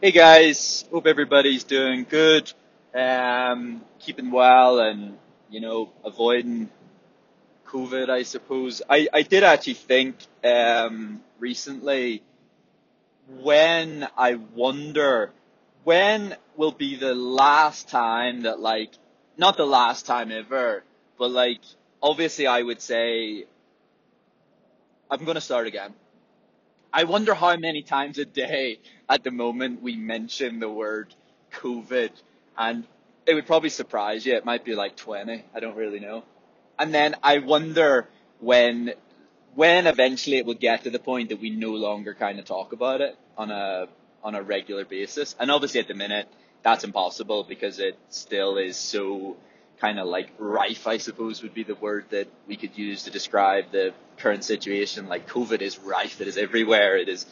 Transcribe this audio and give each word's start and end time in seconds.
Hey 0.00 0.12
guys, 0.12 0.84
hope 0.92 1.08
everybody's 1.08 1.64
doing 1.64 2.06
good, 2.08 2.52
um, 2.94 3.82
keeping 3.98 4.30
well, 4.30 4.78
and 4.78 5.18
you 5.50 5.60
know 5.60 5.90
avoiding 6.04 6.70
COVID. 7.66 8.08
I 8.08 8.22
suppose 8.22 8.80
I 8.88 9.08
I 9.12 9.22
did 9.22 9.42
actually 9.42 9.74
think 9.74 10.14
um, 10.44 11.20
recently 11.40 12.22
when 13.42 14.06
I 14.16 14.36
wonder 14.36 15.32
when 15.82 16.36
will 16.56 16.70
be 16.70 16.94
the 16.94 17.16
last 17.16 17.88
time 17.88 18.42
that 18.42 18.60
like 18.60 18.92
not 19.36 19.56
the 19.56 19.66
last 19.66 20.06
time 20.06 20.30
ever, 20.30 20.84
but 21.18 21.32
like 21.32 21.62
obviously 22.00 22.46
I 22.46 22.62
would 22.62 22.80
say 22.80 23.46
I'm 25.10 25.24
gonna 25.24 25.40
start 25.40 25.66
again. 25.66 25.92
I 26.92 27.04
wonder 27.04 27.34
how 27.34 27.54
many 27.56 27.82
times 27.82 28.18
a 28.18 28.24
day 28.24 28.80
at 29.08 29.22
the 29.22 29.30
moment 29.30 29.82
we 29.82 29.96
mention 29.96 30.58
the 30.58 30.70
word 30.70 31.14
COVID 31.52 32.10
and 32.56 32.84
it 33.26 33.34
would 33.34 33.46
probably 33.46 33.68
surprise 33.68 34.24
you. 34.24 34.34
It 34.34 34.46
might 34.46 34.64
be 34.64 34.74
like 34.74 34.96
20. 34.96 35.44
I 35.54 35.60
don't 35.60 35.76
really 35.76 36.00
know. 36.00 36.24
And 36.78 36.94
then 36.94 37.14
I 37.22 37.38
wonder 37.38 38.08
when, 38.40 38.94
when 39.54 39.86
eventually 39.86 40.38
it 40.38 40.46
will 40.46 40.54
get 40.54 40.84
to 40.84 40.90
the 40.90 40.98
point 40.98 41.28
that 41.28 41.40
we 41.40 41.50
no 41.50 41.72
longer 41.72 42.14
kind 42.14 42.38
of 42.38 42.46
talk 42.46 42.72
about 42.72 43.02
it 43.02 43.18
on 43.36 43.50
a, 43.50 43.88
on 44.24 44.34
a 44.34 44.42
regular 44.42 44.86
basis. 44.86 45.36
And 45.38 45.50
obviously 45.50 45.80
at 45.80 45.88
the 45.88 45.94
minute, 45.94 46.26
that's 46.62 46.84
impossible 46.84 47.44
because 47.44 47.80
it 47.80 47.98
still 48.08 48.56
is 48.56 48.78
so 48.78 49.36
kind 49.80 49.98
of 49.98 50.08
like 50.08 50.30
rife, 50.38 50.86
I 50.86 50.98
suppose 50.98 51.42
would 51.42 51.54
be 51.54 51.62
the 51.62 51.74
word 51.74 52.06
that 52.10 52.28
we 52.46 52.56
could 52.56 52.76
use 52.76 53.04
to 53.04 53.10
describe 53.10 53.70
the 53.70 53.94
current 54.16 54.44
situation. 54.44 55.08
Like 55.08 55.28
COVID 55.28 55.60
is 55.60 55.78
rife, 55.78 56.20
it 56.20 56.28
is 56.28 56.36
everywhere, 56.36 56.96
it 56.96 57.08
is, 57.08 57.26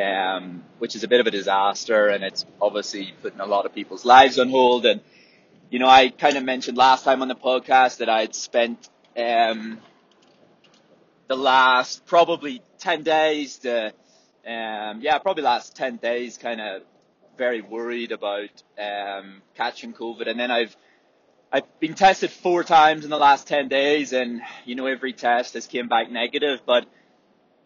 um, 0.00 0.62
which 0.78 0.94
is 0.94 1.02
a 1.02 1.08
bit 1.08 1.20
of 1.20 1.26
a 1.26 1.30
disaster 1.30 2.08
and 2.08 2.22
it's 2.22 2.46
obviously 2.60 3.12
putting 3.20 3.40
a 3.40 3.46
lot 3.46 3.66
of 3.66 3.74
people's 3.74 4.04
lives 4.04 4.38
on 4.38 4.48
hold. 4.48 4.86
And, 4.86 5.00
you 5.70 5.78
know, 5.78 5.88
I 5.88 6.10
kind 6.10 6.36
of 6.36 6.44
mentioned 6.44 6.76
last 6.76 7.04
time 7.04 7.20
on 7.22 7.28
the 7.28 7.36
podcast 7.36 7.98
that 7.98 8.08
I'd 8.08 8.34
spent, 8.34 8.88
um, 9.16 9.78
the 11.26 11.36
last 11.36 12.06
probably 12.06 12.62
10 12.78 13.02
days 13.02 13.58
to, 13.58 13.92
um, 14.46 15.00
yeah, 15.00 15.18
probably 15.18 15.42
last 15.42 15.76
10 15.76 15.96
days 15.96 16.38
kind 16.38 16.60
of 16.60 16.82
very 17.36 17.60
worried 17.60 18.12
about, 18.12 18.62
um, 18.78 19.42
catching 19.56 19.92
COVID. 19.92 20.28
And 20.28 20.38
then 20.38 20.50
I've, 20.50 20.76
I've 21.50 21.80
been 21.80 21.94
tested 21.94 22.30
four 22.30 22.62
times 22.62 23.04
in 23.04 23.10
the 23.10 23.16
last 23.16 23.46
10 23.48 23.68
days 23.68 24.12
and, 24.12 24.42
you 24.66 24.74
know, 24.74 24.86
every 24.86 25.14
test 25.14 25.54
has 25.54 25.66
came 25.66 25.88
back 25.88 26.10
negative, 26.10 26.60
but 26.66 26.86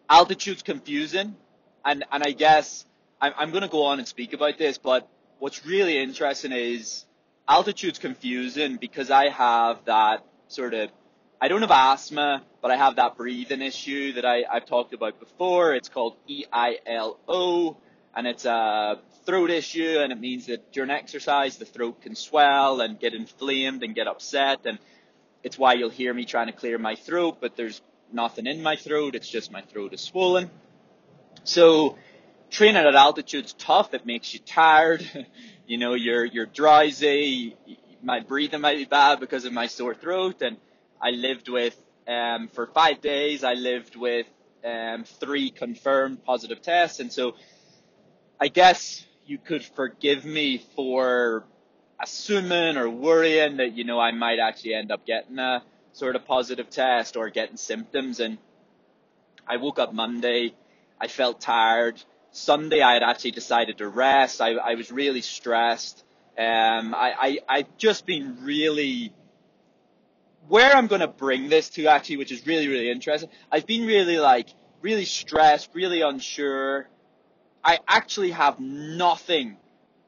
altitude's 0.09 0.63
confusing. 0.63 1.35
And, 1.83 2.05
and 2.09 2.23
I 2.23 2.31
guess 2.31 2.85
I'm, 3.19 3.33
I'm 3.37 3.51
going 3.51 3.63
to 3.63 3.67
go 3.67 3.83
on 3.83 3.99
and 3.99 4.07
speak 4.07 4.31
about 4.31 4.57
this, 4.57 4.77
but 4.77 5.09
what's 5.39 5.65
really 5.65 5.97
interesting 5.97 6.53
is 6.53 7.03
altitude's 7.45 7.99
confusing 7.99 8.77
because 8.77 9.11
I 9.11 9.27
have 9.27 9.83
that 9.83 10.25
sort 10.47 10.73
of, 10.73 10.89
I 11.41 11.49
don't 11.49 11.59
have 11.59 11.71
asthma, 11.71 12.41
but 12.61 12.71
I 12.71 12.77
have 12.77 12.95
that 12.95 13.17
breathing 13.17 13.61
issue 13.61 14.13
that 14.13 14.23
I, 14.23 14.45
I've 14.49 14.65
talked 14.65 14.93
about 14.93 15.19
before. 15.19 15.73
It's 15.75 15.89
called 15.89 16.15
EILO 16.29 17.75
and 18.15 18.27
it's 18.27 18.45
a 18.45 18.99
throat 19.25 19.49
issue 19.49 19.97
and 19.99 20.11
it 20.11 20.19
means 20.19 20.47
that 20.47 20.71
during 20.71 20.89
exercise 20.89 21.57
the 21.57 21.65
throat 21.65 22.01
can 22.01 22.15
swell 22.15 22.81
and 22.81 22.99
get 22.99 23.13
inflamed 23.13 23.83
and 23.83 23.95
get 23.95 24.07
upset 24.07 24.59
and 24.65 24.77
it's 25.43 25.57
why 25.57 25.73
you'll 25.73 25.89
hear 25.89 26.13
me 26.13 26.25
trying 26.25 26.47
to 26.47 26.53
clear 26.53 26.77
my 26.77 26.95
throat 26.95 27.37
but 27.39 27.55
there's 27.55 27.81
nothing 28.11 28.45
in 28.45 28.61
my 28.61 28.75
throat 28.75 29.15
it's 29.15 29.29
just 29.29 29.51
my 29.51 29.61
throat 29.61 29.93
is 29.93 30.01
swollen. 30.01 30.49
So 31.43 31.97
training 32.49 32.85
at 32.85 32.95
altitude's 32.95 33.53
tough 33.53 33.93
it 33.93 34.05
makes 34.05 34.33
you 34.33 34.39
tired 34.39 35.07
you 35.67 35.77
know 35.77 35.93
you're 35.93 36.25
you're 36.25 36.45
drowsy 36.45 37.55
my 38.03 38.19
breathing 38.19 38.61
might 38.61 38.77
be 38.77 38.85
bad 38.85 39.19
because 39.19 39.45
of 39.45 39.53
my 39.53 39.67
sore 39.67 39.95
throat 39.95 40.41
and 40.41 40.57
I 41.01 41.11
lived 41.11 41.49
with 41.49 41.75
um, 42.07 42.49
for 42.49 42.67
five 42.67 43.01
days 43.01 43.43
I 43.43 43.53
lived 43.53 43.95
with 43.95 44.27
um, 44.63 45.05
three 45.05 45.49
confirmed 45.49 46.23
positive 46.23 46.61
tests 46.61 46.99
and 46.99 47.11
so 47.11 47.35
I 48.43 48.49
guess 48.49 49.05
you 49.25 49.37
could 49.37 49.63
forgive 49.63 50.25
me 50.25 50.57
for 50.75 51.45
assuming 51.97 52.75
or 52.75 52.89
worrying 52.89 53.55
that, 53.55 53.71
you 53.71 53.85
know, 53.85 54.01
I 54.01 54.11
might 54.11 54.37
actually 54.37 54.73
end 54.73 54.91
up 54.91 55.05
getting 55.05 55.39
a 55.39 55.63
sort 55.93 56.17
of 56.17 56.25
positive 56.25 56.69
test 56.69 57.15
or 57.15 57.29
getting 57.29 57.55
symptoms. 57.55 58.19
And 58.19 58.37
I 59.47 59.55
woke 59.55 59.79
up 59.79 59.93
Monday, 59.93 60.55
I 60.99 61.07
felt 61.07 61.39
tired. 61.39 62.03
Sunday, 62.31 62.81
I 62.81 62.95
had 62.95 63.01
actually 63.01 63.31
decided 63.31 63.77
to 63.77 63.87
rest. 63.87 64.41
I, 64.41 64.55
I 64.55 64.75
was 64.75 64.91
really 64.91 65.21
stressed. 65.21 66.03
Um, 66.37 66.93
I, 66.93 67.13
I, 67.17 67.37
I've 67.47 67.77
just 67.77 68.05
been 68.05 68.39
really, 68.41 69.13
where 70.49 70.75
I'm 70.75 70.87
going 70.87 70.99
to 70.99 71.07
bring 71.07 71.47
this 71.47 71.69
to 71.69 71.85
actually, 71.85 72.17
which 72.17 72.33
is 72.33 72.45
really, 72.45 72.67
really 72.67 72.91
interesting. 72.91 73.29
I've 73.49 73.65
been 73.65 73.87
really 73.87 74.19
like, 74.19 74.49
really 74.81 75.05
stressed, 75.05 75.69
really 75.73 76.01
unsure. 76.01 76.89
I 77.63 77.79
actually 77.87 78.31
have 78.31 78.59
nothing 78.59 79.57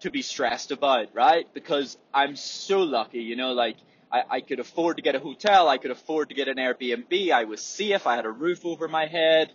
to 0.02 0.12
be 0.12 0.22
stressed 0.22 0.72
about, 0.72 1.08
right? 1.14 1.48
Because 1.54 1.98
I'm 2.14 2.36
so 2.36 2.80
lucky, 2.80 3.22
you 3.22 3.36
know, 3.36 3.54
like 3.54 3.78
I, 4.12 4.24
I 4.30 4.42
could 4.42 4.60
afford 4.60 4.98
to 4.98 5.04
get 5.04 5.16
a 5.16 5.20
hotel, 5.20 5.68
I 5.70 5.78
could 5.78 5.92
afford 5.92 6.30
to 6.30 6.36
get 6.36 6.48
an 6.48 6.58
Airbnb, 6.58 7.32
I 7.32 7.46
was 7.46 7.62
safe, 7.62 8.06
I 8.06 8.16
had 8.16 8.26
a 8.26 8.32
roof 8.32 8.66
over 8.66 8.88
my 8.88 9.06
head. 9.06 9.52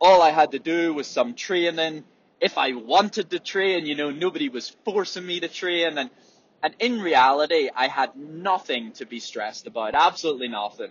All 0.00 0.22
I 0.22 0.30
had 0.30 0.52
to 0.52 0.58
do 0.58 0.94
was 0.94 1.06
some 1.06 1.34
training. 1.34 2.04
If 2.40 2.56
I 2.56 2.72
wanted 2.72 3.30
to 3.30 3.38
train, 3.38 3.84
you 3.84 3.94
know, 3.94 4.10
nobody 4.10 4.48
was 4.48 4.74
forcing 4.84 5.26
me 5.26 5.40
to 5.40 5.48
train 5.48 5.98
and 5.98 6.10
and 6.62 6.74
in 6.78 7.00
reality, 7.00 7.70
I 7.74 7.88
had 7.88 8.16
nothing 8.16 8.92
to 8.92 9.06
be 9.06 9.18
stressed 9.18 9.66
about, 9.66 9.94
absolutely 9.94 10.48
nothing. 10.48 10.90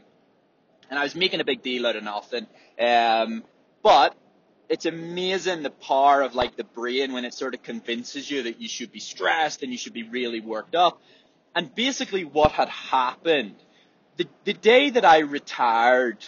And 0.89 0.97
I 0.97 1.03
was 1.03 1.13
making 1.13 1.41
a 1.41 1.45
big 1.45 1.61
deal 1.61 1.85
out 1.85 1.95
of 1.95 2.03
nothing. 2.03 2.47
Um, 2.79 3.43
but 3.83 4.15
it's 4.69 4.85
amazing 4.85 5.63
the 5.63 5.71
power 5.71 6.21
of 6.21 6.35
like 6.35 6.55
the 6.55 6.63
brain 6.63 7.11
when 7.11 7.25
it 7.25 7.33
sort 7.33 7.55
of 7.55 7.63
convinces 7.63 8.29
you 8.29 8.43
that 8.43 8.61
you 8.61 8.67
should 8.67 8.91
be 8.91 8.99
stressed 8.99 9.63
and 9.63 9.71
you 9.71 9.77
should 9.77 9.93
be 9.93 10.03
really 10.03 10.39
worked 10.39 10.75
up. 10.75 11.01
And 11.55 11.73
basically 11.73 12.23
what 12.23 12.51
had 12.51 12.69
happened, 12.69 13.55
the, 14.17 14.27
the 14.45 14.53
day 14.53 14.91
that 14.91 15.03
I 15.03 15.19
retired, 15.19 16.23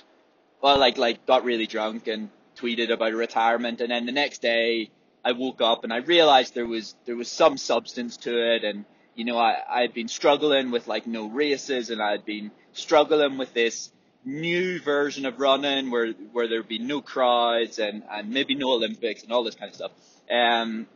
well, 0.59 0.79
like, 0.79 0.97
like 0.97 1.28
got 1.28 1.46
really 1.46 1.68
drunk 1.68 2.07
and 2.07 2.29
tweeted 2.57 2.91
about 2.91 3.13
retirement. 3.13 3.79
And 3.79 3.91
then 3.91 4.07
the 4.07 4.12
next 4.12 4.41
day 4.41 4.90
I 5.23 5.34
woke 5.34 5.62
up 5.62 5.84
and 5.84 5.94
I 5.94 5.97
realized 5.97 6.56
there 6.56 6.66
was, 6.66 6.96
there 7.06 7.16
was 7.16 7.29
some 7.29 7.58
substance 7.58 8.18
to 8.18 8.56
it. 8.56 8.63
And, 8.63 8.85
you 9.13 9.23
know, 9.23 9.38
I, 9.38 9.58
I 9.69 9.81
had 9.81 9.94
been 9.94 10.08
struggling 10.08 10.72
with 10.72 10.88
like 10.88 11.06
no 11.06 11.28
races 11.28 11.91
and 11.91 12.02
I 12.02 12.09
had 12.12 12.25
been 12.25 12.50
struggling 12.73 13.38
with 13.38 13.53
this 13.53 13.91
new 14.24 14.80
version 14.80 15.26
of 15.26 15.40
running 15.40 15.90
where 15.90 16.12
where 16.32 16.48
there'd 16.48 16.68
be 16.68 16.80
no 16.80 17.02
crowds 17.02 17.80
and 17.80 18.04
and 18.09 18.30
maybe 18.30 18.56
no 18.56 18.72
Olympics 18.74 19.24
and 19.24 19.32
all 19.32 19.44
this 19.44 19.56
kind 19.56 19.70
of 19.70 19.76
stuff. 19.76 19.92
Um, 20.30 20.88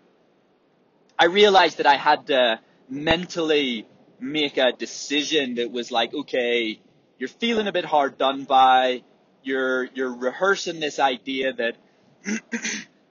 I 1.18 1.25
realized 1.25 1.78
that 1.78 1.88
I 1.88 1.96
had 1.96 2.28
to 2.28 2.59
mentally 2.90 3.88
make 4.19 4.58
a 4.58 4.72
decision 4.72 5.56
that 5.56 5.72
was 5.72 5.91
like, 5.91 6.13
okay, 6.13 6.80
you're 7.18 7.30
feeling 7.30 7.68
a 7.68 7.72
bit 7.72 7.86
hard 7.86 8.18
done 8.18 8.44
by. 8.44 9.03
You're 9.44 9.86
you're 9.94 10.13
rehearsing 10.13 10.80
this 10.80 11.00
idea 11.00 11.53
that 11.53 11.78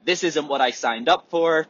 this 0.04 0.24
isn't 0.24 0.48
what 0.48 0.60
I 0.60 0.70
signed 0.70 1.08
up 1.08 1.30
for, 1.30 1.66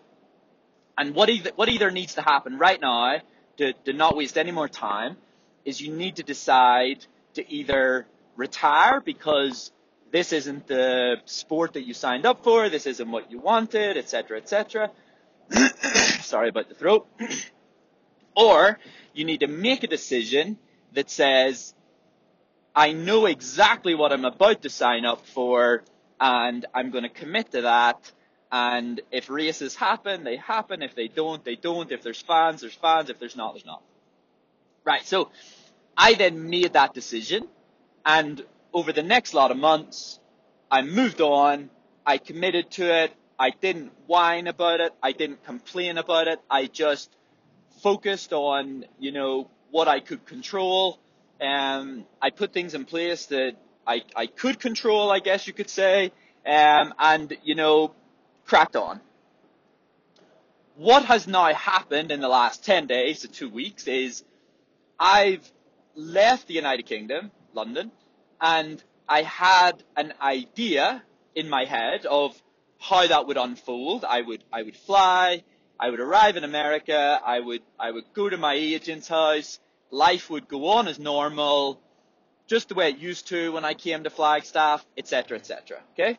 and 0.97 1.15
what 1.15 1.31
either 1.31 1.51
what 1.57 1.69
either 1.69 1.91
needs 1.91 2.15
to 2.15 2.23
happen 2.23 2.59
right 2.59 2.81
now 2.81 3.21
to 3.59 3.73
to 3.85 3.93
not 3.93 4.17
waste 4.17 4.39
any 4.39 4.51
more 4.51 4.69
time 4.69 5.17
is 5.65 5.81
you 5.81 5.93
need 5.93 6.17
to 6.17 6.23
decide 6.23 7.07
to 7.35 7.51
either 7.51 8.07
retire 8.37 9.01
because 9.01 9.73
this 10.11 10.33
isn't 10.33 10.67
the 10.67 11.17
sport 11.25 11.73
that 11.75 11.85
you 11.85 11.95
signed 11.95 12.27
up 12.27 12.45
for, 12.45 12.69
this 12.69 12.87
isn't 12.87 13.11
what 13.11 13.31
you 13.31 13.39
wanted, 13.39 13.97
etc., 13.97 14.39
etc. 14.39 14.91
Sorry 16.21 16.49
about 16.49 16.69
the 16.69 16.75
throat. 16.75 17.07
or 18.37 18.79
you 19.13 19.25
need 19.25 19.41
to 19.41 19.49
make 19.49 19.83
a 19.83 19.87
decision 19.87 20.59
that 20.93 21.11
says, 21.11 21.75
I 22.75 22.93
know 22.93 23.27
exactly 23.27 23.95
what 23.95 24.13
I'm 24.13 24.25
about 24.25 24.63
to 24.63 24.71
sign 24.71 25.05
up 25.05 25.27
for 25.27 25.85
and 26.21 26.65
I'm 26.75 26.91
going 26.91 27.05
to 27.05 27.11
commit 27.11 27.53
to 27.53 27.63
that. 27.63 28.13
And 28.51 29.01
if 29.11 29.31
races 29.31 29.75
happen, 29.75 30.23
they 30.25 30.37
happen. 30.37 30.83
If 30.83 30.95
they 30.95 31.09
don't, 31.09 31.45
they 31.45 31.57
don't. 31.57 31.91
If 31.91 32.03
there's 32.03 32.21
fans, 32.23 32.61
there's 32.61 32.75
fans. 32.75 33.11
If 33.11 33.19
there's 33.19 33.37
not, 33.37 33.55
there's 33.55 33.67
not. 33.67 33.83
Right. 34.85 35.05
So 35.05 35.31
I 35.97 36.15
then 36.15 36.49
made 36.49 36.75
that 36.75 36.95
decision 36.95 37.49
and 38.05 38.45
over 38.73 38.93
the 38.93 39.03
next 39.03 39.35
lot 39.35 39.51
of 39.51 39.57
months, 39.57 40.21
I 40.71 40.83
moved 40.83 41.21
on. 41.21 41.71
I 42.07 42.19
committed 42.19 42.71
to 42.73 43.05
it. 43.05 43.13
I 43.39 43.51
didn't 43.51 43.93
whine 44.07 44.47
about 44.47 44.81
it. 44.81 44.93
I 45.03 45.13
didn't 45.13 45.45
complain 45.45 45.99
about 45.99 46.29
it. 46.29 46.41
I 46.51 46.67
just 46.67 47.15
focused 47.83 48.33
on, 48.33 48.87
you 48.99 49.13
know, 49.13 49.51
what 49.71 49.89
I 49.89 50.01
could 50.01 50.27
control. 50.27 50.99
Um, 51.41 52.07
I 52.23 52.31
put 52.31 52.53
things 52.53 52.75
in 52.75 52.85
place 52.85 53.27
that 53.27 53.57
I, 53.87 54.03
I 54.17 54.27
could 54.27 54.61
control, 54.61 55.11
I 55.11 55.19
guess 55.21 55.47
you 55.47 55.53
could 55.53 55.71
say, 55.71 56.13
um, 56.47 56.95
and, 56.99 57.37
you 57.45 57.55
know, 57.55 57.95
cracked 58.45 58.77
on. 58.77 59.01
what 60.77 61.05
has 61.05 61.27
now 61.27 61.53
happened 61.55 62.11
in 62.11 62.21
the 62.21 62.29
last 62.29 62.65
10 62.65 62.87
days 62.87 63.21
to 63.21 63.29
two 63.29 63.49
weeks 63.49 63.87
is 63.87 64.25
I've 64.99 65.51
left 65.95 66.49
the 66.49 66.55
United 66.55 66.87
Kingdom, 66.87 67.31
London, 67.55 67.91
and 68.41 68.83
I 69.09 69.23
had 69.23 69.83
an 69.97 70.15
idea 70.21 71.03
in 71.35 71.49
my 71.49 71.65
head 71.65 72.07
of 72.07 72.41
how 72.79 73.07
that 73.07 73.27
would 73.27 73.37
unfold. 73.37 74.05
I 74.05 74.21
would, 74.21 74.45
I 74.53 74.63
would 74.63 74.77
fly, 74.77 75.43
I 75.79 75.91
would 75.91 76.01
arrive 76.01 76.37
in 76.37 76.45
America, 76.45 77.21
I 77.25 77.41
would, 77.41 77.63
I 77.79 77.91
would 77.91 78.05
go 78.15 78.29
to 78.29 78.37
my 78.37 78.55
agent's 78.55 79.09
house, 79.09 79.59
life 79.91 80.31
would 80.31 80.49
go 80.49 80.69
on 80.69 80.89
as 80.89 80.99
normal, 80.99 81.81
just 82.47 82.69
the 82.69 82.75
way 82.75 82.91
it 82.91 82.99
used 82.99 83.29
to 83.29 83.53
when 83.53 83.65
I 83.65 83.75
came 83.75 84.05
to 84.05 84.11
Flagstaff, 84.11 84.85
etc., 84.97 85.39
etc. 85.39 85.79
Okay? 85.93 86.19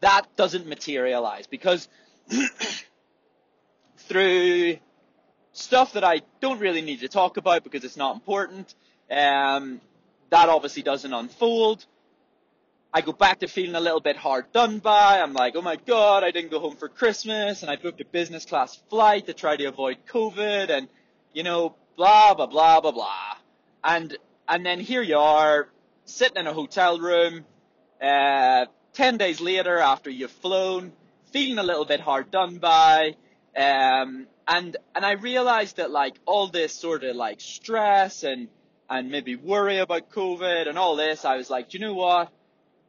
That 0.00 0.26
doesn't 0.36 0.66
materialize 0.66 1.46
because 1.46 1.88
through 3.98 4.78
stuff 5.52 5.92
that 5.92 6.04
I 6.04 6.22
don't 6.40 6.60
really 6.60 6.80
need 6.80 7.00
to 7.00 7.08
talk 7.08 7.36
about 7.36 7.64
because 7.64 7.84
it's 7.84 7.96
not 7.96 8.14
important, 8.14 8.74
um, 9.10 9.80
that 10.30 10.48
obviously 10.48 10.82
doesn't 10.82 11.12
unfold. 11.12 11.84
I 12.92 13.02
go 13.02 13.12
back 13.12 13.40
to 13.40 13.46
feeling 13.46 13.76
a 13.76 13.80
little 13.80 14.00
bit 14.00 14.16
hard 14.16 14.50
done 14.52 14.80
by. 14.80 15.20
I'm 15.20 15.32
like, 15.32 15.54
oh 15.54 15.62
my 15.62 15.76
god, 15.76 16.24
I 16.24 16.32
didn't 16.32 16.50
go 16.50 16.58
home 16.58 16.76
for 16.76 16.88
Christmas 16.88 17.62
and 17.62 17.70
I 17.70 17.76
booked 17.76 18.00
a 18.00 18.04
business 18.04 18.44
class 18.44 18.74
flight 18.88 19.26
to 19.26 19.32
try 19.32 19.56
to 19.56 19.64
avoid 19.66 19.98
COVID 20.08 20.70
and, 20.70 20.88
you 21.32 21.44
know, 21.44 21.76
blah, 21.96 22.34
blah, 22.34 22.46
blah, 22.46 22.80
blah, 22.80 22.90
blah. 22.90 23.36
And, 23.84 24.16
and 24.48 24.66
then 24.66 24.80
here 24.80 25.02
you 25.02 25.18
are, 25.18 25.68
sitting 26.04 26.36
in 26.36 26.46
a 26.48 26.52
hotel 26.52 26.98
room, 26.98 27.44
uh, 28.02 28.66
10 28.94 29.18
days 29.18 29.40
later 29.40 29.78
after 29.78 30.10
you've 30.10 30.32
flown, 30.32 30.92
feeling 31.32 31.58
a 31.58 31.62
little 31.62 31.84
bit 31.84 32.00
hard 32.00 32.32
done 32.32 32.58
by, 32.58 33.14
um, 33.56 34.26
and, 34.48 34.76
and 34.96 35.06
I 35.06 35.12
realized 35.12 35.76
that 35.76 35.92
like 35.92 36.16
all 36.26 36.48
this 36.48 36.74
sort 36.74 37.04
of 37.04 37.14
like 37.14 37.40
stress 37.40 38.24
and, 38.24 38.48
and 38.90 39.08
maybe 39.08 39.36
worry 39.36 39.78
about 39.78 40.10
COVID 40.10 40.68
and 40.68 40.76
all 40.76 40.96
this, 40.96 41.24
I 41.24 41.36
was 41.36 41.48
like, 41.48 41.70
do 41.70 41.78
you 41.78 41.86
know 41.86 41.94
what? 41.94 42.30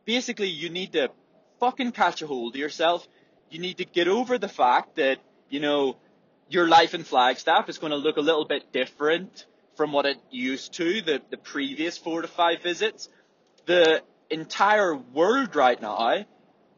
Basically, 0.03 0.49
you 0.49 0.69
need 0.69 0.93
to 0.93 1.11
fucking 1.59 1.91
catch 1.91 2.23
a 2.23 2.27
hold 2.27 2.55
of 2.55 2.59
yourself. 2.59 3.07
You 3.51 3.59
need 3.59 3.77
to 3.77 3.85
get 3.85 4.07
over 4.07 4.39
the 4.39 4.47
fact 4.47 4.95
that, 4.95 5.19
you 5.49 5.59
know, 5.59 5.97
your 6.49 6.67
life 6.67 6.95
in 6.95 7.03
Flagstaff 7.03 7.69
is 7.69 7.77
going 7.77 7.91
to 7.91 7.97
look 7.97 8.17
a 8.17 8.21
little 8.21 8.45
bit 8.45 8.73
different 8.73 9.45
from 9.75 9.93
what 9.93 10.07
it 10.07 10.17
used 10.31 10.73
to, 10.73 11.01
the, 11.03 11.21
the 11.29 11.37
previous 11.37 11.99
four 11.99 12.23
to 12.23 12.27
five 12.27 12.63
visits. 12.63 13.07
The 13.67 14.01
entire 14.31 14.95
world 14.95 15.55
right 15.55 15.79
now 15.79 16.25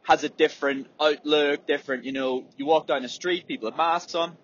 has 0.04 0.24
a 0.26 0.30
different 0.30 0.88
outlook, 1.00 1.66
different, 1.66 2.04
you 2.04 2.12
know, 2.12 2.44
you 2.58 2.66
walk 2.66 2.88
down 2.88 3.04
the 3.04 3.10
street, 3.10 3.48
people 3.48 3.70
have 3.70 3.78
masks 3.78 4.16
on. 4.16 4.36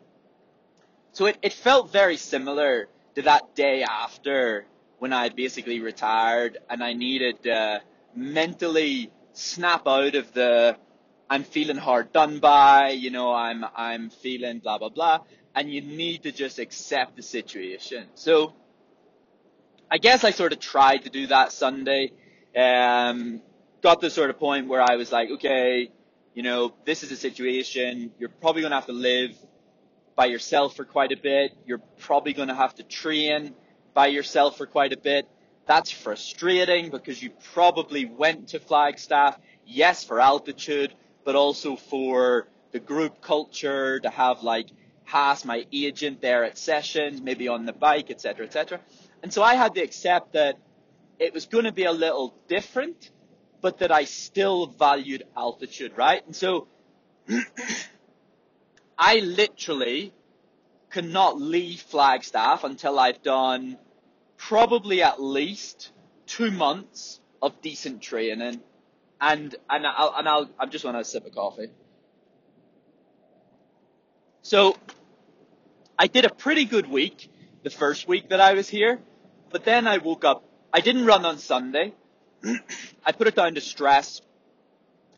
So 1.12 1.26
it, 1.26 1.38
it 1.42 1.52
felt 1.52 1.92
very 1.92 2.16
similar 2.16 2.88
to 3.16 3.22
that 3.24 3.56
day 3.56 3.84
after 3.84 4.66
when 5.00 5.14
I 5.14 5.24
had 5.24 5.36
basically 5.36 5.80
retired 5.80 6.58
and 6.70 6.84
I 6.84 6.94
needed 6.94 7.44
to 7.44 7.82
mentally 8.16 9.12
snap 9.34 9.88
out 9.88 10.16
of 10.16 10.34
the 10.34 10.78
I'm 11.30 11.44
feeling 11.44 11.78
hard 11.78 12.12
done 12.12 12.40
by, 12.40 12.90
you 12.90 13.12
know, 13.12 13.32
I'm 13.32 13.64
I'm 13.76 14.10
feeling 14.10 14.60
blah 14.60 14.80
blah 14.80 14.90
blah, 14.90 15.20
and 15.54 15.72
you 15.72 15.82
need 15.82 16.24
to 16.24 16.32
just 16.32 16.58
accept 16.58 17.16
the 17.16 17.22
situation. 17.22 18.08
So 18.16 18.54
I 19.92 20.00
guess 20.00 20.24
I 20.24 20.32
sort 20.32 20.54
of 20.54 20.60
tried 20.60 21.04
to 21.04 21.10
do 21.10 21.28
that 21.28 21.52
Sunday. 21.52 22.12
Um, 22.58 23.42
got 23.82 24.02
to 24.02 24.08
the 24.08 24.12
sort 24.12 24.32
of 24.32 24.40
point 24.40 24.68
where 24.68 24.82
I 24.82 24.96
was 24.96 25.12
like, 25.12 25.30
okay, 25.32 25.92
you 26.34 26.44
know, 26.44 26.74
this 26.86 27.04
is 27.04 27.12
a 27.12 27.16
situation. 27.16 28.12
You're 28.20 28.30
probably 28.30 28.62
going 28.62 28.72
to 28.72 28.76
have 28.76 28.88
to 28.88 28.94
live 28.94 29.36
by 30.20 30.26
yourself 30.26 30.76
for 30.76 30.84
quite 30.84 31.14
a 31.14 31.16
bit. 31.16 31.54
You're 31.66 31.82
probably 31.98 32.34
going 32.34 32.50
to 32.50 32.54
have 32.54 32.76
to 32.76 32.84
train 32.84 33.56
by 33.94 34.08
yourself 34.08 34.58
for 34.58 34.66
quite 34.66 34.92
a 34.92 34.98
bit. 34.98 35.30
That's 35.66 35.92
frustrating 35.92 36.90
because 36.90 37.24
you 37.24 37.30
probably 37.54 38.04
went 38.04 38.50
to 38.50 38.60
Flagstaff, 38.60 39.40
yes, 39.66 40.04
for 40.04 40.20
altitude, 40.20 40.94
but 41.24 41.38
also 41.38 41.78
for 41.78 42.50
the 42.74 42.82
group 42.82 43.22
culture 43.22 44.02
to 44.02 44.10
have 44.10 44.44
like 44.44 44.68
Haas, 45.06 45.46
my 45.46 45.66
agent 45.72 46.20
there 46.20 46.44
at 46.44 46.58
sessions, 46.58 47.22
maybe 47.22 47.48
on 47.48 47.66
the 47.66 47.72
bike, 47.72 48.12
etc., 48.12 48.46
etc. 48.46 48.82
And 49.24 49.32
so 49.32 49.42
I 49.42 49.56
had 49.56 49.74
to 49.76 49.82
accept 49.82 50.34
that 50.34 50.58
it 51.18 51.34
was 51.34 51.46
going 51.46 51.64
to 51.64 51.72
be 51.72 51.86
a 51.86 51.94
little 51.94 52.36
different 52.50 53.10
but 53.62 53.78
that 53.78 53.92
I 53.92 54.04
still 54.04 54.68
valued 54.68 55.24
altitude, 55.38 55.94
right? 55.96 56.26
And 56.26 56.36
so 56.36 56.68
I 59.02 59.20
literally 59.20 60.14
cannot 60.90 61.40
leave 61.40 61.80
Flagstaff 61.80 62.66
until 62.66 63.00
I've 63.00 63.24
done 63.24 63.78
probably 64.36 65.02
at 65.02 65.22
least 65.22 65.92
two 66.26 66.52
months 66.52 67.22
of 67.42 67.62
decent 67.62 68.02
training. 68.02 68.60
And, 69.22 69.56
and 69.70 69.88
I'll, 69.88 70.14
and 70.18 70.28
I'll, 70.28 70.50
I'm 70.60 70.70
just 70.70 70.84
want 70.84 70.98
to 70.98 71.06
sip 71.06 71.26
of 71.26 71.34
coffee. 71.34 71.70
So 74.42 74.76
I 75.98 76.08
did 76.08 76.26
a 76.26 76.30
pretty 76.30 76.66
good 76.66 76.90
week 76.90 77.32
the 77.64 77.70
first 77.70 78.06
week 78.06 78.30
that 78.30 78.42
I 78.42 78.54
was 78.54 78.68
here, 78.68 79.00
but 79.50 79.64
then 79.64 79.88
I 79.88 80.00
woke 80.00 80.26
up. 80.26 80.44
I 80.74 80.82
didn't 80.82 81.06
run 81.06 81.26
on 81.26 81.38
Sunday. 81.38 81.94
I 83.06 83.12
put 83.14 83.28
it 83.28 83.36
down 83.36 83.56
to 83.56 83.62
stress, 83.62 84.22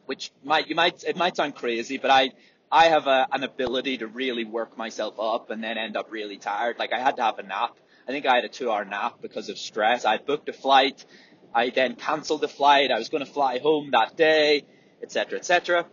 which 0.05 0.31
might 0.43 0.67
you 0.67 0.75
might 0.75 1.03
it 1.03 1.15
might 1.17 1.35
sound 1.35 1.55
crazy, 1.55 1.97
but 1.97 2.09
I 2.09 2.31
I 2.71 2.85
have 2.85 3.07
a, 3.07 3.27
an 3.31 3.43
ability 3.43 3.97
to 3.97 4.07
really 4.07 4.45
work 4.45 4.77
myself 4.77 5.19
up 5.19 5.49
and 5.49 5.63
then 5.63 5.77
end 5.77 5.97
up 5.97 6.09
really 6.09 6.37
tired. 6.37 6.79
Like 6.79 6.93
I 6.93 6.99
had 6.99 7.17
to 7.17 7.23
have 7.23 7.37
a 7.37 7.43
nap. 7.43 7.77
I 8.07 8.11
think 8.11 8.25
I 8.25 8.35
had 8.35 8.45
a 8.45 8.49
two 8.49 8.71
hour 8.71 8.85
nap 8.85 9.15
because 9.21 9.49
of 9.49 9.57
stress. 9.57 10.05
I 10.05 10.17
booked 10.17 10.47
a 10.47 10.53
flight. 10.53 11.05
I 11.53 11.69
then 11.69 11.95
cancelled 11.95 12.41
the 12.41 12.47
flight. 12.47 12.91
I 12.91 12.97
was 12.97 13.09
going 13.09 13.25
to 13.25 13.31
fly 13.31 13.59
home 13.59 13.91
that 13.91 14.15
day, 14.15 14.65
etc., 15.03 15.39
etc. 15.39 15.85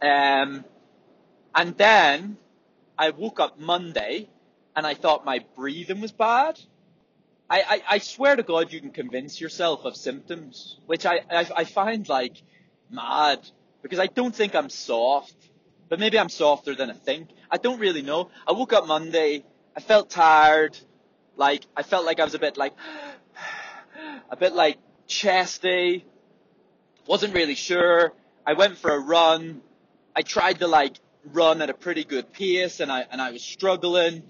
Um, 0.00 0.64
and 1.54 1.76
then 1.76 2.38
I 2.98 3.10
woke 3.10 3.38
up 3.38 3.60
Monday 3.60 4.30
and 4.74 4.86
I 4.86 4.94
thought 4.94 5.24
my 5.24 5.44
breathing 5.54 6.00
was 6.00 6.12
bad. 6.12 6.58
I, 7.48 7.60
I, 7.60 7.82
I 7.90 7.98
swear 7.98 8.36
to 8.36 8.42
God, 8.42 8.72
you 8.72 8.80
can 8.80 8.90
convince 8.90 9.38
yourself 9.38 9.84
of 9.84 9.96
symptoms, 9.96 10.78
which 10.86 11.04
I, 11.04 11.20
I, 11.30 11.46
I 11.56 11.64
find 11.64 12.08
like 12.08 12.42
mad 12.90 13.46
because 13.82 13.98
I 13.98 14.06
don't 14.06 14.34
think 14.34 14.54
I'm 14.54 14.70
soft, 14.70 15.36
but 15.88 16.00
maybe 16.00 16.18
I'm 16.18 16.28
softer 16.28 16.74
than 16.74 16.90
I 16.90 16.94
think. 16.94 17.30
I 17.50 17.56
don't 17.56 17.78
really 17.78 18.02
know. 18.02 18.30
I 18.46 18.52
woke 18.52 18.72
up 18.72 18.86
Monday, 18.86 19.44
I 19.76 19.80
felt 19.80 20.10
tired, 20.10 20.76
like 21.36 21.64
I 21.76 21.82
felt 21.82 22.04
like 22.04 22.20
I 22.20 22.24
was 22.24 22.34
a 22.34 22.38
bit 22.38 22.56
like, 22.56 22.74
a 24.30 24.36
bit 24.36 24.54
like 24.54 24.78
chesty, 25.06 26.04
wasn't 27.06 27.34
really 27.34 27.54
sure. 27.54 28.12
I 28.46 28.54
went 28.54 28.78
for 28.78 28.90
a 28.90 28.98
run. 28.98 29.62
I 30.14 30.22
tried 30.22 30.60
to 30.60 30.66
like 30.66 30.96
run 31.32 31.62
at 31.62 31.70
a 31.70 31.74
pretty 31.74 32.04
good 32.04 32.32
pace 32.32 32.80
and 32.80 32.90
I, 32.90 33.04
and 33.10 33.20
I 33.20 33.30
was 33.30 33.42
struggling. 33.42 34.22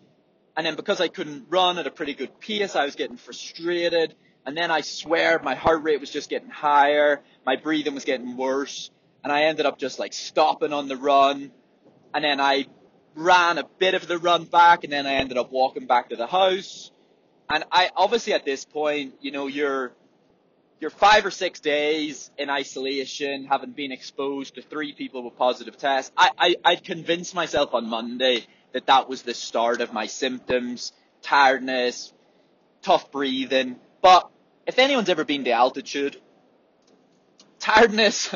And 0.56 0.64
then 0.64 0.76
because 0.76 1.00
I 1.00 1.08
couldn't 1.08 1.46
run 1.48 1.78
at 1.78 1.86
a 1.86 1.90
pretty 1.90 2.14
good 2.14 2.40
pace, 2.40 2.76
I 2.76 2.84
was 2.84 2.94
getting 2.94 3.16
frustrated. 3.16 4.14
And 4.46 4.56
then 4.56 4.70
I 4.70 4.82
swear 4.82 5.40
my 5.42 5.54
heart 5.54 5.82
rate 5.82 6.00
was 6.00 6.10
just 6.10 6.30
getting 6.30 6.50
higher. 6.50 7.22
My 7.44 7.56
breathing 7.56 7.94
was 7.94 8.04
getting 8.04 8.36
worse. 8.36 8.90
And 9.24 9.32
I 9.32 9.44
ended 9.44 9.66
up 9.66 9.78
just 9.78 9.98
like 9.98 10.12
stopping 10.12 10.72
on 10.72 10.86
the 10.86 10.96
run. 10.96 11.50
And 12.12 12.22
then 12.22 12.40
I 12.40 12.66
ran 13.14 13.58
a 13.58 13.64
bit 13.78 13.94
of 13.94 14.06
the 14.06 14.18
run 14.18 14.44
back 14.44 14.84
and 14.84 14.92
then 14.92 15.06
I 15.06 15.14
ended 15.14 15.38
up 15.38 15.50
walking 15.50 15.86
back 15.86 16.10
to 16.10 16.16
the 16.16 16.26
house. 16.26 16.92
And 17.48 17.64
I 17.72 17.90
obviously 17.96 18.34
at 18.34 18.44
this 18.44 18.64
point, 18.64 19.14
you 19.20 19.32
know, 19.32 19.46
you're, 19.46 19.92
you're 20.78 20.90
five 20.90 21.24
or 21.24 21.30
six 21.30 21.60
days 21.60 22.30
in 22.36 22.50
isolation, 22.50 23.46
having 23.46 23.70
been 23.70 23.92
exposed 23.92 24.56
to 24.56 24.62
three 24.62 24.92
people 24.92 25.22
with 25.22 25.36
positive 25.36 25.78
tests. 25.78 26.12
I, 26.16 26.30
I, 26.38 26.56
I'd 26.64 26.84
convinced 26.84 27.34
myself 27.34 27.72
on 27.72 27.88
Monday 27.88 28.46
that 28.72 28.86
that 28.86 29.08
was 29.08 29.22
the 29.22 29.34
start 29.34 29.80
of 29.80 29.92
my 29.92 30.06
symptoms, 30.06 30.92
tiredness, 31.22 32.12
tough 32.82 33.10
breathing. 33.10 33.76
But 34.02 34.28
if 34.66 34.78
anyone's 34.78 35.08
ever 35.08 35.24
been 35.24 35.44
to 35.44 35.52
altitude, 35.52 36.20
tiredness, 37.64 38.34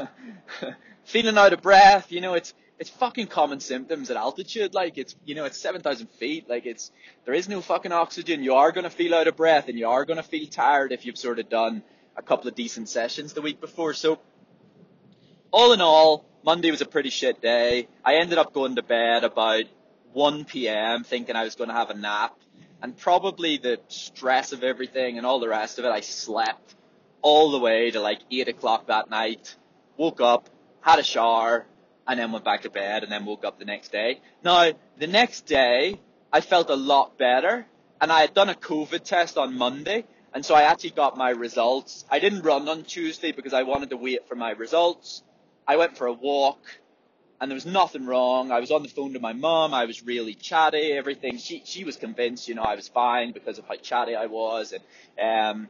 feeling 1.05 1.37
out 1.37 1.53
of 1.53 1.61
breath, 1.61 2.11
you 2.11 2.23
know, 2.23 2.33
it's, 2.33 2.55
it's 2.79 2.89
fucking 2.89 3.27
common 3.27 3.61
symptoms 3.61 4.11
at 4.11 4.17
altitude. 4.17 4.73
Like 4.73 4.97
it's, 4.97 5.15
you 5.27 5.35
know, 5.35 5.45
it's 5.45 5.59
7,000 5.59 6.07
feet. 6.13 6.49
Like 6.49 6.65
it's, 6.65 6.91
there 7.27 7.35
is 7.35 7.47
no 7.47 7.61
fucking 7.61 7.93
oxygen. 7.93 8.43
You 8.43 8.55
are 8.55 8.73
going 8.73 8.85
to 8.85 8.91
feel 8.91 9.15
out 9.15 9.29
of 9.29 9.37
breath 9.37 9.69
and 9.69 9.79
you 9.79 9.87
are 9.87 10.07
going 10.07 10.17
to 10.17 10.23
feel 10.23 10.47
tired 10.47 10.93
if 10.93 11.05
you've 11.05 11.19
sort 11.19 11.39
of 11.39 11.51
done 11.51 11.83
a 12.17 12.23
couple 12.23 12.49
of 12.49 12.55
decent 12.55 12.89
sessions 12.89 13.35
the 13.35 13.43
week 13.43 13.61
before. 13.61 13.93
So 13.93 14.19
all 15.51 15.73
in 15.73 15.83
all, 15.83 16.25
Monday 16.43 16.71
was 16.71 16.81
a 16.81 16.87
pretty 16.87 17.11
shit 17.11 17.43
day. 17.43 17.89
I 18.03 18.15
ended 18.15 18.39
up 18.39 18.55
going 18.55 18.77
to 18.77 18.83
bed 18.83 19.25
about 19.25 19.65
1 20.15 20.47
p.m. 20.47 21.05
thinking 21.05 21.37
I 21.37 21.45
was 21.45 21.55
going 21.55 21.69
to 21.69 21.75
have 21.75 21.91
a 21.91 21.95
nap. 21.95 22.39
And 22.81 22.97
probably 22.97 23.59
the 23.59 23.81
stress 23.89 24.53
of 24.53 24.63
everything 24.63 25.19
and 25.19 25.27
all 25.27 25.41
the 25.41 25.49
rest 25.49 25.79
of 25.79 25.85
it, 25.85 25.89
I 25.89 26.01
slept 26.01 26.77
all 27.23 27.51
the 27.51 27.59
way 27.59 27.91
to 27.91 28.01
like 28.01 28.21
8 28.31 28.49
o'clock 28.49 28.87
that 28.87 29.11
night. 29.11 29.57
Woke 29.97 30.21
up, 30.21 30.49
had 30.81 30.99
a 30.99 31.03
shower, 31.03 31.67
and 32.07 32.19
then 32.19 32.33
went 32.33 32.45
back 32.45 32.63
to 32.63 32.71
bed 32.71 33.03
and 33.03 33.13
then 33.13 33.25
woke 33.25 33.45
up 33.45 33.59
the 33.59 33.65
next 33.65 33.93
day. 33.93 34.21
Now, 34.43 34.73
the 34.99 35.07
next 35.07 35.47
day, 35.47 36.01
I 36.33 36.41
felt 36.41 36.71
a 36.71 36.77
lot 36.77 37.19
better 37.19 37.67
and 38.01 38.11
I 38.13 38.21
had 38.21 38.35
done 38.35 38.49
a 38.49 38.55
COVID 38.55 39.03
test 39.03 39.37
on 39.37 39.57
Monday 39.57 40.05
and 40.33 40.45
so 40.45 40.55
I 40.55 40.63
actually 40.63 40.91
got 40.91 41.17
my 41.17 41.31
results. 41.31 42.05
I 42.11 42.19
didn't 42.19 42.43
run 42.43 42.69
on 42.69 42.85
Tuesday 42.85 43.33
because 43.33 43.53
I 43.53 43.63
wanted 43.63 43.91
to 43.91 43.97
wait 43.97 44.29
for 44.29 44.35
my 44.35 44.51
results. 44.51 45.23
I 45.67 45.77
went 45.77 45.97
for 45.97 46.07
a 46.07 46.13
walk 46.13 46.61
and 47.41 47.51
there 47.51 47.55
was 47.55 47.67
nothing 47.67 48.07
wrong. 48.07 48.51
I 48.51 48.61
was 48.61 48.71
on 48.71 48.83
the 48.83 48.89
phone 48.89 49.13
to 49.15 49.21
my 49.21 49.33
mum. 49.33 49.73
I 49.73 49.85
was 49.85 50.03
really 50.05 50.35
chatty. 50.35 50.93
Everything. 50.93 51.39
She 51.39 51.63
she 51.65 51.85
was 51.85 51.97
convinced, 51.97 52.49
you 52.49 52.55
know, 52.55 52.63
I 52.63 52.75
was 52.75 52.89
fine 52.89 53.33
because 53.33 53.59
of 53.59 53.67
how 53.67 53.77
chatty 53.77 54.15
I 54.15 54.27
was, 54.27 54.75
and 55.17 55.59
um, 55.59 55.69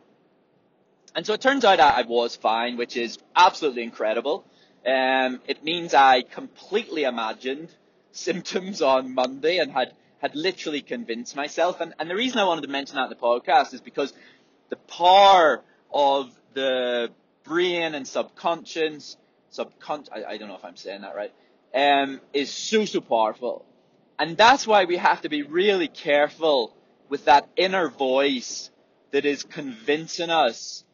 and 1.19 1.27
so 1.27 1.33
it 1.33 1.41
turns 1.41 1.65
out 1.65 1.81
I, 1.81 1.89
I 1.89 2.03
was 2.03 2.37
fine, 2.37 2.77
which 2.77 2.97
is 2.97 3.19
absolutely 3.35 3.83
incredible. 3.83 4.45
Um, 4.87 5.41
it 5.49 5.65
means 5.65 5.93
I 5.93 6.23
completely 6.23 7.03
imagined 7.03 7.71
symptoms 8.13 8.81
on 8.83 9.17
Monday 9.17 9.59
and 9.59 9.73
had 9.73 9.95
had 10.19 10.37
literally 10.37 10.81
convinced 10.81 11.35
myself. 11.35 11.81
And 11.81 11.93
and 11.99 12.09
the 12.09 12.15
reason 12.15 12.39
I 12.39 12.45
wanted 12.45 12.61
to 12.61 12.69
mention 12.69 12.95
that 12.95 13.07
in 13.07 13.09
the 13.11 13.17
podcast 13.17 13.75
is 13.75 13.81
because 13.81 14.13
the 14.69 14.77
power 14.77 15.65
of 15.93 16.31
the 16.55 17.11
brain 17.43 17.97
and 17.97 18.07
subconscious, 18.07 19.17
subcon 19.53 20.07
I, 20.15 20.23
I 20.23 20.37
don't 20.39 20.47
know 20.47 20.55
if 20.55 20.65
I'm 20.65 20.77
saying 20.77 21.01
that 21.01 21.17
right, 21.17 21.33
um, 21.75 22.21
is 22.33 22.49
so, 22.49 22.85
so 22.85 23.01
powerful. 23.01 23.67
And 24.21 24.37
that's 24.37 24.69
why 24.69 24.85
we 24.85 24.99
have 24.99 25.23
to 25.23 25.29
be 25.29 25.43
really 25.43 25.89
careful 25.89 26.77
with 27.09 27.25
that 27.25 27.49
inner 27.57 27.89
voice 27.89 28.71
that 29.11 29.25
is 29.25 29.43
convincing 29.43 30.31
us 30.31 30.85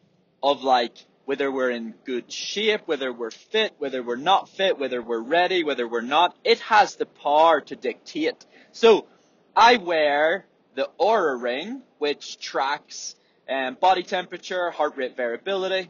of 0.45 0.63
like 0.63 0.95
whether 1.25 1.51
we're 1.51 1.71
in 1.71 1.95
good 2.05 2.31
shape, 2.31 2.81
whether 2.85 3.11
we're 3.11 3.31
fit, 3.31 3.73
whether 3.79 4.03
we're 4.03 4.15
not 4.15 4.47
fit, 4.49 4.77
whether 4.77 5.01
we're 5.01 5.19
ready, 5.19 5.63
whether 5.63 5.87
we're 5.87 6.01
not. 6.01 6.37
It 6.43 6.59
has 6.59 6.95
the 6.95 7.07
power 7.07 7.61
to 7.61 7.75
dictate. 7.75 8.45
So 8.71 9.07
I 9.55 9.77
wear 9.77 10.45
the 10.75 10.87
Oura 10.99 11.41
ring, 11.41 11.81
which 11.97 12.37
tracks 12.37 13.15
um, 13.49 13.75
body 13.75 14.03
temperature, 14.03 14.69
heart 14.69 14.97
rate 14.97 15.17
variability, 15.17 15.89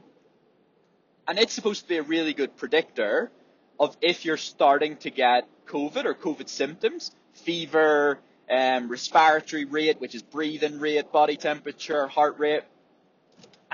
and 1.28 1.38
it's 1.38 1.54
supposed 1.54 1.82
to 1.82 1.88
be 1.90 1.98
a 1.98 2.04
really 2.04 2.34
good 2.34 2.56
predictor 2.56 3.32
of 3.78 3.98
if 4.02 4.24
you're 4.24 4.38
starting 4.38 4.96
to 4.98 5.10
get 5.10 5.50
COVID 5.68 6.06
or 6.06 6.14
COVID 6.14 6.48
symptoms, 6.48 7.12
fever, 7.34 8.20
um, 8.50 8.88
respiratory 8.88 9.66
rate, 9.66 10.00
which 10.00 10.16
is 10.16 10.22
breathing 10.22 10.80
rate, 10.80 11.12
body 11.12 11.36
temperature, 11.36 12.08
heart 12.08 12.40
rate. 12.40 12.64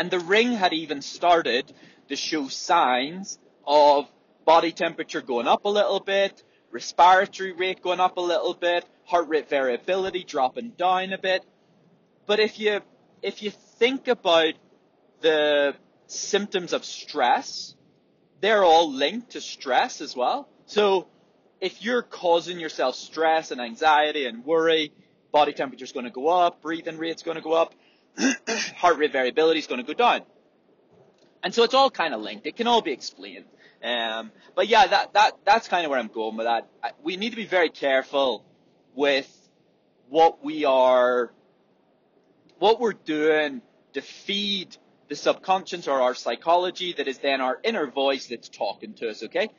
And 0.02 0.10
the 0.10 0.20
ring 0.20 0.54
had 0.54 0.74
even 0.74 1.04
started 1.04 1.72
to 2.10 2.16
show 2.16 2.48
signs 2.48 3.38
of 3.68 4.10
body 4.46 4.72
temperature 4.72 5.22
going 5.22 5.48
up 5.48 5.66
a 5.66 5.70
little 5.70 6.00
bit, 6.00 6.44
respiratory 6.72 7.52
rate 7.52 7.84
going 7.84 8.00
up 8.00 8.18
a 8.18 8.20
little 8.20 8.56
bit, 8.56 8.84
heart 9.06 9.28
rate 9.28 9.48
variability 9.48 10.24
dropping 10.24 10.72
down 10.72 11.14
a 11.14 11.20
bit. 11.20 11.46
But 12.26 12.40
if 12.40 12.60
you, 12.60 12.82
if 13.22 13.44
you 13.44 13.52
think 13.52 14.08
about 14.08 14.56
the 15.22 15.76
symptoms 16.08 16.74
of 16.74 16.84
stress, 16.84 17.76
they're 18.40 18.64
all 18.64 18.92
linked 18.92 19.34
to 19.34 19.40
stress 19.40 20.02
as 20.02 20.16
well. 20.16 20.50
So 20.66 21.10
if 21.60 21.84
you're 21.84 22.02
causing 22.02 22.60
yourself 22.60 22.96
stress 22.96 23.52
and 23.52 23.62
anxiety 23.62 24.26
and 24.26 24.44
worry, 24.44 24.94
body 25.32 25.54
temperature 25.54 25.86
is 25.86 25.92
going 25.92 26.06
to 26.06 26.12
go 26.12 26.28
up, 26.28 26.64
breathing 26.64 26.98
rate's 26.98 27.22
going 27.22 27.38
to 27.38 27.44
go 27.44 27.54
up, 27.54 27.76
heart 28.78 28.98
rate 28.98 29.12
variability 29.12 29.60
is 29.60 29.68
going 29.68 29.82
to 29.82 29.88
go 29.88 29.94
down. 29.94 30.22
And 31.44 31.54
so 31.54 31.64
it's 31.64 31.74
all 31.74 31.90
kind 31.90 32.14
of 32.14 32.22
linked. 32.22 32.46
It 32.46 32.56
can 32.56 32.68
all 32.68 32.82
be 32.82 32.92
explained. 32.92 33.46
Um, 33.84 34.32
but 34.56 34.68
yeah, 34.68 34.86
that, 34.88 35.14
that, 35.14 35.38
that's 35.44 35.68
kind 35.68 35.86
of 35.86 35.90
where 35.90 36.00
I'm 36.00 36.08
going 36.08 36.38
with 36.38 36.46
that. 36.46 36.68
We 37.02 37.18
need 37.18 37.32
to 37.32 37.36
be 37.36 37.46
very 37.46 37.70
careful 37.70 38.46
with 38.94 39.28
what 40.10 40.44
we 40.44 40.66
are, 40.66 41.32
what 42.60 42.80
we're 42.80 42.94
doing 42.94 43.62
to 43.94 44.02
feed 44.02 44.78
the 45.08 45.16
subconscious 45.16 45.88
or 45.88 46.02
our 46.02 46.16
psychology 46.16 46.94
that 46.94 47.08
is 47.08 47.18
then 47.18 47.42
our 47.42 47.60
inner 47.64 47.88
voice 47.88 48.28
that's 48.28 48.50
talking 48.50 48.94
to 48.94 49.10
us, 49.10 49.24
okay? 49.24 49.50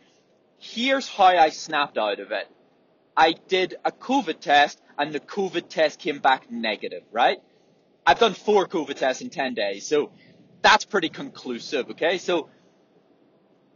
Here's 0.59 1.09
how 1.09 1.27
I 1.27 1.51
snapped 1.51 1.99
out 1.99 2.21
of 2.21 2.31
it. 2.31 2.49
I 3.17 3.35
did 3.49 3.75
a 3.85 3.91
COVID 3.91 4.41
test 4.41 4.81
and 4.97 5.13
the 5.13 5.21
COVID 5.21 5.69
test 5.69 5.99
came 5.99 6.21
back 6.21 6.51
negative, 6.51 7.03
right? 7.11 7.39
I've 8.05 8.19
done 8.19 8.35
four 8.35 8.67
COVID 8.67 8.97
tests 8.97 9.23
in 9.23 9.31
10 9.31 9.55
days, 9.55 9.87
so 9.87 10.11
that's 10.61 10.85
pretty 10.85 11.09
conclusive, 11.09 11.91
okay? 11.91 12.19
So 12.19 12.49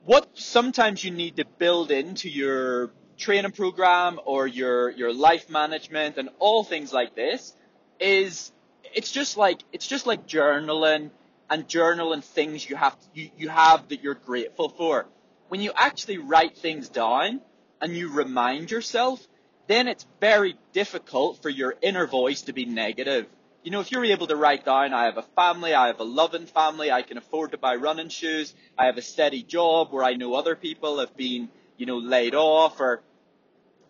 what 0.05 0.29
sometimes 0.35 1.05
you 1.05 1.11
need 1.11 1.37
to 1.37 1.45
build 1.59 1.91
into 1.91 2.29
your 2.29 2.91
training 3.17 3.53
program 3.53 4.21
or 4.25 4.47
your, 4.47 4.91
your 4.91 5.13
life 5.13 5.49
management 5.49 6.17
and 6.19 6.29
all 6.39 6.65
things 6.65 6.93
like 6.93 7.15
this 7.15 7.55
is 8.01 8.53
it's 8.95 9.13
just 9.13 9.37
like, 9.37 9.61
it's 9.73 9.87
just 9.87 10.07
like 10.07 10.27
journaling 10.27 11.11
and 11.49 11.69
journaling 11.69 12.23
things 12.23 12.69
you 12.69 12.77
have 12.77 12.97
you, 13.15 13.31
you 13.37 13.49
have 13.49 13.89
that 13.89 14.03
you're 14.03 14.15
grateful 14.15 14.69
for. 14.69 15.07
When 15.49 15.61
you 15.61 15.73
actually 15.75 16.19
write 16.19 16.57
things 16.57 16.89
down 16.89 17.41
and 17.81 17.95
you 17.95 18.13
remind 18.13 18.71
yourself, 18.71 19.25
then 19.69 19.89
it's 19.89 20.07
very 20.21 20.57
difficult 20.73 21.43
for 21.43 21.49
your 21.49 21.75
inner 21.83 22.07
voice 22.07 22.43
to 22.43 22.53
be 22.53 22.65
negative. 22.65 23.27
You 23.67 23.73
know, 23.73 23.81
if 23.81 23.91
you're 23.91 24.05
able 24.05 24.29
to 24.29 24.37
write 24.37 24.65
down, 24.65 24.95
I 24.95 25.07
have 25.07 25.17
a 25.17 25.23
family, 25.23 25.75
I 25.75 25.89
have 25.89 25.99
a 25.99 26.05
loving 26.05 26.47
family, 26.47 26.93
I 26.93 27.03
can 27.03 27.19
afford 27.19 27.51
to 27.51 27.59
buy 27.59 27.75
running 27.75 28.11
shoes, 28.11 28.55
I 28.79 28.87
have 28.87 28.97
a 28.97 29.03
steady 29.03 29.43
job 29.43 29.89
where 29.91 30.05
I 30.05 30.15
know 30.15 30.35
other 30.35 30.55
people 30.55 31.01
have 31.01 31.17
been, 31.17 31.49
you 31.77 31.85
know, 31.85 31.97
laid 31.97 32.37
off, 32.37 32.79
or 32.79 33.03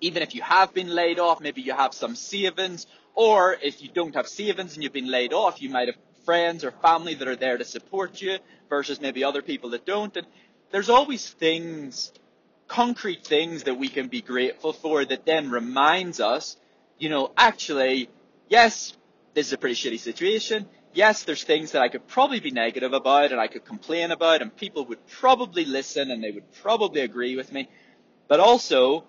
even 0.01 0.23
if 0.23 0.35
you 0.35 0.41
have 0.41 0.73
been 0.73 0.89
laid 0.89 1.19
off, 1.19 1.43
maybe 1.43 1.61
you 1.61 1.75
have 1.75 1.93
some 1.93 2.17
savings, 2.17 2.87
or 3.15 3.55
if 3.63 3.83
you 3.83 3.91
don't 3.93 4.15
have 4.15 4.29
savings 4.29 4.73
and 4.73 4.83
you've 4.83 4.95
been 4.95 5.11
laid 5.11 5.35
off, 5.35 5.61
you 5.61 5.69
might 5.69 5.89
have 5.89 5.99
friends 6.25 6.65
or 6.65 6.71
family 6.71 7.13
that 7.13 7.29
are 7.29 7.37
there 7.37 7.59
to 7.59 7.65
support 7.67 8.23
you 8.23 8.39
versus 8.71 8.99
maybe 8.99 9.25
other 9.25 9.43
people 9.43 9.69
that 9.69 9.85
don't. 9.85 10.17
And 10.17 10.27
there's 10.71 10.89
always 10.89 11.29
things, 11.29 12.15
concrete 12.67 13.27
things 13.27 13.65
that 13.65 13.75
we 13.75 13.91
can 13.91 14.09
be 14.09 14.23
grateful 14.23 14.73
for 14.73 15.05
that 15.05 15.27
then 15.27 15.51
reminds 15.51 16.19
us, 16.19 16.57
you 16.99 17.11
know, 17.11 17.31
actually, 17.37 18.09
yes, 18.49 18.97
this 19.37 19.49
is 19.49 19.53
a 19.53 19.59
pretty 19.59 19.75
shitty 19.75 20.01
situation. 20.01 20.67
Yes, 20.95 21.25
there's 21.25 21.45
things 21.45 21.73
that 21.73 21.83
I 21.83 21.89
could 21.89 22.09
probably 22.09 22.41
be 22.41 22.51
negative 22.51 22.95
about 22.95 23.33
and 23.33 23.39
I 23.39 23.49
could 23.49 23.67
complain 23.67 24.11
about 24.11 24.41
and 24.41 24.57
people 24.57 24.87
would 24.87 25.07
probably 25.09 25.67
listen 25.67 26.11
and 26.11 26.25
they 26.25 26.31
would 26.31 26.51
probably 26.63 27.03
agree 27.03 27.37
with 27.37 27.53
me. 27.53 27.69
But 28.29 28.41
also, 28.41 29.05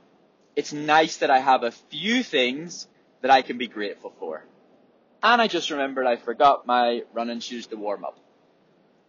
it's 0.57 0.73
nice 0.73 1.17
that 1.17 1.31
I 1.31 1.39
have 1.39 1.63
a 1.63 1.71
few 1.71 2.23
things 2.23 2.89
that 3.21 3.31
I 3.31 3.41
can 3.41 3.57
be 3.57 3.67
grateful 3.69 4.13
for. 4.19 4.43
And 5.23 5.41
I 5.41 5.47
just 5.47 5.71
remembered 5.71 6.05
I 6.05 6.17
forgot 6.17 6.67
my 6.67 7.03
running 7.13 7.39
shoes 7.39 7.67
to 7.67 7.77
warm 7.77 8.03
up. 8.03 8.19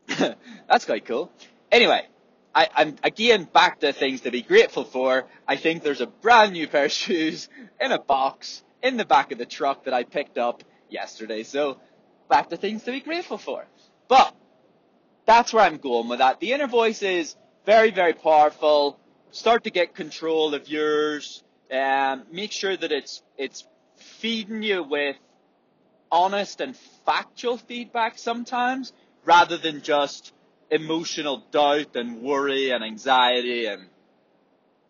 That's 0.69 0.85
quite 0.85 1.05
cool. 1.05 1.33
Anyway, 1.73 2.07
I, 2.55 2.69
I'm 2.77 2.95
again 3.03 3.43
back 3.53 3.81
to 3.81 3.93
things 3.93 4.21
to 4.21 4.31
be 4.31 4.43
grateful 4.43 4.85
for. 4.85 5.27
I 5.49 5.57
think 5.57 5.83
there's 5.83 6.01
a 6.01 6.07
brand 6.07 6.53
new 6.53 6.69
pair 6.69 6.85
of 6.85 6.93
shoes 7.05 7.49
in 7.81 7.91
a 7.91 7.99
box 7.99 8.63
in 8.85 8.97
the 8.97 9.05
back 9.05 9.33
of 9.33 9.39
the 9.39 9.47
truck 9.47 9.87
that 9.87 9.95
I 9.95 10.05
picked 10.05 10.39
up 10.39 10.63
yesterday. 10.91 11.43
So 11.43 11.79
back 12.29 12.51
to 12.51 12.57
things 12.57 12.85
to 12.85 12.93
be 12.93 13.01
grateful 13.01 13.39
for. 13.39 13.65
But 14.09 14.35
that's 15.27 15.53
where 15.53 15.65
I'm 15.65 15.79
going 15.79 16.09
with 16.09 16.21
that. 16.21 16.41
The 16.41 16.53
inner 16.53 16.67
voice 16.67 17.03
is 17.03 17.37
very, 17.67 17.91
very 17.91 18.15
powerful. 18.15 18.99
Start 19.31 19.65
to 19.65 19.71
get 19.71 19.95
control 19.95 20.55
of 20.55 20.69
yours. 20.69 21.43
Um, 21.71 22.25
make 22.33 22.51
sure 22.53 22.77
that 22.77 22.93
it's 22.93 23.23
it's 23.37 23.67
feeding 23.97 24.63
you 24.63 24.83
with 24.83 25.17
honest 26.11 26.61
and 26.63 26.75
factual 27.05 27.59
feedback 27.59 28.17
sometimes 28.17 28.93
rather 29.25 29.59
than 29.59 29.83
just 29.83 30.33
emotional 30.71 31.45
doubt 31.51 31.95
and 31.97 32.23
worry 32.23 32.71
and 32.71 32.83
anxiety 32.83 33.67
and 33.67 33.87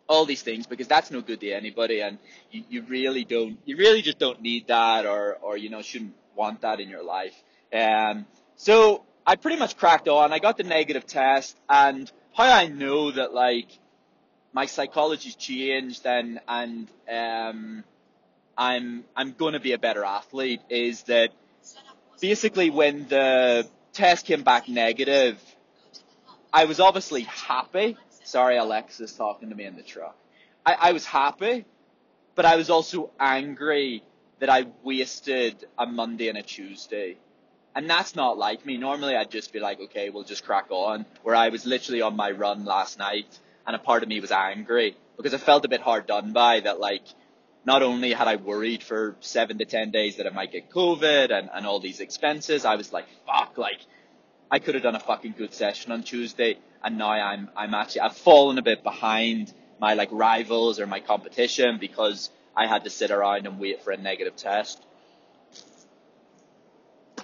all 0.09 0.25
these 0.25 0.43
things 0.43 0.67
because 0.67 0.88
that's 0.88 1.11
no 1.11 1.21
good 1.21 1.41
to 1.41 1.50
anybody 1.50 2.00
and 2.00 2.19
you, 2.50 2.65
you 2.69 2.83
really 2.83 3.25
don't 3.25 3.59
you 3.65 3.77
really 3.77 4.03
just 4.03 4.19
don't 4.19 4.41
need 4.41 4.67
that 4.69 5.07
or 5.07 5.37
or 5.43 5.57
you 5.57 5.69
know 5.69 5.83
shouldn't 5.83 6.15
want 6.35 6.62
that 6.62 6.81
in 6.81 6.88
your 6.88 7.03
life 7.03 7.35
um 7.75 8.25
so 8.57 9.05
I 9.27 9.37
pretty 9.37 9.59
much 9.59 9.77
cracked 9.77 10.09
on 10.09 10.33
I 10.33 10.38
got 10.38 10.57
the 10.57 10.65
negative 10.65 11.07
test 11.07 11.57
and 11.69 12.11
how 12.35 12.50
I 12.50 12.69
know 12.69 13.11
that 13.11 13.35
like 13.35 13.69
my 14.53 14.67
psychology's 14.67 15.37
changed 15.37 16.07
and 16.07 16.41
and 16.49 16.88
um 17.11 17.85
I'm 18.57 19.05
I'm 19.15 19.33
going 19.33 19.53
to 19.53 19.61
be 19.61 19.73
a 19.73 19.79
better 19.79 20.05
athlete 20.05 20.62
is 20.69 21.03
that 21.05 21.31
basically 22.21 22.71
when 22.71 23.07
the 23.09 23.69
test 23.93 24.27
came 24.27 24.43
back 24.43 24.69
negative, 24.69 25.41
I 26.53 26.65
was 26.65 26.81
obviously 26.81 27.23
happy. 27.23 27.97
Sorry, 28.28 28.58
Alexa's 28.58 29.14
talking 29.14 29.49
to 29.49 29.54
me 29.54 29.64
in 29.64 29.75
the 29.75 29.82
truck. 29.82 30.14
I, 30.66 30.75
I 30.78 30.92
was 30.92 31.06
happy, 31.06 31.64
but 32.35 32.44
I 32.44 32.56
was 32.56 32.68
also 32.68 33.08
angry 33.18 34.02
that 34.38 34.50
I 34.50 34.66
wasted 34.82 35.64
a 35.78 35.87
Monday 35.87 36.28
and 36.28 36.37
a 36.37 36.42
Tuesday. 36.42 37.16
And 37.75 37.88
that's 37.88 38.14
not 38.14 38.37
like 38.37 38.66
me. 38.66 38.76
Normally 38.76 39.16
I'd 39.16 39.30
just 39.30 39.50
be 39.50 39.61
like, 39.61 39.80
okay, 39.80 40.11
we'll 40.11 40.25
just 40.25 40.44
crack 40.44 40.66
on. 40.68 41.06
Where 41.23 41.35
I 41.35 41.49
was 41.49 41.64
literally 41.64 42.02
on 42.02 42.16
my 42.16 42.30
run 42.30 42.66
last 42.66 42.99
night 42.99 43.38
and 43.66 43.75
a 43.75 43.78
part 43.78 44.02
of 44.02 44.11
me 44.11 44.20
was 44.20 44.30
angry 44.30 44.94
because 45.16 45.32
I 45.32 45.38
felt 45.38 45.64
a 45.64 45.68
bit 45.68 45.80
hard 45.80 46.06
done 46.06 46.35
by 46.35 46.61
that 46.61 46.78
like 46.78 47.06
not 47.64 47.82
only 47.82 48.12
had 48.12 48.28
I 48.28 48.37
worried 48.37 48.82
for 48.82 49.16
seven 49.20 49.56
to 49.56 49.64
ten 49.64 49.90
days 49.90 50.18
that 50.18 50.26
I 50.26 50.30
might 50.30 50.52
get 50.52 50.68
COVID 50.70 51.32
and, 51.32 51.49
and 51.50 51.66
all 51.66 51.80
these 51.80 52.00
expenses, 52.00 52.66
I 52.66 52.76
was 52.76 52.92
like, 52.92 53.06
fuck, 53.26 53.56
like 53.56 53.80
I 54.50 54.59
could 54.59 54.75
have 54.75 54.83
done 54.83 54.95
a 54.95 55.00
fucking 55.00 55.35
good 55.37 55.52
session 55.52 55.93
on 55.93 56.02
Tuesday 56.02 56.59
and 56.83 56.99
now 56.99 57.11
I'm 57.11 57.50
I'm 57.57 57.75
actually 57.75 58.02
I've 58.02 58.17
fallen 58.17 58.59
a 58.59 58.62
bit 58.62 58.83
behind 58.83 59.52
my 59.81 59.95
like 59.95 60.09
rivals 60.12 60.81
or 60.81 60.87
my 60.87 61.00
competition 61.00 61.78
because 61.78 62.31
I 62.57 62.67
had 62.67 62.85
to 62.85 62.90
sit 62.90 63.11
around 63.11 63.47
and 63.47 63.59
wait 63.59 63.83
for 63.83 63.93
a 63.93 63.97
negative 63.97 64.37
test. 64.37 64.83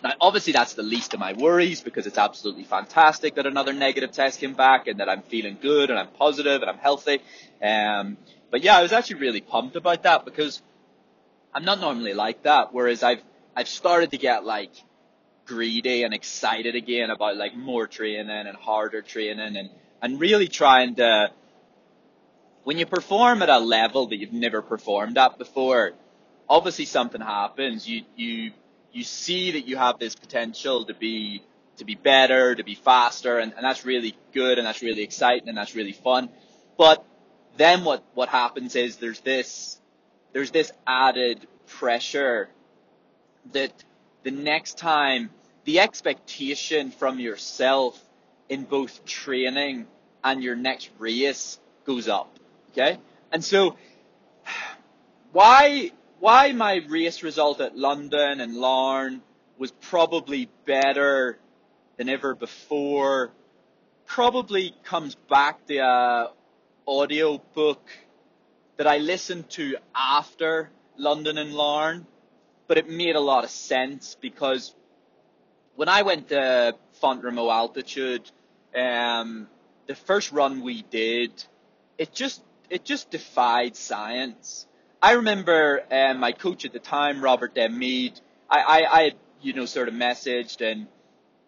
Now, 0.02 0.12
obviously, 0.21 0.52
that's 0.52 0.75
the 0.75 0.83
least 0.83 1.14
of 1.14 1.21
my 1.21 1.33
worries 1.33 1.81
because 1.81 2.07
it's 2.07 2.19
absolutely 2.19 2.64
fantastic 2.64 3.37
that 3.37 3.47
another 3.47 3.73
negative 3.73 4.12
test 4.12 4.38
came 4.38 4.54
back 4.54 4.87
and 4.87 5.00
that 5.00 5.09
I'm 5.09 5.23
feeling 5.23 5.57
good 5.61 5.90
and 5.90 5.99
I'm 5.99 6.09
positive 6.09 6.61
and 6.61 6.71
I'm 6.71 6.78
healthy. 6.78 7.21
Um, 7.62 8.19
but 8.50 8.62
yeah, 8.62 8.76
I 8.76 8.83
was 8.83 8.93
actually 8.93 9.21
really 9.21 9.40
pumped 9.40 9.76
about 9.76 10.02
that 10.02 10.25
because 10.25 10.61
I'm 11.54 11.64
not 11.64 11.81
normally 11.81 12.12
like 12.12 12.43
that. 12.43 12.75
Whereas 12.75 13.02
I've 13.02 13.23
I've 13.57 13.69
started 13.69 14.11
to 14.11 14.19
get 14.19 14.45
like 14.45 14.73
greedy 15.46 16.02
and 16.02 16.14
excited 16.14 16.74
again 16.74 17.10
about 17.10 17.36
like 17.36 17.54
more 17.54 17.86
training 17.86 18.30
and 18.30 18.56
harder 18.56 19.02
training 19.02 19.56
and 19.56 19.70
and 20.02 20.20
really 20.20 20.48
trying 20.48 20.94
to 20.94 21.30
when 22.64 22.78
you 22.78 22.86
perform 22.86 23.42
at 23.42 23.48
a 23.48 23.58
level 23.58 24.06
that 24.06 24.16
you've 24.16 24.32
never 24.32 24.62
performed 24.62 25.18
at 25.18 25.38
before, 25.38 25.92
obviously 26.48 26.86
something 26.86 27.20
happens. 27.20 27.88
You 27.88 28.02
you 28.16 28.52
you 28.92 29.04
see 29.04 29.52
that 29.52 29.66
you 29.66 29.76
have 29.76 29.98
this 29.98 30.14
potential 30.14 30.84
to 30.86 30.94
be 30.94 31.42
to 31.76 31.84
be 31.84 31.94
better, 31.94 32.54
to 32.54 32.62
be 32.62 32.74
faster, 32.74 33.38
and, 33.38 33.52
and 33.54 33.64
that's 33.64 33.84
really 33.84 34.16
good 34.32 34.58
and 34.58 34.66
that's 34.66 34.82
really 34.82 35.02
exciting 35.02 35.48
and 35.48 35.58
that's 35.58 35.74
really 35.74 35.92
fun. 35.92 36.30
But 36.78 37.04
then 37.56 37.84
what, 37.84 38.04
what 38.14 38.28
happens 38.28 38.76
is 38.76 38.96
there's 38.96 39.20
this 39.20 39.80
there's 40.32 40.50
this 40.50 40.72
added 40.86 41.46
pressure 41.66 42.48
that 43.52 43.72
the 44.25 44.31
next 44.31 44.78
time 44.78 45.31
the 45.64 45.81
expectation 45.81 46.90
from 46.90 47.21
yourself 47.21 48.00
in 48.49 48.64
both 48.64 49.04
training 49.04 49.87
and 50.23 50.43
your 50.43 50.57
next 50.57 50.90
race 50.99 51.59
goes 51.85 52.09
up. 52.09 52.38
Okay? 52.73 52.99
And 53.31 53.45
so 53.45 53.76
why 55.33 55.93
why 56.21 56.52
my 56.52 56.76
race 56.88 57.23
result 57.23 57.61
at 57.61 57.76
London 57.76 58.40
and 58.40 58.54
Larne 58.54 59.23
was 59.59 59.71
probably 59.71 60.49
better 60.64 61.38
than 61.97 62.09
ever 62.09 62.35
before 62.35 63.31
probably 64.07 64.75
comes 64.85 65.14
back 65.14 65.66
to 65.66 65.78
a 65.78 66.31
audio 66.87 67.38
book 67.54 67.83
that 68.76 68.87
I 68.87 68.99
listened 68.99 69.49
to 69.50 69.76
after 69.95 70.71
London 70.97 71.38
and 71.38 71.54
Larne, 71.54 72.07
but 72.66 72.78
it 72.78 72.88
made 72.88 73.16
a 73.16 73.21
lot 73.21 73.44
of 73.44 73.50
sense 73.50 74.16
because 74.21 74.75
when 75.76 75.88
I 75.88 76.02
went 76.02 76.28
to 76.28 76.75
Font 77.00 77.23
Romeu 77.23 77.52
altitude, 77.52 78.30
um, 78.75 79.49
the 79.87 79.94
first 79.94 80.33
run 80.33 80.62
we 80.62 80.83
did, 80.83 81.30
it 81.99 82.12
just 82.12 82.42
it 82.71 82.85
just 82.85 83.11
defied 83.11 83.76
science. 83.76 84.66
I 85.02 85.12
remember 85.12 85.83
um, 85.92 86.18
my 86.18 86.33
coach 86.33 86.64
at 86.64 86.73
the 86.73 86.78
time, 86.78 87.23
Robert 87.23 87.54
Denmead, 87.54 88.21
I, 88.49 88.59
I, 88.59 88.99
I 88.99 89.02
had, 89.02 89.14
you 89.42 89.52
know, 89.52 89.66
sort 89.66 89.88
of 89.88 89.94
messaged 89.94 90.61
and 90.62 90.87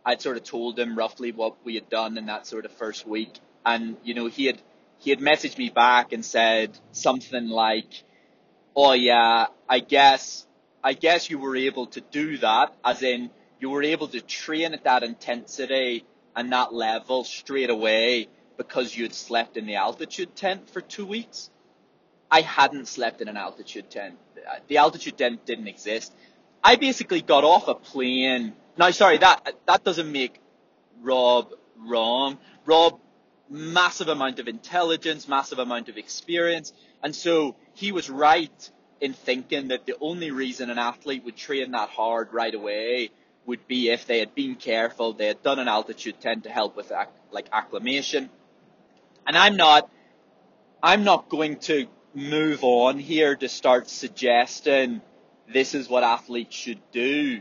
I'd 0.04 0.20
sort 0.20 0.36
of 0.36 0.44
told 0.44 0.78
him 0.78 0.96
roughly 0.96 1.32
what 1.32 1.56
we 1.64 1.74
had 1.74 1.88
done 1.88 2.18
in 2.18 2.26
that 2.26 2.46
sort 2.46 2.66
of 2.66 2.72
first 2.72 3.06
week. 3.06 3.32
And, 3.64 3.96
you 4.04 4.12
know, 4.14 4.26
he 4.26 4.44
had, 4.44 4.60
he 4.98 5.10
had 5.10 5.20
messaged 5.20 5.56
me 5.56 5.70
back 5.70 6.12
and 6.12 6.24
said 6.24 6.78
something 6.92 7.48
like, 7.48 8.04
oh 8.76 8.92
yeah, 8.92 9.46
I 9.68 9.78
guess, 9.78 10.46
I 10.86 10.92
guess 10.92 11.28
you 11.30 11.40
were 11.40 11.56
able 11.56 11.86
to 11.86 12.00
do 12.00 12.38
that, 12.38 12.72
as 12.84 13.02
in 13.02 13.30
you 13.58 13.70
were 13.70 13.82
able 13.82 14.06
to 14.06 14.20
train 14.20 14.72
at 14.72 14.84
that 14.84 15.02
intensity 15.02 16.04
and 16.36 16.52
that 16.52 16.72
level 16.72 17.24
straight 17.24 17.70
away 17.70 18.28
because 18.56 18.96
you'd 18.96 19.12
slept 19.12 19.56
in 19.56 19.66
the 19.66 19.74
altitude 19.74 20.36
tent 20.36 20.70
for 20.70 20.80
two 20.80 21.04
weeks. 21.04 21.50
I 22.30 22.42
hadn't 22.42 22.86
slept 22.86 23.20
in 23.20 23.26
an 23.26 23.36
altitude 23.36 23.90
tent. 23.90 24.14
The 24.68 24.76
altitude 24.76 25.18
tent 25.18 25.44
didn't 25.44 25.66
exist. 25.66 26.12
I 26.62 26.76
basically 26.76 27.20
got 27.20 27.42
off 27.42 27.66
a 27.66 27.74
plane. 27.74 28.52
Now, 28.78 28.92
sorry, 28.92 29.18
that 29.18 29.56
that 29.66 29.82
doesn't 29.82 30.12
make 30.12 30.38
Rob 31.02 31.52
wrong. 31.76 32.38
Rob, 32.64 33.00
massive 33.50 34.06
amount 34.06 34.38
of 34.38 34.46
intelligence, 34.46 35.26
massive 35.26 35.58
amount 35.58 35.88
of 35.88 35.98
experience, 35.98 36.72
and 37.02 37.12
so 37.12 37.56
he 37.74 37.90
was 37.90 38.08
right 38.08 38.70
in 39.00 39.12
thinking 39.12 39.68
that 39.68 39.86
the 39.86 39.96
only 40.00 40.30
reason 40.30 40.70
an 40.70 40.78
athlete 40.78 41.24
would 41.24 41.36
train 41.36 41.72
that 41.72 41.90
hard 41.90 42.32
right 42.32 42.54
away 42.54 43.10
would 43.44 43.66
be 43.68 43.90
if 43.90 44.06
they 44.06 44.18
had 44.18 44.34
been 44.34 44.56
careful, 44.56 45.12
they 45.12 45.26
had 45.26 45.42
done 45.42 45.58
an 45.58 45.68
altitude 45.68 46.20
tent 46.20 46.44
to 46.44 46.50
help 46.50 46.76
with 46.76 46.92
like 47.30 47.46
acclimation. 47.52 48.28
And 49.26 49.36
I'm 49.36 49.56
not, 49.56 49.90
I'm 50.82 51.04
not 51.04 51.28
going 51.28 51.56
to 51.60 51.86
move 52.14 52.64
on 52.64 52.98
here 52.98 53.36
to 53.36 53.48
start 53.48 53.88
suggesting 53.88 55.00
this 55.52 55.74
is 55.74 55.88
what 55.88 56.02
athletes 56.02 56.56
should 56.56 56.80
do. 56.90 57.40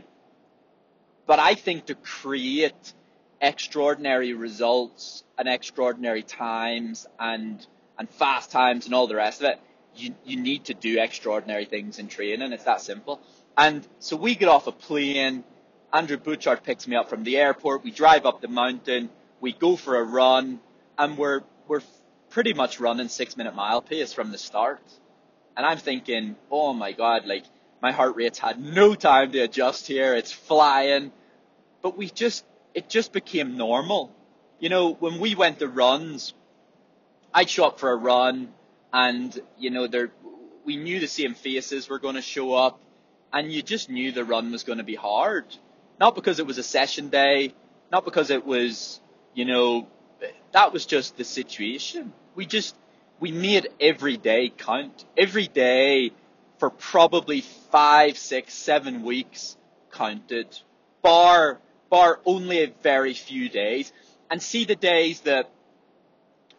But 1.26 1.40
I 1.40 1.54
think 1.54 1.86
to 1.86 1.94
create 1.94 2.92
extraordinary 3.40 4.32
results 4.32 5.24
and 5.36 5.48
extraordinary 5.48 6.22
times 6.22 7.06
and 7.18 7.66
and 7.98 8.08
fast 8.10 8.50
times 8.50 8.86
and 8.86 8.94
all 8.94 9.06
the 9.06 9.16
rest 9.16 9.40
of 9.40 9.46
it, 9.46 9.60
you 9.96 10.14
you 10.24 10.40
need 10.40 10.64
to 10.66 10.74
do 10.74 11.00
extraordinary 11.00 11.64
things 11.64 11.98
in 11.98 12.08
training. 12.08 12.52
It's 12.52 12.64
that 12.64 12.80
simple. 12.80 13.20
And 13.56 13.86
so 13.98 14.16
we 14.16 14.34
get 14.34 14.48
off 14.48 14.66
a 14.66 14.72
plane. 14.72 15.44
Andrew 15.92 16.16
Butchart 16.16 16.62
picks 16.62 16.86
me 16.86 16.96
up 16.96 17.08
from 17.08 17.24
the 17.24 17.36
airport. 17.38 17.84
We 17.84 17.90
drive 17.90 18.26
up 18.26 18.40
the 18.40 18.48
mountain. 18.48 19.08
We 19.40 19.52
go 19.52 19.76
for 19.76 19.96
a 19.96 20.02
run, 20.02 20.60
and 20.98 21.16
we're 21.16 21.42
we're 21.68 21.82
pretty 22.30 22.52
much 22.52 22.80
running 22.80 23.08
six 23.08 23.36
minute 23.36 23.54
mile 23.54 23.82
pace 23.82 24.12
from 24.12 24.30
the 24.30 24.38
start. 24.38 24.82
And 25.56 25.64
I'm 25.64 25.78
thinking, 25.78 26.36
oh 26.50 26.72
my 26.74 26.92
god, 26.92 27.26
like 27.26 27.44
my 27.82 27.92
heart 27.92 28.16
rate's 28.16 28.38
had 28.38 28.60
no 28.60 28.94
time 28.94 29.32
to 29.32 29.40
adjust 29.40 29.86
here. 29.86 30.14
It's 30.14 30.32
flying. 30.32 31.12
But 31.82 31.96
we 31.96 32.08
just, 32.08 32.44
it 32.74 32.88
just 32.88 33.12
became 33.12 33.56
normal. 33.56 34.14
You 34.58 34.68
know, 34.68 34.92
when 34.92 35.20
we 35.20 35.34
went 35.34 35.58
to 35.60 35.68
runs, 35.68 36.34
I'd 37.32 37.50
show 37.50 37.66
up 37.66 37.78
for 37.78 37.90
a 37.90 37.96
run 37.96 38.48
and, 38.96 39.38
you 39.58 39.70
know, 39.70 39.86
there, 39.86 40.10
we 40.64 40.76
knew 40.76 40.98
the 41.00 41.06
same 41.06 41.34
faces 41.34 41.88
were 41.88 41.98
going 41.98 42.14
to 42.14 42.22
show 42.22 42.54
up 42.54 42.80
and 43.32 43.52
you 43.52 43.62
just 43.62 43.90
knew 43.90 44.10
the 44.12 44.24
run 44.24 44.50
was 44.50 44.64
going 44.64 44.78
to 44.78 44.84
be 44.84 44.94
hard. 44.94 45.44
Not 46.00 46.14
because 46.14 46.38
it 46.38 46.46
was 46.46 46.58
a 46.58 46.62
session 46.62 47.08
day, 47.10 47.54
not 47.92 48.04
because 48.04 48.30
it 48.30 48.46
was, 48.46 49.00
you 49.34 49.44
know, 49.44 49.88
that 50.52 50.72
was 50.72 50.86
just 50.86 51.16
the 51.16 51.24
situation 51.24 52.12
we 52.36 52.46
just 52.46 52.76
we 53.18 53.32
made 53.32 53.68
every 53.80 54.16
day 54.16 54.52
count. 54.56 55.04
Every 55.16 55.48
day 55.48 56.12
for 56.58 56.70
probably 56.70 57.40
five, 57.40 58.16
six, 58.18 58.54
seven 58.54 59.02
weeks 59.02 59.56
counted. 59.90 60.46
Bar 61.02 61.58
bar 61.88 62.20
only 62.24 62.62
a 62.62 62.72
very 62.82 63.14
few 63.14 63.48
days. 63.48 63.92
And 64.30 64.42
see 64.42 64.64
the 64.64 64.76
days 64.76 65.22
that 65.22 65.50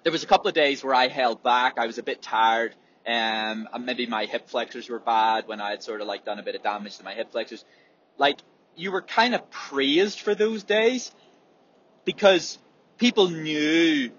there 0.03 0.11
was 0.11 0.23
a 0.23 0.27
couple 0.27 0.47
of 0.47 0.53
days 0.53 0.83
where 0.83 0.93
I 0.93 1.07
held 1.07 1.43
back. 1.43 1.77
I 1.77 1.85
was 1.85 1.97
a 1.97 2.03
bit 2.03 2.21
tired. 2.21 2.73
Um, 3.05 3.69
and 3.73 3.85
maybe 3.85 4.05
my 4.05 4.25
hip 4.25 4.49
flexors 4.49 4.89
were 4.89 4.99
bad 4.99 5.47
when 5.47 5.61
I 5.61 5.71
had 5.71 5.83
sort 5.83 6.01
of 6.01 6.07
like 6.07 6.25
done 6.25 6.39
a 6.39 6.43
bit 6.43 6.55
of 6.55 6.63
damage 6.63 6.97
to 6.97 7.03
my 7.03 7.13
hip 7.13 7.31
flexors. 7.31 7.63
Like 8.17 8.39
you 8.75 8.91
were 8.91 9.01
kind 9.01 9.33
of 9.33 9.49
praised 9.49 10.19
for 10.19 10.35
those 10.35 10.63
days 10.63 11.11
because 12.03 12.59
people 12.97 13.29
knew 13.29 14.11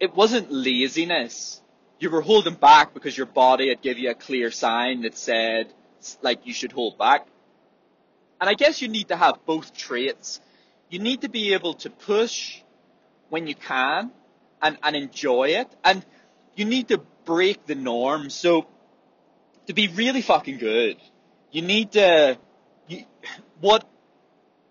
it 0.00 0.14
wasn't 0.14 0.52
laziness. 0.52 1.60
You 1.98 2.10
were 2.10 2.20
holding 2.20 2.54
back 2.54 2.92
because 2.92 3.16
your 3.16 3.26
body 3.26 3.68
had 3.68 3.80
given 3.82 4.02
you 4.02 4.10
a 4.10 4.14
clear 4.14 4.50
sign 4.50 5.02
that 5.02 5.16
said, 5.16 5.72
like, 6.20 6.46
you 6.46 6.52
should 6.52 6.72
hold 6.72 6.98
back. 6.98 7.26
And 8.40 8.50
I 8.50 8.54
guess 8.54 8.82
you 8.82 8.88
need 8.88 9.08
to 9.08 9.16
have 9.16 9.38
both 9.46 9.74
traits. 9.74 10.40
You 10.90 10.98
need 10.98 11.22
to 11.22 11.28
be 11.28 11.54
able 11.54 11.74
to 11.74 11.90
push 11.90 12.60
when 13.30 13.46
you 13.46 13.54
can 13.54 14.10
and, 14.62 14.78
and 14.82 14.96
enjoy 14.96 15.48
it. 15.50 15.68
And 15.84 16.04
you 16.54 16.64
need 16.64 16.88
to 16.88 16.98
break 17.24 17.66
the 17.66 17.74
norm. 17.74 18.30
So, 18.30 18.66
to 19.66 19.74
be 19.74 19.88
really 19.88 20.22
fucking 20.22 20.58
good, 20.58 20.96
you 21.50 21.62
need 21.62 21.92
to, 21.92 22.38
you, 22.86 23.04
what, 23.60 23.88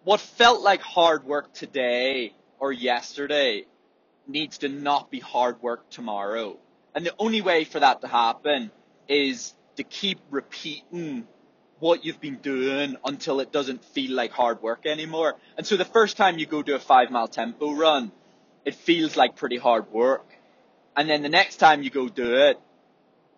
what 0.04 0.20
felt 0.20 0.62
like 0.62 0.82
hard 0.82 1.26
work 1.26 1.54
today 1.54 2.34
or 2.60 2.72
yesterday 2.72 3.66
needs 4.28 4.60
to 4.60 4.70
not 4.70 5.12
be 5.12 5.20
hard 5.20 5.62
work 5.62 5.90
tomorrow. 5.90 6.58
And 6.94 7.06
the 7.06 7.14
only 7.20 7.42
way 7.42 7.66
for 7.66 7.80
that 7.80 8.02
to 8.02 8.08
happen 8.08 8.72
is 9.08 9.54
to 9.76 9.84
keep 9.84 10.20
repeating 10.30 11.28
what 11.80 12.06
you've 12.06 12.22
been 12.22 12.38
doing 12.38 12.96
until 13.04 13.42
it 13.42 13.52
doesn't 13.52 13.84
feel 13.84 14.14
like 14.14 14.32
hard 14.32 14.62
work 14.62 14.86
anymore. 14.86 15.36
And 15.58 15.68
so 15.68 15.76
the 15.76 15.86
first 15.86 16.16
time 16.16 16.40
you 16.40 16.46
go 16.46 16.62
to 16.62 16.76
a 16.76 16.80
five 16.80 17.12
mile 17.12 17.28
tempo 17.28 17.74
run, 17.74 18.12
it 18.66 18.76
feels 18.76 19.16
like 19.16 19.36
pretty 19.36 19.58
hard 19.58 19.92
work. 19.92 20.26
and 20.98 21.10
then 21.10 21.22
the 21.22 21.30
next 21.30 21.58
time 21.58 21.84
you 21.84 21.90
go 21.90 22.08
do 22.08 22.36
it, 22.48 22.58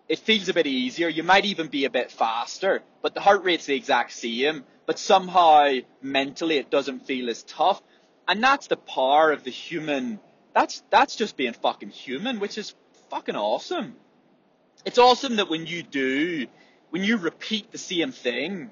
it 0.07 0.19
feels 0.19 0.47
a 0.47 0.53
bit 0.53 0.67
easier. 0.67 1.09
You 1.09 1.23
might 1.23 1.45
even 1.45 1.67
be 1.67 1.85
a 1.85 1.89
bit 1.89 2.11
faster, 2.11 2.81
but 3.01 3.13
the 3.13 3.19
heart 3.19 3.43
rate's 3.43 3.65
the 3.65 3.75
exact 3.75 4.13
same, 4.13 4.63
but 4.85 4.99
somehow 4.99 5.79
mentally 6.01 6.57
it 6.57 6.69
doesn't 6.69 7.05
feel 7.05 7.29
as 7.29 7.43
tough. 7.43 7.81
And 8.27 8.43
that's 8.43 8.67
the 8.67 8.77
power 8.77 9.31
of 9.31 9.43
the 9.43 9.49
human. 9.49 10.19
That's, 10.53 10.83
that's 10.89 11.15
just 11.15 11.35
being 11.35 11.53
fucking 11.53 11.89
human, 11.89 12.39
which 12.39 12.57
is 12.57 12.75
fucking 13.09 13.35
awesome. 13.35 13.95
It's 14.85 14.97
awesome 14.97 15.37
that 15.37 15.49
when 15.49 15.65
you 15.65 15.83
do, 15.83 16.47
when 16.91 17.03
you 17.03 17.17
repeat 17.17 17.71
the 17.71 17.77
same 17.77 18.11
thing, 18.11 18.69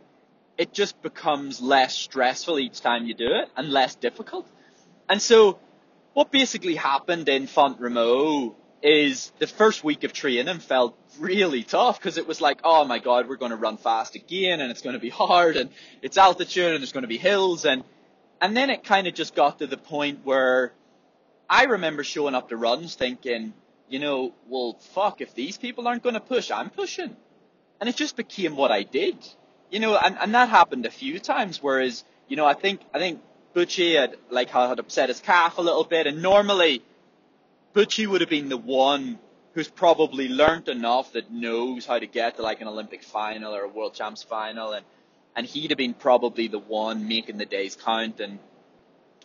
it 0.58 0.74
just 0.74 1.02
becomes 1.02 1.62
less 1.62 1.94
stressful 1.96 2.60
each 2.60 2.80
time 2.82 3.06
you 3.06 3.14
do 3.14 3.28
it 3.28 3.50
and 3.58 3.70
less 3.70 3.96
difficult. 3.96 4.48
And 5.10 5.22
so 5.22 5.60
what 6.16 6.32
basically 6.32 6.76
happened 6.76 7.28
in 7.28 7.46
Font 7.46 7.82
Romeu 7.82 8.56
is 8.82 9.34
the 9.40 9.48
first 9.48 9.84
week 9.84 10.06
of 10.06 10.14
training 10.14 10.60
felt 10.60 10.98
really 11.20 11.62
tough 11.62 12.00
because 12.00 12.18
it 12.18 12.26
was 12.26 12.40
like, 12.40 12.62
oh 12.64 12.86
my 12.86 13.00
god, 13.00 13.28
we're 13.28 13.36
going 13.36 13.52
to 13.52 13.58
run 13.58 13.76
fast 13.76 14.16
again 14.16 14.62
and 14.62 14.72
it's 14.72 14.82
going 14.82 14.94
to 14.94 15.00
be 15.00 15.10
hard 15.24 15.58
and 15.58 15.70
it's 16.02 16.18
altitude 16.18 16.72
and 16.72 16.80
there's 16.80 16.94
going 16.94 17.04
to 17.04 17.10
be 17.10 17.18
hills 17.18 17.66
and 17.66 17.84
and 18.40 18.56
then 18.56 18.70
it 18.70 18.86
kind 18.86 19.08
of 19.08 19.14
just 19.14 19.36
got 19.36 19.60
to 19.60 19.68
the 19.68 19.76
point 19.76 20.22
where 20.24 20.72
I 21.50 21.66
remember 21.66 22.06
showing 22.06 22.34
up 22.34 22.48
to 22.48 22.56
runs 22.56 22.96
thinking, 22.96 23.54
you 23.90 24.00
know, 24.00 24.34
well, 24.48 24.80
fuck, 24.94 25.20
if 25.20 25.36
these 25.36 25.58
people 25.58 25.86
aren't 25.86 26.02
going 26.02 26.16
to 26.16 26.22
push, 26.22 26.50
I'm 26.50 26.70
pushing. 26.70 27.14
And 27.82 27.90
it 27.90 27.98
just 27.98 28.16
became 28.16 28.56
what 28.56 28.72
I 28.72 28.84
did. 28.84 29.18
You 29.70 29.80
know, 29.80 29.98
and, 29.98 30.18
and 30.18 30.34
that 30.34 30.48
happened 30.48 30.86
a 30.86 30.92
few 30.92 31.20
times, 31.20 31.62
whereas, 31.62 32.06
you 32.30 32.38
know, 32.38 32.46
I 32.46 32.54
think, 32.54 32.82
I 32.94 33.00
think 33.00 33.20
Butchie 33.56 33.96
had, 33.96 34.18
like, 34.30 34.50
had 34.50 34.80
upset 34.80 35.08
his 35.10 35.22
calf 35.22 35.58
a 35.58 35.62
little 35.62 35.86
bit, 35.86 36.08
and 36.08 36.22
normally, 36.22 36.82
Butchie 37.74 38.06
would 38.06 38.22
have 38.22 38.30
been 38.30 38.50
the 38.50 38.58
one 38.58 39.18
who's 39.54 39.70
probably 39.70 40.28
learnt 40.28 40.68
enough 40.68 41.14
that 41.14 41.32
knows 41.32 41.86
how 41.86 41.98
to 41.98 42.06
get 42.06 42.36
to, 42.36 42.42
like, 42.42 42.60
an 42.60 42.68
Olympic 42.68 43.02
final 43.02 43.56
or 43.56 43.62
a 43.62 43.70
World 43.70 43.94
Champs 43.94 44.24
final, 44.24 44.74
and, 44.74 44.86
and 45.38 45.48
he'd 45.48 45.72
have 45.72 45.78
been 45.78 45.94
probably 45.94 46.50
the 46.50 46.60
one 46.60 47.08
making 47.08 47.38
the 47.38 47.46
days 47.46 47.78
count, 47.78 48.20
and, 48.20 48.40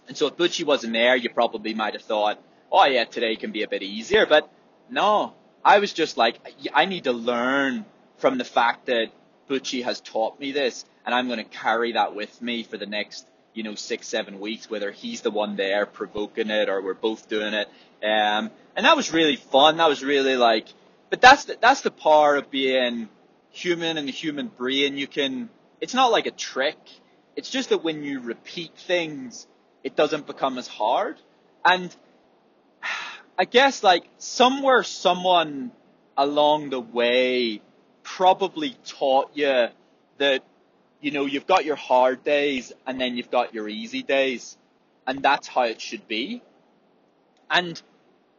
and 0.07 0.16
so 0.16 0.29
if 0.29 0.37
Butchie 0.37 0.64
wasn't 0.64 0.93
there, 0.93 1.16
you 1.16 1.29
probably 1.31 1.75
might 1.75 1.95
have 1.95 2.03
thought, 2.03 2.40
oh 2.71 2.85
yeah, 2.87 3.05
today 3.05 3.35
can 3.35 3.51
be 3.51 3.64
a 3.64 3.69
bit 3.69 3.83
easier, 3.83 4.27
but 4.27 4.49
no, 4.88 5.35
I 5.64 5.81
was 5.81 5.93
just 5.93 6.16
like, 6.16 6.38
I 6.73 6.85
need 6.85 7.05
to 7.05 7.12
learn 7.12 7.85
from 8.19 8.38
the 8.38 8.45
fact 8.45 8.87
that 8.87 9.09
Butchie 9.49 9.83
has 9.83 10.01
taught 10.01 10.38
me 10.38 10.53
this, 10.53 10.85
and 11.05 11.14
I'm 11.14 11.27
going 11.27 11.38
to 11.38 11.45
carry 11.45 11.93
that 11.93 12.14
with 12.14 12.40
me 12.40 12.62
for 12.62 12.77
the 12.77 12.87
next, 12.87 13.27
you 13.54 13.62
know, 13.62 13.74
six, 13.74 14.06
seven 14.06 14.40
weeks, 14.40 14.70
whether 14.70 14.90
he's 14.90 15.22
the 15.22 15.30
one 15.30 15.56
there 15.56 15.86
provoking 15.86 16.50
it 16.50 16.68
or 16.68 16.80
we're 16.82 16.94
both 16.94 17.28
doing 17.28 17.54
it. 17.54 17.68
Um, 18.02 18.50
and 18.76 18.86
that 18.86 18.96
was 18.96 19.12
really 19.12 19.36
fun. 19.36 19.78
That 19.78 19.88
was 19.88 20.02
really 20.02 20.36
like, 20.36 20.68
but 21.10 21.20
that's 21.20 21.44
the, 21.46 21.56
that's 21.60 21.80
the 21.80 21.90
power 21.90 22.36
of 22.36 22.50
being 22.50 23.08
human 23.50 23.98
and 23.98 24.06
the 24.06 24.12
human 24.12 24.48
brain. 24.48 24.96
You 24.96 25.06
can, 25.06 25.50
it's 25.80 25.94
not 25.94 26.12
like 26.12 26.26
a 26.26 26.30
trick. 26.30 26.78
It's 27.36 27.50
just 27.50 27.70
that 27.70 27.82
when 27.82 28.02
you 28.02 28.20
repeat 28.20 28.76
things, 28.76 29.46
it 29.82 29.96
doesn't 29.96 30.26
become 30.26 30.58
as 30.58 30.68
hard. 30.68 31.16
And 31.64 31.94
I 33.38 33.44
guess 33.44 33.82
like 33.82 34.04
somewhere 34.18 34.82
someone 34.82 35.72
along 36.16 36.70
the 36.70 36.80
way 36.80 37.62
probably 38.02 38.76
taught 38.84 39.30
you 39.34 39.68
that, 40.18 40.44
you 41.00 41.10
know, 41.10 41.26
you've 41.26 41.46
got 41.46 41.64
your 41.64 41.76
hard 41.76 42.22
days 42.24 42.72
and 42.86 43.00
then 43.00 43.16
you've 43.16 43.30
got 43.30 43.54
your 43.54 43.68
easy 43.68 44.02
days. 44.02 44.56
And 45.06 45.22
that's 45.22 45.48
how 45.48 45.62
it 45.62 45.80
should 45.80 46.06
be. 46.06 46.42
And 47.50 47.80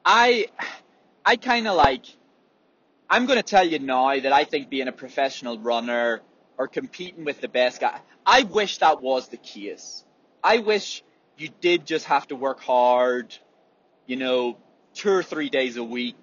I, 0.05 0.47
I 1.25 1.35
kind 1.35 1.67
of 1.67 1.75
like, 1.75 2.05
I'm 3.09 3.25
going 3.25 3.37
to 3.37 3.43
tell 3.43 3.67
you 3.67 3.79
now 3.79 4.17
that 4.17 4.31
I 4.31 4.45
think 4.45 4.69
being 4.69 4.87
a 4.87 4.93
professional 4.93 5.59
runner 5.59 6.21
or 6.57 6.67
competing 6.67 7.25
with 7.25 7.41
the 7.41 7.49
best 7.49 7.81
guy, 7.81 7.99
I 8.25 8.43
wish 8.43 8.77
that 8.77 9.01
was 9.01 9.27
the 9.27 9.37
case. 9.37 10.05
I 10.43 10.59
wish 10.59 11.03
you 11.37 11.49
did 11.59 11.85
just 11.85 12.05
have 12.05 12.27
to 12.27 12.35
work 12.35 12.61
hard, 12.61 13.35
you 14.05 14.15
know, 14.15 14.57
two 14.93 15.11
or 15.11 15.23
three 15.23 15.49
days 15.49 15.77
a 15.77 15.83
week, 15.83 16.17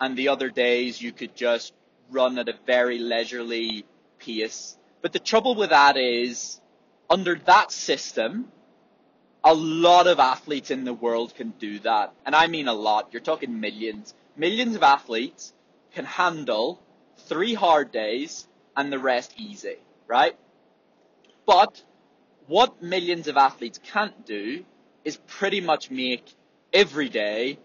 and 0.00 0.16
the 0.16 0.28
other 0.28 0.50
days 0.50 1.00
you 1.00 1.12
could 1.12 1.34
just 1.34 1.72
run 2.10 2.38
at 2.38 2.48
a 2.48 2.54
very 2.66 2.98
leisurely 2.98 3.84
pace. 4.18 4.76
But 5.02 5.12
the 5.12 5.18
trouble 5.18 5.54
with 5.54 5.70
that 5.70 5.96
is, 5.96 6.60
under 7.10 7.34
that 7.34 7.72
system, 7.72 8.50
a 9.44 9.52
lot 9.52 10.06
of 10.06 10.20
athletes 10.20 10.70
in 10.70 10.84
the 10.84 10.94
world 10.94 11.34
can 11.34 11.50
do 11.58 11.80
that. 11.80 12.14
And 12.24 12.34
I 12.34 12.46
mean 12.46 12.68
a 12.68 12.72
lot. 12.72 13.08
You're 13.12 13.20
talking 13.22 13.60
millions. 13.60 14.14
Millions 14.36 14.76
of 14.76 14.82
athletes 14.82 15.52
can 15.92 16.04
handle 16.04 16.80
three 17.26 17.54
hard 17.54 17.90
days 17.92 18.46
and 18.76 18.92
the 18.92 18.98
rest 18.98 19.34
easy, 19.36 19.76
right? 20.06 20.36
But 21.44 21.82
what 22.46 22.82
millions 22.82 23.26
of 23.28 23.36
athletes 23.36 23.80
can't 23.82 24.24
do 24.24 24.64
is 25.04 25.16
pretty 25.26 25.60
much 25.60 25.90
make 25.90 26.32
every 26.72 27.08
day 27.08 27.58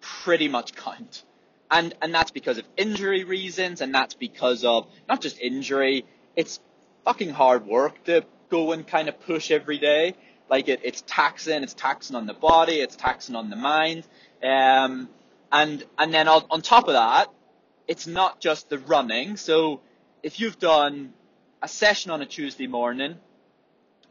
pretty 0.00 0.48
much 0.48 0.74
count 0.74 1.24
and 1.70 1.94
and 2.00 2.14
that's 2.14 2.30
because 2.30 2.58
of 2.58 2.64
injury 2.76 3.24
reasons, 3.24 3.80
and 3.80 3.94
that's 3.94 4.14
because 4.14 4.64
of 4.64 4.86
not 5.08 5.20
just 5.20 5.38
injury. 5.40 6.04
It's 6.36 6.60
fucking 7.08 7.30
hard 7.30 7.66
work 7.66 8.04
to 8.04 8.22
go 8.50 8.72
and 8.72 8.86
kind 8.86 9.08
of 9.08 9.18
push 9.20 9.50
every 9.50 9.78
day. 9.78 10.14
Like 10.50 10.68
it, 10.68 10.80
it's 10.84 11.02
taxing. 11.06 11.62
It's 11.62 11.72
taxing 11.72 12.14
on 12.14 12.26
the 12.26 12.34
body. 12.34 12.80
It's 12.80 12.96
taxing 12.96 13.34
on 13.34 13.48
the 13.48 13.56
mind. 13.56 14.06
Um, 14.42 15.08
and 15.50 15.82
and 15.96 16.12
then 16.12 16.28
on, 16.28 16.44
on 16.50 16.60
top 16.60 16.86
of 16.86 16.92
that, 16.92 17.30
it's 17.86 18.06
not 18.06 18.40
just 18.40 18.68
the 18.68 18.76
running. 18.76 19.38
So 19.38 19.80
if 20.22 20.38
you've 20.38 20.58
done 20.58 21.14
a 21.62 21.68
session 21.68 22.10
on 22.10 22.20
a 22.20 22.26
Tuesday 22.26 22.66
morning, 22.66 23.14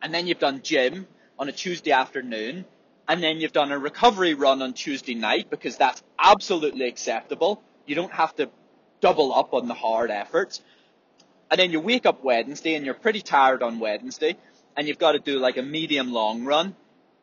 and 0.02 0.12
then 0.12 0.26
you've 0.26 0.40
done 0.40 0.62
gym 0.64 1.06
on 1.38 1.50
a 1.50 1.52
Tuesday 1.52 1.92
afternoon, 1.92 2.66
and 3.08 3.22
then 3.22 3.40
you've 3.40 3.54
done 3.54 3.72
a 3.72 3.78
recovery 3.78 4.34
run 4.34 4.64
on 4.64 4.74
Tuesday 4.74 5.14
night 5.14 5.52
because 5.52 5.78
that's 5.78 6.02
absolutely 6.18 6.88
acceptable. 6.88 7.62
You 7.86 7.94
don't 7.94 8.14
have 8.14 8.36
to 8.38 8.50
double 9.02 9.36
up 9.36 9.54
on 9.54 9.68
the 9.68 9.76
hard 9.76 10.10
efforts. 10.10 10.64
And 11.50 11.60
then 11.60 11.72
you 11.72 11.80
wake 11.80 12.06
up 12.06 12.24
Wednesday 12.24 12.76
and 12.76 12.86
you're 12.86 12.94
pretty 12.94 13.22
tired 13.22 13.64
on 13.64 13.80
Wednesday 13.80 14.36
and 14.76 14.88
you've 14.88 15.00
got 15.00 15.14
to 15.14 15.20
do 15.20 15.40
like 15.40 15.58
a 15.58 15.62
medium 15.62 16.12
long 16.12 16.44
run. 16.44 16.76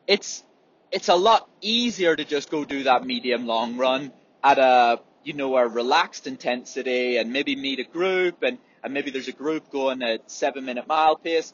It's, 0.07 0.43
it's 0.91 1.09
a 1.09 1.15
lot 1.15 1.47
easier 1.61 2.15
to 2.15 2.25
just 2.25 2.49
go 2.49 2.65
do 2.65 2.83
that 2.83 3.05
medium 3.05 3.45
long 3.45 3.77
run 3.77 4.11
at 4.43 4.57
a, 4.57 4.99
you 5.23 5.33
know, 5.33 5.55
a 5.57 5.67
relaxed 5.67 6.27
intensity 6.27 7.17
and 7.17 7.31
maybe 7.31 7.55
meet 7.55 7.79
a 7.79 7.83
group 7.83 8.43
and, 8.43 8.57
and 8.83 8.93
maybe 8.93 9.11
there's 9.11 9.27
a 9.27 9.33
group 9.33 9.69
going 9.71 10.01
at 10.01 10.29
seven 10.29 10.65
minute 10.65 10.87
mile 10.87 11.15
pace. 11.15 11.53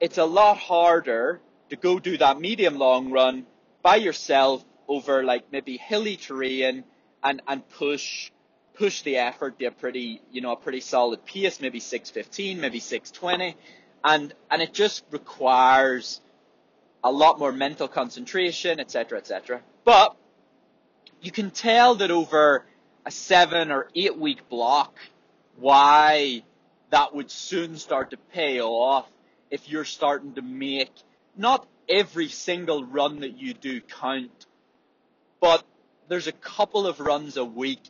It's 0.00 0.18
a 0.18 0.24
lot 0.24 0.56
harder 0.56 1.40
to 1.68 1.76
go 1.76 1.98
do 1.98 2.16
that 2.18 2.40
medium 2.40 2.76
long 2.76 3.10
run 3.10 3.46
by 3.82 3.96
yourself 3.96 4.64
over 4.88 5.22
like 5.22 5.52
maybe 5.52 5.76
hilly 5.76 6.16
terrain 6.16 6.84
and, 7.22 7.42
and 7.46 7.68
push 7.68 8.30
push 8.80 9.02
the 9.02 9.18
effort 9.18 9.58
to 9.58 9.66
a 9.66 9.70
pretty 9.70 10.22
you 10.32 10.40
know 10.40 10.52
a 10.52 10.56
pretty 10.56 10.80
solid 10.80 11.22
pace, 11.26 11.60
maybe 11.60 11.80
615, 11.80 12.58
maybe 12.58 12.80
620, 12.80 13.54
and 14.02 14.32
and 14.50 14.62
it 14.62 14.72
just 14.72 15.04
requires 15.10 16.22
a 17.04 17.12
lot 17.12 17.38
more 17.38 17.52
mental 17.52 17.88
concentration, 17.88 18.80
etc., 18.80 19.18
etc. 19.18 19.60
But 19.84 20.16
you 21.20 21.30
can 21.30 21.50
tell 21.50 21.96
that 21.96 22.10
over 22.10 22.64
a 23.04 23.10
seven 23.10 23.70
or 23.70 23.88
eight 23.94 24.16
week 24.16 24.48
block, 24.48 24.96
why 25.56 26.42
that 26.88 27.14
would 27.14 27.30
soon 27.30 27.76
start 27.76 28.12
to 28.12 28.16
pay 28.32 28.62
off 28.62 29.06
if 29.50 29.68
you're 29.68 29.84
starting 29.84 30.32
to 30.34 30.42
make 30.42 30.92
not 31.36 31.66
every 31.86 32.28
single 32.28 32.82
run 32.84 33.20
that 33.20 33.36
you 33.38 33.52
do 33.52 33.82
count, 33.82 34.46
but 35.38 35.64
there's 36.08 36.28
a 36.28 36.32
couple 36.32 36.86
of 36.86 36.98
runs 36.98 37.36
a 37.36 37.44
week 37.44 37.82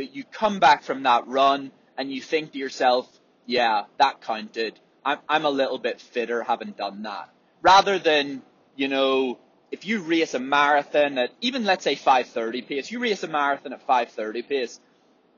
that 0.00 0.16
you 0.16 0.24
come 0.24 0.60
back 0.60 0.82
from 0.82 1.02
that 1.02 1.26
run 1.26 1.70
and 1.98 2.10
you 2.10 2.22
think 2.22 2.52
to 2.52 2.58
yourself, 2.58 3.06
yeah, 3.44 3.82
that 3.98 4.22
counted. 4.22 4.80
I'm, 5.04 5.18
I'm 5.28 5.44
a 5.44 5.50
little 5.50 5.78
bit 5.78 6.00
fitter 6.00 6.42
having 6.42 6.70
done 6.70 7.02
that. 7.02 7.28
Rather 7.60 7.98
than, 7.98 8.40
you 8.76 8.88
know, 8.88 9.38
if 9.70 9.84
you 9.84 10.00
race 10.00 10.32
a 10.32 10.38
marathon 10.38 11.18
at 11.18 11.32
even 11.42 11.64
let's 11.64 11.84
say 11.84 11.96
5:30 11.96 12.66
pace, 12.66 12.90
you 12.90 12.98
race 12.98 13.22
a 13.24 13.28
marathon 13.28 13.74
at 13.74 13.86
5:30 13.86 14.48
pace, 14.48 14.80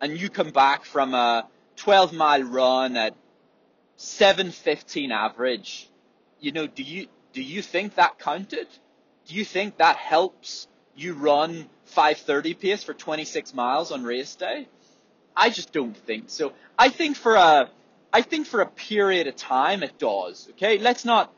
and 0.01 0.17
you 0.17 0.31
come 0.31 0.51
back 0.51 0.85
from 0.85 1.13
a 1.13 1.49
12 1.77 2.13
mile 2.13 2.45
run 2.45 2.97
at 2.97 3.17
7:15 3.99 5.11
average. 5.11 5.89
You 6.39 6.53
know, 6.53 6.69
do 6.69 6.85
you 6.85 7.09
do 7.33 7.43
you 7.43 7.63
think 7.63 7.97
that 7.97 8.21
counted? 8.21 8.69
Do 9.27 9.35
you 9.35 9.45
think 9.45 9.79
that 9.79 9.97
helps 9.97 10.69
you 10.95 11.15
run 11.15 11.69
530 11.93 12.55
pace 12.55 12.83
for 12.83 12.95
26 12.95 13.55
miles 13.55 13.93
on 13.93 14.03
race 14.05 14.35
day? 14.35 14.69
I 15.37 15.51
just 15.51 15.73
don't 15.73 15.97
think 15.97 16.25
so. 16.29 16.53
I 16.79 16.89
think 16.89 17.17
for 17.17 17.37
a, 17.37 17.71
I 18.13 18.23
think 18.23 18.47
for 18.47 18.61
a 18.61 18.67
period 18.67 19.27
of 19.27 19.37
time 19.37 19.83
it 19.83 19.99
does. 19.99 20.49
Okay, 20.53 20.79
let's 20.79 21.05
not, 21.05 21.33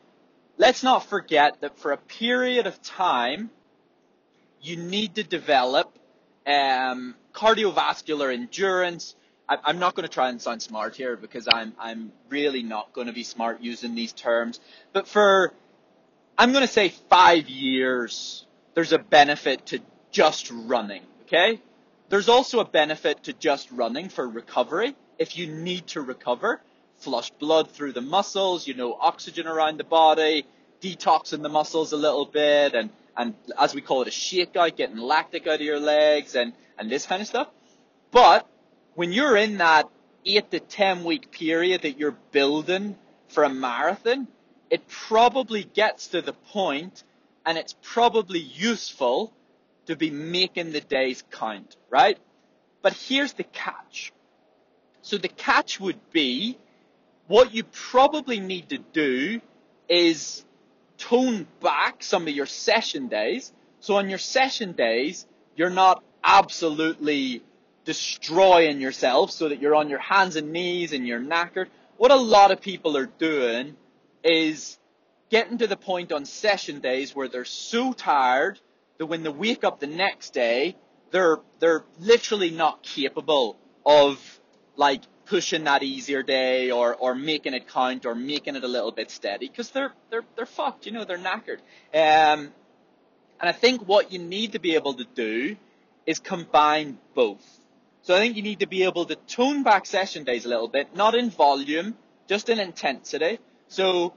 let's 0.57 0.83
not 0.83 1.05
forget 1.05 1.61
that 1.61 1.77
for 1.77 1.91
a 1.91 1.97
period 1.97 2.67
of 2.67 2.81
time, 2.81 3.49
you 4.61 4.77
need 4.77 5.15
to 5.15 5.23
develop 5.23 5.97
um, 6.47 7.15
cardiovascular 7.33 8.33
endurance. 8.33 9.15
I, 9.47 9.57
I'm 9.63 9.79
not 9.79 9.95
going 9.95 10.07
to 10.07 10.13
try 10.13 10.29
and 10.29 10.41
sound 10.41 10.61
smart 10.61 10.95
here 10.95 11.15
because 11.15 11.47
I'm 11.51 11.73
I'm 11.79 12.11
really 12.29 12.63
not 12.63 12.93
going 12.93 13.07
to 13.07 13.13
be 13.13 13.23
smart 13.23 13.61
using 13.61 13.95
these 13.95 14.13
terms. 14.13 14.59
But 14.93 15.07
for 15.07 15.53
I'm 16.37 16.51
going 16.51 16.65
to 16.65 16.71
say 16.71 16.89
five 17.09 17.47
years, 17.47 18.45
there's 18.73 18.91
a 18.91 18.99
benefit 18.99 19.67
to 19.67 19.79
just 20.15 20.49
running. 20.49 21.01
Okay, 21.23 21.59
there's 22.07 22.29
also 22.29 22.59
a 22.61 22.65
benefit 22.65 23.23
to 23.23 23.33
just 23.33 23.69
running 23.69 24.07
for 24.07 24.27
recovery. 24.27 24.95
If 25.19 25.37
you 25.37 25.47
need 25.47 25.87
to 25.87 26.01
recover, 26.01 26.61
flush 26.99 27.31
blood 27.31 27.69
through 27.69 27.91
the 27.91 28.01
muscles, 28.01 28.65
you 28.65 28.75
know, 28.75 28.93
oxygen 28.93 29.45
around 29.45 29.77
the 29.77 29.83
body, 29.83 30.45
detoxing 30.81 31.41
the 31.41 31.49
muscles 31.49 31.91
a 31.91 31.97
little 31.97 32.25
bit, 32.25 32.73
and 32.73 32.91
and 33.17 33.33
as 33.59 33.75
we 33.75 33.81
call 33.81 34.03
it, 34.03 34.07
a 34.07 34.11
shakeout, 34.11 34.77
getting 34.77 34.97
lactic 34.97 35.47
out 35.47 35.55
of 35.55 35.61
your 35.61 35.81
legs, 35.81 36.35
and 36.35 36.53
and 36.77 36.89
this 36.89 37.05
kind 37.05 37.21
of 37.21 37.27
stuff. 37.27 37.49
But 38.11 38.47
when 38.93 39.11
you're 39.11 39.35
in 39.35 39.57
that 39.57 39.89
eight 40.25 40.49
to 40.51 40.61
ten 40.61 41.03
week 41.03 41.29
period 41.31 41.81
that 41.81 41.99
you're 41.99 42.17
building 42.31 42.95
for 43.27 43.43
a 43.43 43.49
marathon, 43.49 44.29
it 44.69 44.87
probably 44.87 45.65
gets 45.65 46.07
to 46.09 46.21
the 46.21 46.33
point 46.33 47.03
and 47.45 47.57
it's 47.57 47.75
probably 47.81 48.39
useful 48.39 49.33
to 49.85 49.95
be 49.95 50.09
making 50.09 50.71
the 50.71 50.81
days 50.81 51.23
count, 51.31 51.75
right? 51.89 52.17
But 52.81 52.93
here's 52.93 53.33
the 53.33 53.43
catch. 53.43 54.13
So 55.01 55.17
the 55.17 55.27
catch 55.27 55.79
would 55.79 55.99
be 56.11 56.57
what 57.27 57.53
you 57.53 57.63
probably 57.63 58.39
need 58.39 58.69
to 58.69 58.77
do 58.77 59.41
is 59.89 60.43
tone 60.97 61.47
back 61.61 62.03
some 62.03 62.27
of 62.27 62.33
your 62.33 62.45
session 62.45 63.07
days. 63.07 63.51
So 63.79 63.95
on 63.97 64.09
your 64.09 64.19
session 64.19 64.73
days, 64.73 65.25
you're 65.55 65.69
not 65.69 66.03
absolutely 66.23 67.43
destroying 67.85 68.81
yourself 68.81 69.31
so 69.31 69.49
that 69.49 69.61
you're 69.61 69.75
on 69.75 69.89
your 69.89 69.99
hands 69.99 70.35
and 70.35 70.51
knees 70.51 70.91
and 70.91 71.07
you're 71.07 71.19
knackered. 71.19 71.67
What 71.97 72.11
a 72.11 72.15
lot 72.15 72.51
of 72.51 72.61
people 72.61 72.97
are 72.97 73.05
doing 73.05 73.75
is 74.23 74.77
getting 75.29 75.59
to 75.59 75.67
the 75.67 75.77
point 75.77 76.11
on 76.11 76.25
session 76.25 76.79
days 76.79 77.15
where 77.15 77.27
they're 77.27 77.45
so 77.45 77.93
tired 77.93 78.59
that 78.97 79.05
when 79.05 79.23
they 79.23 79.29
wake 79.29 79.63
up 79.63 79.79
the 79.79 79.87
next 79.87 80.33
day, 80.33 80.75
they're, 81.11 81.37
they're 81.59 81.83
literally 81.99 82.51
not 82.51 82.83
capable 82.83 83.57
of 83.85 84.39
like 84.75 85.01
pushing 85.25 85.63
that 85.63 85.83
easier 85.83 86.23
day 86.23 86.71
or, 86.71 86.95
or 86.95 87.15
making 87.15 87.53
it 87.53 87.67
count 87.67 88.05
or 88.05 88.15
making 88.15 88.55
it 88.55 88.63
a 88.63 88.67
little 88.67 88.91
bit 88.91 89.09
steady 89.09 89.47
because 89.47 89.69
they're, 89.71 89.93
they're, 90.09 90.23
they're 90.35 90.45
fucked, 90.45 90.85
you 90.85 90.91
know, 90.91 91.03
they're 91.03 91.17
knackered. 91.17 91.59
Um, 91.93 92.51
and 93.39 93.49
I 93.49 93.51
think 93.51 93.87
what 93.87 94.11
you 94.11 94.19
need 94.19 94.53
to 94.53 94.59
be 94.59 94.75
able 94.75 94.93
to 94.95 95.05
do 95.15 95.57
is 96.05 96.19
combine 96.19 96.97
both. 97.13 97.43
So 98.03 98.15
I 98.15 98.19
think 98.19 98.35
you 98.35 98.43
need 98.43 98.59
to 98.59 98.67
be 98.67 98.83
able 98.83 99.05
to 99.05 99.15
tone 99.15 99.63
back 99.63 99.85
session 99.85 100.23
days 100.23 100.45
a 100.45 100.49
little 100.49 100.67
bit, 100.67 100.95
not 100.95 101.15
in 101.15 101.31
volume, 101.31 101.95
just 102.27 102.49
in 102.49 102.59
intensity. 102.59 103.39
So 103.67 104.13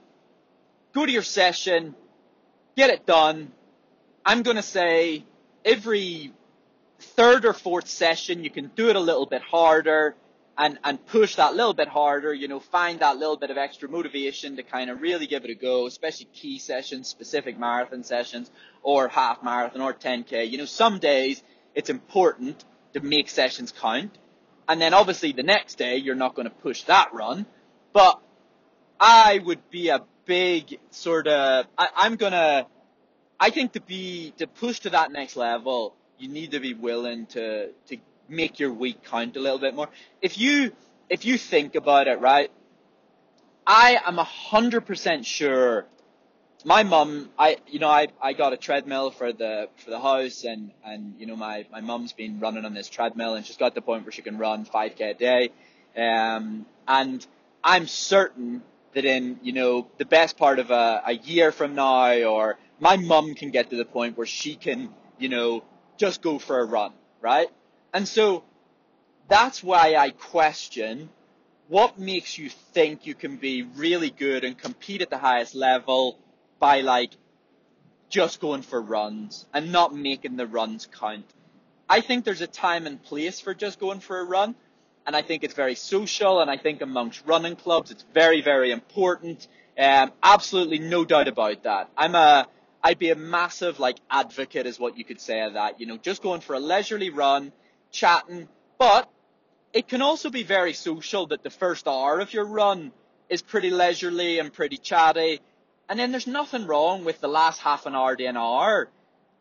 go 0.92 1.06
to 1.06 1.10
your 1.10 1.22
session, 1.22 1.94
get 2.76 2.90
it 2.90 3.06
done. 3.06 3.52
I'm 4.28 4.42
going 4.42 4.58
to 4.58 4.62
say 4.62 5.24
every 5.64 6.34
third 7.00 7.46
or 7.46 7.54
fourth 7.54 7.88
session, 7.88 8.44
you 8.44 8.50
can 8.50 8.70
do 8.76 8.90
it 8.90 8.96
a 8.96 9.00
little 9.00 9.24
bit 9.24 9.40
harder 9.40 10.16
and, 10.58 10.78
and 10.84 11.06
push 11.06 11.36
that 11.36 11.54
little 11.54 11.72
bit 11.72 11.88
harder, 11.88 12.34
you 12.34 12.46
know, 12.46 12.60
find 12.60 13.00
that 13.00 13.16
little 13.16 13.38
bit 13.38 13.48
of 13.48 13.56
extra 13.56 13.88
motivation 13.88 14.56
to 14.56 14.62
kind 14.62 14.90
of 14.90 15.00
really 15.00 15.26
give 15.26 15.46
it 15.46 15.50
a 15.50 15.54
go, 15.54 15.86
especially 15.86 16.26
key 16.26 16.58
sessions, 16.58 17.08
specific 17.08 17.58
marathon 17.58 18.04
sessions, 18.04 18.50
or 18.82 19.08
half 19.08 19.42
marathon, 19.42 19.80
or 19.80 19.94
10k. 19.94 20.50
You 20.50 20.58
know, 20.58 20.66
some 20.66 20.98
days 20.98 21.42
it's 21.74 21.88
important 21.88 22.62
to 22.92 23.00
make 23.00 23.30
sessions 23.30 23.72
count. 23.72 24.18
And 24.68 24.78
then 24.78 24.92
obviously 24.92 25.32
the 25.32 25.42
next 25.42 25.78
day 25.78 25.96
you're 25.96 26.14
not 26.14 26.34
going 26.34 26.46
to 26.46 26.54
push 26.54 26.82
that 26.82 27.14
run. 27.14 27.46
But 27.94 28.20
I 29.00 29.40
would 29.42 29.70
be 29.70 29.88
a 29.88 30.02
big 30.26 30.78
sort 30.90 31.28
of, 31.28 31.64
I, 31.78 31.88
I'm 31.96 32.16
going 32.16 32.32
to, 32.32 32.66
I 33.40 33.50
think 33.50 33.72
to 33.72 33.80
be, 33.80 34.32
to 34.38 34.46
push 34.46 34.80
to 34.80 34.90
that 34.90 35.12
next 35.12 35.36
level, 35.36 35.94
you 36.18 36.28
need 36.28 36.52
to 36.52 36.60
be 36.60 36.74
willing 36.74 37.26
to, 37.26 37.68
to 37.88 37.96
make 38.28 38.58
your 38.58 38.72
week 38.72 39.04
count 39.04 39.36
a 39.36 39.40
little 39.40 39.58
bit 39.58 39.74
more. 39.74 39.88
If 40.20 40.38
you, 40.38 40.72
if 41.08 41.24
you 41.24 41.38
think 41.38 41.74
about 41.74 42.08
it, 42.08 42.20
right, 42.20 42.50
I 43.66 44.00
am 44.04 44.18
a 44.18 44.24
hundred 44.24 44.86
percent 44.86 45.26
sure 45.26 45.86
my 46.64 46.82
mum, 46.82 47.30
I, 47.38 47.58
you 47.68 47.78
know, 47.78 47.88
I, 47.88 48.08
I 48.20 48.32
got 48.32 48.52
a 48.52 48.56
treadmill 48.56 49.10
for 49.10 49.32
the, 49.32 49.68
for 49.76 49.90
the 49.90 50.00
house 50.00 50.44
and, 50.44 50.72
and, 50.84 51.14
you 51.18 51.26
know, 51.26 51.36
my, 51.36 51.66
my 51.70 51.80
mum's 51.80 52.12
been 52.12 52.40
running 52.40 52.64
on 52.64 52.74
this 52.74 52.88
treadmill 52.88 53.34
and 53.34 53.46
she's 53.46 53.56
got 53.56 53.74
the 53.74 53.80
point 53.80 54.04
where 54.04 54.12
she 54.12 54.22
can 54.22 54.38
run 54.38 54.66
5k 54.66 55.00
a 55.00 55.14
day. 55.14 55.50
Um, 55.96 56.66
and 56.86 57.24
I'm 57.62 57.86
certain 57.86 58.62
that 58.94 59.04
in, 59.04 59.38
you 59.42 59.52
know, 59.52 59.86
the 59.98 60.04
best 60.04 60.36
part 60.36 60.58
of 60.58 60.70
a, 60.70 61.02
a 61.06 61.12
year 61.12 61.52
from 61.52 61.74
now 61.74 62.22
or 62.24 62.58
my 62.80 62.96
mum 62.96 63.34
can 63.34 63.50
get 63.50 63.70
to 63.70 63.76
the 63.76 63.84
point 63.84 64.16
where 64.16 64.26
she 64.26 64.54
can, 64.54 64.90
you 65.18 65.28
know, 65.28 65.64
just 65.96 66.22
go 66.22 66.38
for 66.38 66.60
a 66.60 66.64
run, 66.64 66.92
right? 67.20 67.48
And 67.92 68.06
so 68.06 68.44
that's 69.28 69.62
why 69.62 69.94
I 69.94 70.10
question 70.10 71.10
what 71.68 71.98
makes 71.98 72.38
you 72.38 72.48
think 72.48 73.06
you 73.06 73.14
can 73.14 73.36
be 73.36 73.62
really 73.62 74.10
good 74.10 74.42
and 74.42 74.56
compete 74.56 75.02
at 75.02 75.10
the 75.10 75.18
highest 75.18 75.54
level 75.54 76.18
by 76.58 76.80
like 76.80 77.10
just 78.08 78.40
going 78.40 78.62
for 78.62 78.80
runs 78.80 79.46
and 79.52 79.70
not 79.70 79.94
making 79.94 80.36
the 80.36 80.46
runs 80.46 80.88
count. 80.98 81.26
I 81.88 82.00
think 82.00 82.24
there's 82.24 82.40
a 82.40 82.46
time 82.46 82.86
and 82.86 83.02
place 83.02 83.40
for 83.40 83.54
just 83.54 83.78
going 83.78 84.00
for 84.00 84.18
a 84.18 84.24
run. 84.24 84.54
And 85.06 85.14
I 85.14 85.22
think 85.22 85.44
it's 85.44 85.54
very 85.54 85.74
social 85.74 86.40
and 86.40 86.50
I 86.50 86.56
think 86.56 86.80
amongst 86.80 87.26
running 87.26 87.56
clubs 87.56 87.90
it's 87.90 88.04
very, 88.14 88.40
very 88.40 88.72
important. 88.72 89.46
Um, 89.78 90.12
absolutely 90.22 90.78
no 90.78 91.04
doubt 91.04 91.28
about 91.28 91.62
that. 91.64 91.90
I'm 91.96 92.14
a, 92.14 92.46
I'd 92.82 92.98
be 92.98 93.10
a 93.10 93.16
massive 93.16 93.80
like 93.80 93.96
advocate 94.10 94.66
is 94.66 94.78
what 94.78 94.96
you 94.96 95.04
could 95.04 95.20
say 95.20 95.40
of 95.40 95.54
that. 95.54 95.80
You 95.80 95.86
know, 95.86 95.96
just 95.96 96.22
going 96.22 96.40
for 96.40 96.54
a 96.54 96.60
leisurely 96.60 97.10
run, 97.10 97.52
chatting, 97.90 98.48
but 98.78 99.10
it 99.72 99.88
can 99.88 100.02
also 100.02 100.30
be 100.30 100.42
very 100.42 100.72
social 100.72 101.26
that 101.28 101.42
the 101.42 101.50
first 101.50 101.86
hour 101.86 102.20
of 102.20 102.32
your 102.32 102.44
run 102.44 102.92
is 103.28 103.42
pretty 103.42 103.70
leisurely 103.70 104.38
and 104.38 104.52
pretty 104.52 104.78
chatty 104.78 105.40
and 105.88 105.98
then 105.98 106.10
there's 106.10 106.26
nothing 106.26 106.66
wrong 106.66 107.04
with 107.04 107.20
the 107.20 107.28
last 107.28 107.60
half 107.60 107.86
an 107.86 107.94
hour 107.94 108.14
to 108.14 108.24
an 108.24 108.36
hour 108.36 108.88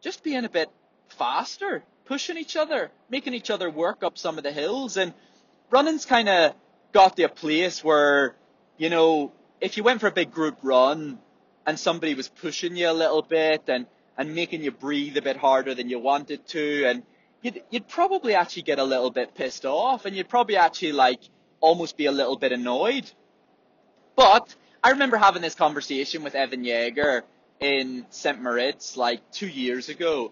just 0.01 0.23
being 0.23 0.45
a 0.45 0.49
bit 0.49 0.69
faster, 1.09 1.83
pushing 2.05 2.37
each 2.37 2.55
other, 2.55 2.91
making 3.09 3.33
each 3.33 3.49
other 3.49 3.69
work 3.69 4.03
up 4.03 4.17
some 4.17 4.37
of 4.37 4.43
the 4.43 4.51
hills. 4.51 4.95
And 4.95 5.13
running's 5.69 6.05
kind 6.05 6.29
of 6.29 6.53
got 6.93 7.17
to 7.17 7.23
a 7.23 7.29
place 7.29 7.83
where, 7.83 8.35
you 8.77 8.89
know, 8.89 9.33
if 9.59 9.75
you 9.75 9.83
went 9.83 9.99
for 9.99 10.07
a 10.07 10.11
big 10.11 10.31
group 10.31 10.59
run 10.61 11.19
and 11.67 11.77
somebody 11.77 12.15
was 12.15 12.29
pushing 12.29 12.77
you 12.77 12.89
a 12.89 12.93
little 12.93 13.21
bit 13.21 13.63
and, 13.67 13.85
and 14.17 14.33
making 14.33 14.63
you 14.63 14.71
breathe 14.71 15.17
a 15.17 15.21
bit 15.21 15.35
harder 15.35 15.75
than 15.75 15.89
you 15.89 15.99
wanted 15.99 16.47
to, 16.47 16.85
and 16.85 17.03
you'd, 17.41 17.61
you'd 17.69 17.87
probably 17.89 18.33
actually 18.33 18.61
get 18.61 18.79
a 18.79 18.83
little 18.83 19.11
bit 19.11 19.35
pissed 19.35 19.65
off 19.65 20.05
and 20.05 20.15
you'd 20.15 20.29
probably 20.29 20.55
actually 20.55 20.93
like 20.93 21.19
almost 21.59 21.97
be 21.97 22.05
a 22.05 22.11
little 22.11 22.37
bit 22.37 22.53
annoyed. 22.53 23.11
But 24.15 24.55
I 24.81 24.91
remember 24.91 25.17
having 25.17 25.41
this 25.41 25.55
conversation 25.55 26.23
with 26.23 26.35
Evan 26.35 26.63
Jager 26.63 27.25
in 27.59 28.05
St. 28.11 28.41
Moritz 28.41 28.95
like 28.95 29.29
two 29.31 29.47
years 29.47 29.89
ago. 29.89 30.31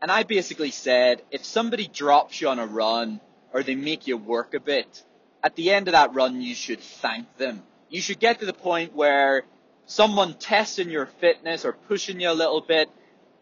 And 0.00 0.10
I 0.10 0.22
basically 0.22 0.70
said, 0.70 1.20
if 1.30 1.44
somebody 1.44 1.88
drops 1.88 2.40
you 2.40 2.48
on 2.48 2.58
a 2.58 2.66
run 2.66 3.20
or 3.52 3.62
they 3.62 3.74
make 3.74 4.06
you 4.06 4.16
work 4.16 4.54
a 4.54 4.60
bit, 4.60 5.02
at 5.44 5.56
the 5.56 5.72
end 5.72 5.88
of 5.88 5.92
that 5.92 6.14
run, 6.14 6.40
you 6.40 6.54
should 6.54 6.80
thank 6.80 7.36
them. 7.36 7.62
You 7.90 8.00
should 8.00 8.18
get 8.18 8.40
to 8.40 8.46
the 8.46 8.54
point 8.54 8.94
where 8.94 9.44
someone 9.90 10.34
testing 10.34 10.88
your 10.88 11.06
fitness 11.06 11.64
or 11.64 11.72
pushing 11.72 12.20
you 12.20 12.30
a 12.30 12.32
little 12.32 12.60
bit, 12.60 12.88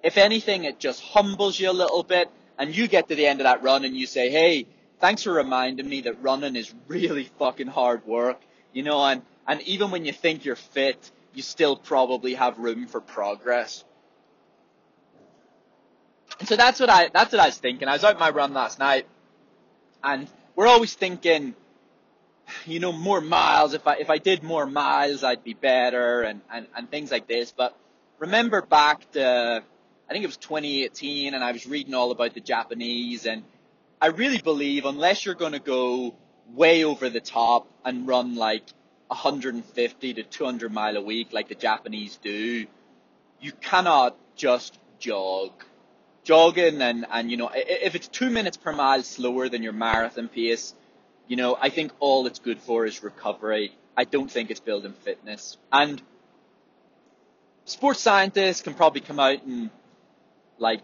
if 0.03 0.17
anything, 0.17 0.65
it 0.65 0.79
just 0.79 1.03
humbles 1.03 1.61
you 1.61 1.71
a 1.71 1.73
little 1.73 2.03
bit 2.03 2.31
and 2.59 2.75
you 2.75 2.89
get 2.89 3.09
to 3.09 3.15
the 3.15 3.27
end 3.27 3.41
of 3.41 3.45
that 3.45 3.63
run 3.63 3.85
and 3.85 3.95
you 3.95 4.07
say, 4.07 4.31
hey, 4.31 4.67
thanks 4.99 5.23
for 5.23 5.33
reminding 5.35 5.87
me 5.87 6.01
that 6.01 6.23
running 6.23 6.57
is 6.57 6.73
really 6.87 7.25
fucking 7.39 7.67
hard 7.67 8.07
work. 8.07 8.41
You 8.73 8.83
know, 8.83 9.05
and 9.05 9.23
and 9.47 9.61
even 9.63 9.91
when 9.91 10.07
you 10.07 10.13
think 10.13 10.47
you're 10.47 10.57
fit, 10.57 11.11
you 11.35 11.43
still 11.43 11.77
probably 11.77 12.35
have 12.35 12.59
room 12.59 12.87
for 12.87 13.01
progress. 13.01 13.85
And 16.41 16.49
so 16.49 16.57
that's 16.57 16.81
what 16.81 16.89
I 16.89 17.09
that's 17.09 17.33
what 17.33 17.41
I 17.41 17.47
was 17.47 17.59
thinking. 17.59 17.89
I 17.89 17.93
was 17.93 18.05
out 18.05 18.19
my 18.19 18.31
run 18.31 18.55
last 18.55 18.79
night, 18.79 19.07
and 20.03 20.29
we're 20.57 20.67
always 20.67 20.95
thinking, 20.95 21.55
you 22.67 22.81
know, 22.81 22.93
more 22.93 23.21
miles. 23.21 23.75
If 23.75 23.87
I 23.87 23.97
if 23.97 24.11
I 24.11 24.19
did 24.19 24.43
more 24.43 24.67
miles, 24.67 25.25
I'd 25.25 25.45
be 25.45 25.55
better, 25.55 26.23
and 26.23 26.41
and 26.53 26.67
and 26.77 26.91
things 26.91 27.11
like 27.11 27.27
this. 27.27 27.53
But 27.53 27.77
remember 28.19 28.63
back 28.63 29.11
to 29.13 29.63
I 30.09 30.13
think 30.13 30.25
it 30.25 30.29
was 30.29 30.39
2018, 30.39 31.35
and 31.35 31.45
I 31.45 31.53
was 31.53 31.67
reading 31.67 31.95
all 31.95 32.11
about 32.11 32.35
the 32.35 32.41
Japanese, 32.41 33.27
and 33.27 33.43
I 34.01 34.07
really 34.07 34.39
believe 34.39 34.85
unless 34.85 35.27
you're 35.27 35.35
going 35.35 35.53
to 35.53 35.59
go 35.59 36.15
way 36.55 36.85
over 36.85 37.11
the 37.11 37.21
top 37.21 37.67
and 37.85 38.07
run 38.07 38.37
like 38.37 38.65
150 39.09 40.15
to 40.15 40.23
200 40.23 40.73
mile 40.73 40.97
a 40.97 41.01
week 41.01 41.33
like 41.33 41.49
the 41.49 41.55
Japanese 41.55 42.17
do, 42.23 42.67
you 43.41 43.53
cannot 43.61 44.17
just 44.37 44.79
jog. 44.99 45.53
jogging 46.25 46.81
and, 46.81 47.07
and, 47.11 47.31
you 47.31 47.37
know, 47.37 47.51
if 47.55 47.95
it's 47.95 48.09
two 48.09 48.31
minutes 48.31 48.57
per 48.57 48.73
mile 48.73 49.03
slower 49.03 49.49
than 49.49 49.63
your 49.63 49.73
marathon 49.73 50.29
pace, 50.29 50.75
you 51.29 51.37
know, 51.37 51.57
I 51.61 51.69
think 51.69 51.93
all 52.01 52.27
it's 52.27 52.39
good 52.39 52.59
for 52.59 52.87
is 52.87 53.03
recovery. 53.03 53.73
I 53.97 54.05
don't 54.05 54.31
think 54.31 54.51
it's 54.51 54.61
building 54.61 54.95
fitness. 55.05 55.59
And 55.71 56.03
sports 57.67 58.01
scientists 58.01 58.63
can 58.63 58.75
probably 58.75 59.03
come 59.03 59.21
out 59.21 59.45
and 59.45 59.71
like 60.59 60.81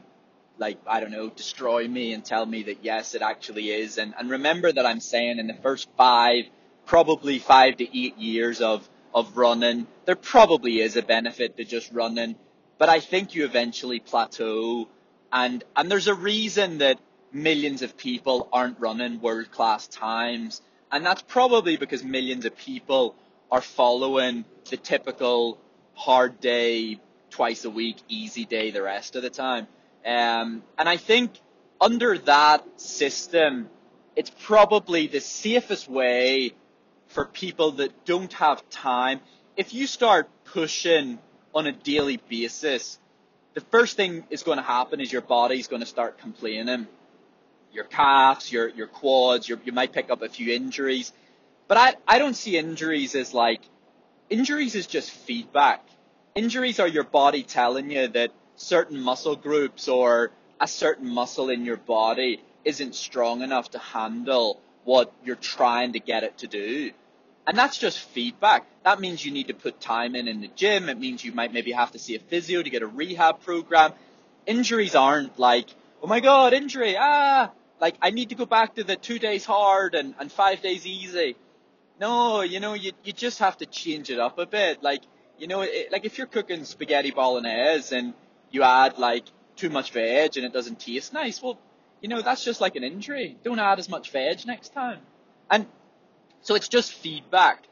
like 0.59 0.79
I 0.87 1.01
don't 1.01 1.11
know, 1.11 1.31
destroy 1.31 1.89
me 1.89 2.13
and 2.13 2.25
tell 2.25 2.47
me 2.47 2.65
that 2.65 2.85
yes, 2.85 3.15
it 3.15 3.23
actually 3.23 3.71
is. 3.71 3.99
And 3.99 4.15
and 4.19 4.31
remember 4.31 4.71
that 4.71 4.87
I'm 4.87 5.01
saying 5.01 5.39
in 5.39 5.47
the 5.47 5.55
first 5.55 5.89
five, 5.97 6.45
probably 6.87 7.39
five 7.39 7.79
to 7.79 7.99
eight 7.99 8.19
years 8.19 8.61
of 8.61 8.89
of 9.15 9.37
running, 9.37 9.87
there 10.05 10.17
probably 10.17 10.81
is 10.81 10.97
a 10.97 11.03
benefit 11.03 11.57
to 11.57 11.65
just 11.65 11.91
running. 11.93 12.37
But 12.79 12.89
I 12.89 13.01
think 13.01 13.35
you 13.35 13.45
eventually 13.45 13.99
plateau 13.99 14.89
and 15.33 15.65
and 15.75 15.91
there's 15.91 16.07
a 16.07 16.15
reason 16.15 16.79
that 16.79 16.99
millions 17.35 17.83
of 17.83 17.97
people 17.97 18.49
aren't 18.53 18.79
running 18.79 19.21
world 19.21 19.51
class 19.51 19.89
times. 19.89 20.63
And 20.91 21.05
that's 21.05 21.23
probably 21.23 21.77
because 21.77 22.05
millions 22.05 22.45
of 22.45 22.57
people 22.57 23.17
are 23.51 23.61
following 23.61 24.45
the 24.71 24.77
typical 24.77 25.59
hard 25.95 26.41
day, 26.41 27.01
twice 27.31 27.65
a 27.65 27.71
week, 27.71 27.97
easy 28.09 28.45
day 28.45 28.71
the 28.71 28.83
rest 28.83 29.17
of 29.17 29.23
the 29.23 29.31
time. 29.31 29.67
Um, 30.07 30.63
and 30.79 30.89
I 30.89 30.97
think 30.97 31.33
under 31.81 32.19
that 32.19 32.81
system, 32.81 33.69
it's 34.15 34.31
probably 34.43 35.09
the 35.09 35.21
safest 35.21 35.89
way 35.89 36.53
for 37.09 37.25
people 37.25 37.73
that 37.73 38.05
don't 38.05 38.33
have 38.35 38.69
time. 38.71 39.21
If 39.57 39.75
you 39.75 39.87
start 39.87 40.29
pushing 40.45 41.19
on 41.55 41.67
a 41.67 41.73
daily 41.73 42.19
basis, 42.29 42.99
the 43.55 43.61
first 43.61 43.97
thing 43.97 44.25
is 44.31 44.43
going 44.43 44.59
to 44.59 44.65
happen 44.65 45.01
is 45.01 45.13
your 45.13 45.23
body's 45.23 45.69
going 45.69 45.83
to 45.83 45.87
start 45.87 46.19
complaining. 46.19 46.87
Your 47.75 47.85
calves, 47.85 48.51
your, 48.53 48.69
your 48.69 48.87
quads, 48.87 49.49
your, 49.49 49.59
you 49.65 49.73
might 49.73 49.93
pick 49.93 50.11
up 50.11 50.23
a 50.23 50.29
few 50.29 50.55
injuries. 50.55 51.13
But 51.67 51.77
I, 51.79 51.95
I 52.07 52.19
don't 52.19 52.35
see 52.35 52.57
injuries 52.57 53.15
as 53.15 53.35
like, 53.35 53.61
injuries 54.31 54.75
is 54.75 54.87
just 54.87 55.11
feedback. 55.11 55.85
Injuries 56.35 56.81
are 56.81 56.89
your 56.89 57.05
body 57.05 57.43
telling 57.43 57.91
you 57.91 58.09
that 58.09 58.33
certain 58.57 59.01
muscle 59.01 59.37
groups 59.37 59.89
or 59.89 60.31
a 60.61 60.69
certain 60.69 61.09
muscle 61.09 61.51
in 61.51 61.65
your 61.65 61.77
body 61.77 62.41
isn't 62.65 62.95
strong 62.95 63.43
enough 63.43 63.71
to 63.73 63.79
handle 63.79 64.61
what 64.85 65.13
you're 65.25 65.37
trying 65.37 65.93
to 65.93 66.01
get 66.01 66.23
it 66.23 66.39
to 66.39 66.47
do. 66.47 66.93
And 67.47 67.59
that's 67.59 67.77
just 67.77 67.99
feedback. 67.99 68.67
That 68.85 69.01
means 69.01 69.25
you 69.25 69.33
need 69.33 69.49
to 69.49 69.55
put 69.55 69.81
time 69.81 70.15
in 70.15 70.29
in 70.29 70.41
the 70.41 70.49
gym. 70.49 70.89
It 70.89 70.99
means 70.99 71.25
you 71.25 71.33
might 71.33 71.53
maybe 71.53 71.73
have 71.73 71.93
to 71.93 71.99
see 71.99 72.15
a 72.15 72.19
physio 72.19 72.63
to 72.63 72.71
get 72.71 72.83
a 72.83 72.87
rehab 72.87 73.43
program. 73.43 73.93
Injuries 74.47 74.95
aren't 74.95 75.39
like, 75.39 75.69
oh 76.03 76.07
my 76.07 76.21
god, 76.21 76.55
injury, 76.55 76.97
ah, 76.99 77.51
like 77.81 77.97
I 78.01 78.11
need 78.11 78.31
to 78.31 78.35
go 78.35 78.47
back 78.47 78.77
to 78.77 78.85
the 78.85 78.97
two 78.97 79.19
days 79.19 79.45
hard 79.45 79.95
and, 79.95 80.15
and 80.19 80.31
five 80.31 80.63
days 80.63 80.87
easy. 80.87 81.37
No, 82.01 82.43
you 82.43 82.61
know, 82.61 82.75
you, 82.75 82.93
you 83.05 83.13
just 83.13 83.39
have 83.39 83.57
to 83.59 83.67
change 83.67 84.11
it 84.11 84.19
up 84.19 84.39
a 84.39 84.47
bit. 84.47 84.83
Like, 84.83 85.03
you 85.39 85.47
know, 85.47 85.63
it, 85.63 85.93
like 85.93 86.05
if 86.05 86.19
you're 86.19 86.27
cooking 86.27 86.65
spaghetti 86.65 87.11
bolognese 87.11 87.97
and 87.97 88.15
you 88.51 88.63
add 88.63 88.99
like 88.99 89.25
too 89.57 89.71
much 89.71 89.93
veg 89.93 90.37
and 90.37 90.45
it 90.45 90.53
doesn't 90.53 90.81
taste 90.81 91.13
nice, 91.13 91.43
well, 91.43 91.59
you 92.01 92.09
know, 92.09 92.21
that's 92.21 92.45
just 92.45 92.61
like 92.61 92.77
an 92.77 92.85
injury. 92.85 93.37
Don't 93.45 93.59
add 93.59 93.79
as 93.79 93.89
much 93.89 94.11
veg 94.11 94.47
next 94.47 94.75
time. 94.75 94.99
And 95.51 95.67
so 96.43 96.55
it's 96.55 96.69
just 96.69 96.93
feedback. 96.93 97.65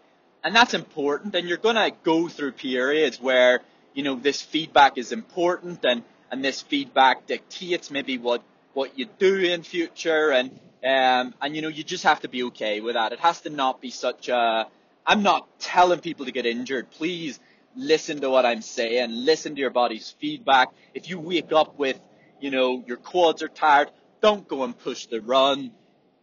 And 0.44 0.54
that's 0.54 0.74
important. 0.74 1.34
And 1.34 1.48
you're 1.48 1.58
going 1.58 1.76
to 1.76 1.92
go 2.02 2.28
through 2.28 2.52
periods 2.52 3.20
where, 3.20 3.60
you 3.94 4.02
know, 4.02 4.14
this 4.16 4.40
feedback 4.40 4.98
is 4.98 5.12
important 5.12 5.84
and, 5.84 6.02
and 6.30 6.44
this 6.44 6.62
feedback 6.62 7.26
dictates 7.26 7.90
maybe 7.90 8.18
what, 8.18 8.42
what 8.74 8.98
you 8.98 9.06
do 9.18 9.36
in 9.38 9.62
future. 9.62 10.30
And, 10.30 10.50
um, 10.84 11.34
and, 11.40 11.54
you 11.54 11.62
know, 11.62 11.68
you 11.68 11.84
just 11.84 12.04
have 12.04 12.20
to 12.20 12.28
be 12.28 12.44
okay 12.44 12.80
with 12.80 12.94
that. 12.94 13.12
It 13.12 13.20
has 13.20 13.40
to 13.42 13.50
not 13.50 13.80
be 13.80 13.90
such 13.90 14.28
a, 14.28 14.66
I'm 15.06 15.22
not 15.22 15.46
telling 15.58 16.00
people 16.00 16.26
to 16.26 16.32
get 16.32 16.46
injured. 16.46 16.90
Please 16.90 17.40
listen 17.74 18.20
to 18.20 18.30
what 18.30 18.44
I'm 18.44 18.62
saying, 18.62 19.10
listen 19.10 19.54
to 19.54 19.60
your 19.60 19.70
body's 19.70 20.14
feedback. 20.20 20.68
If 20.94 21.08
you 21.08 21.18
wake 21.18 21.52
up 21.52 21.78
with, 21.78 21.98
you 22.40 22.50
know, 22.50 22.84
your 22.86 22.96
quads 22.96 23.42
are 23.42 23.48
tired, 23.48 23.90
don't 24.20 24.46
go 24.46 24.64
and 24.64 24.78
push 24.78 25.06
the 25.06 25.20
run. 25.20 25.72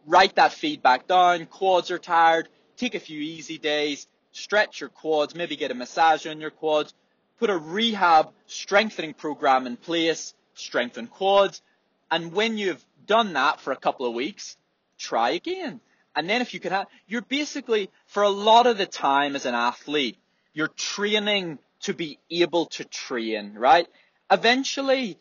Write 0.06 0.36
that 0.36 0.52
feedback 0.52 1.06
down. 1.06 1.46
Quads 1.46 1.90
are 1.90 1.98
tired. 1.98 2.48
Take 2.76 2.94
a 2.94 3.00
few 3.00 3.20
easy 3.20 3.58
days. 3.58 4.06
Stretch 4.32 4.80
your 4.80 4.88
quads. 4.88 5.34
Maybe 5.34 5.56
get 5.56 5.70
a 5.70 5.74
massage 5.74 6.26
on 6.26 6.40
your 6.40 6.50
quads. 6.50 6.94
Put 7.38 7.50
a 7.50 7.56
rehab 7.56 8.30
strengthening 8.46 9.14
program 9.14 9.66
in 9.66 9.76
place. 9.76 10.34
Strengthen 10.54 11.06
quads. 11.06 11.62
And 12.10 12.32
when 12.32 12.58
you've 12.58 12.84
done 13.06 13.34
that 13.34 13.60
for 13.60 13.72
a 13.72 13.76
couple 13.76 14.06
of 14.06 14.14
weeks, 14.14 14.56
try 14.98 15.30
again. 15.30 15.80
And 16.14 16.28
then 16.28 16.42
if 16.42 16.54
you 16.54 16.60
can 16.60 16.72
have, 16.72 16.86
you're 17.06 17.22
basically, 17.22 17.90
for 18.06 18.22
a 18.22 18.28
lot 18.28 18.66
of 18.66 18.78
the 18.78 18.86
time 18.86 19.36
as 19.36 19.46
an 19.46 19.54
athlete, 19.54 20.16
you're 20.52 20.68
training 20.68 21.58
to 21.82 21.94
be 21.94 22.18
able 22.30 22.66
to 22.66 22.84
train, 22.84 23.54
right? 23.54 23.86
Eventually, 24.30 25.18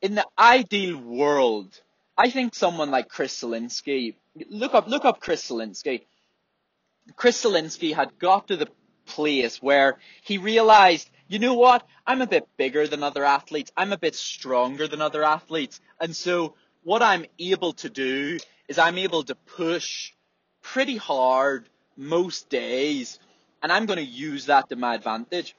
in 0.00 0.14
the 0.14 0.26
ideal 0.38 0.98
world, 0.98 1.80
I 2.18 2.30
think 2.30 2.54
someone 2.54 2.90
like 2.90 3.08
Chris 3.08 3.40
Solinsky, 3.40 4.16
look 4.48 4.74
up, 4.74 4.88
look 4.88 5.04
up 5.04 5.20
Chris 5.20 5.48
Solinsky. 5.48 6.02
Chris 7.16 7.42
Solinsky 7.42 7.94
had 7.94 8.18
got 8.18 8.48
to 8.48 8.56
the 8.56 8.68
place 9.06 9.62
where 9.62 9.98
he 10.22 10.38
realized, 10.38 11.08
you 11.32 11.38
know 11.38 11.54
what? 11.54 11.86
I'm 12.06 12.20
a 12.20 12.26
bit 12.26 12.46
bigger 12.58 12.86
than 12.86 13.02
other 13.02 13.24
athletes. 13.24 13.72
I'm 13.74 13.94
a 13.94 13.96
bit 13.96 14.14
stronger 14.14 14.86
than 14.86 15.00
other 15.00 15.24
athletes. 15.24 15.80
And 15.98 16.14
so 16.14 16.56
what 16.82 17.02
I'm 17.02 17.24
able 17.38 17.72
to 17.74 17.88
do 17.88 18.38
is 18.68 18.78
I'm 18.78 18.98
able 18.98 19.22
to 19.24 19.34
push 19.34 20.12
pretty 20.60 20.98
hard 20.98 21.70
most 21.96 22.50
days 22.50 23.18
and 23.62 23.72
I'm 23.72 23.86
going 23.86 23.96
to 23.98 24.04
use 24.04 24.46
that 24.46 24.68
to 24.68 24.76
my 24.76 24.94
advantage. 24.94 25.56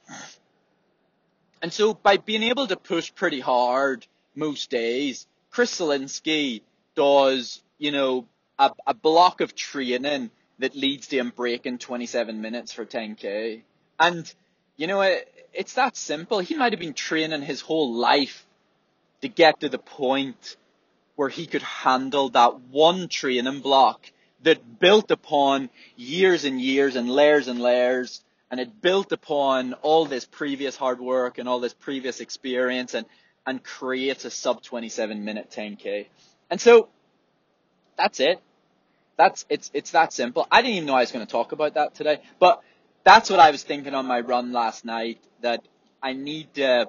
And 1.60 1.72
so 1.72 1.92
by 1.92 2.18
being 2.18 2.44
able 2.44 2.68
to 2.68 2.76
push 2.76 3.12
pretty 3.12 3.40
hard 3.40 4.06
most 4.36 4.70
days, 4.70 5.26
Chris 5.50 5.80
Solinsky 5.80 6.60
does, 6.94 7.62
you 7.78 7.90
know, 7.90 8.28
a, 8.60 8.70
a 8.86 8.94
block 8.94 9.40
of 9.40 9.56
training 9.56 10.30
that 10.60 10.76
leads 10.76 11.08
to 11.08 11.18
him 11.18 11.32
breaking 11.34 11.78
27 11.78 12.40
minutes 12.40 12.72
for 12.72 12.86
10k. 12.86 13.62
And, 13.98 14.32
you 14.76 14.86
know, 14.86 15.00
it, 15.00 15.33
it's 15.54 15.74
that 15.74 15.96
simple. 15.96 16.40
He 16.40 16.54
might 16.56 16.72
have 16.72 16.80
been 16.80 16.94
training 16.94 17.42
his 17.42 17.60
whole 17.60 17.94
life 17.94 18.44
to 19.22 19.28
get 19.28 19.60
to 19.60 19.68
the 19.68 19.78
point 19.78 20.56
where 21.16 21.28
he 21.28 21.46
could 21.46 21.62
handle 21.62 22.30
that 22.30 22.60
one 22.70 23.08
training 23.08 23.60
block 23.60 24.04
that 24.42 24.78
built 24.78 25.10
upon 25.10 25.70
years 25.96 26.44
and 26.44 26.60
years 26.60 26.96
and 26.96 27.08
layers 27.08 27.48
and 27.48 27.60
layers 27.60 28.22
and 28.50 28.60
it 28.60 28.80
built 28.80 29.10
upon 29.10 29.74
all 29.82 30.04
this 30.04 30.26
previous 30.26 30.76
hard 30.76 31.00
work 31.00 31.38
and 31.38 31.48
all 31.48 31.60
this 31.60 31.74
previous 31.74 32.20
experience 32.20 32.94
and, 32.94 33.06
and 33.46 33.62
creates 33.62 34.24
a 34.24 34.30
sub 34.30 34.62
27 34.62 35.24
minute 35.24 35.50
10k. 35.50 36.06
And 36.50 36.60
so 36.60 36.88
that's 37.96 38.20
it. 38.20 38.40
That's, 39.16 39.44
it's, 39.48 39.70
it's 39.74 39.92
that 39.92 40.12
simple. 40.12 40.46
I 40.50 40.62
didn't 40.62 40.76
even 40.76 40.86
know 40.86 40.94
I 40.94 41.00
was 41.00 41.12
going 41.12 41.26
to 41.26 41.30
talk 41.30 41.52
about 41.52 41.74
that 41.74 41.94
today, 41.94 42.20
but 42.38 42.62
that's 43.04 43.30
what 43.30 43.38
I 43.40 43.50
was 43.50 43.62
thinking 43.62 43.94
on 43.94 44.06
my 44.06 44.20
run 44.20 44.52
last 44.52 44.84
night 44.84 45.20
that 45.42 45.66
I 46.02 46.14
need 46.14 46.54
to, 46.54 46.88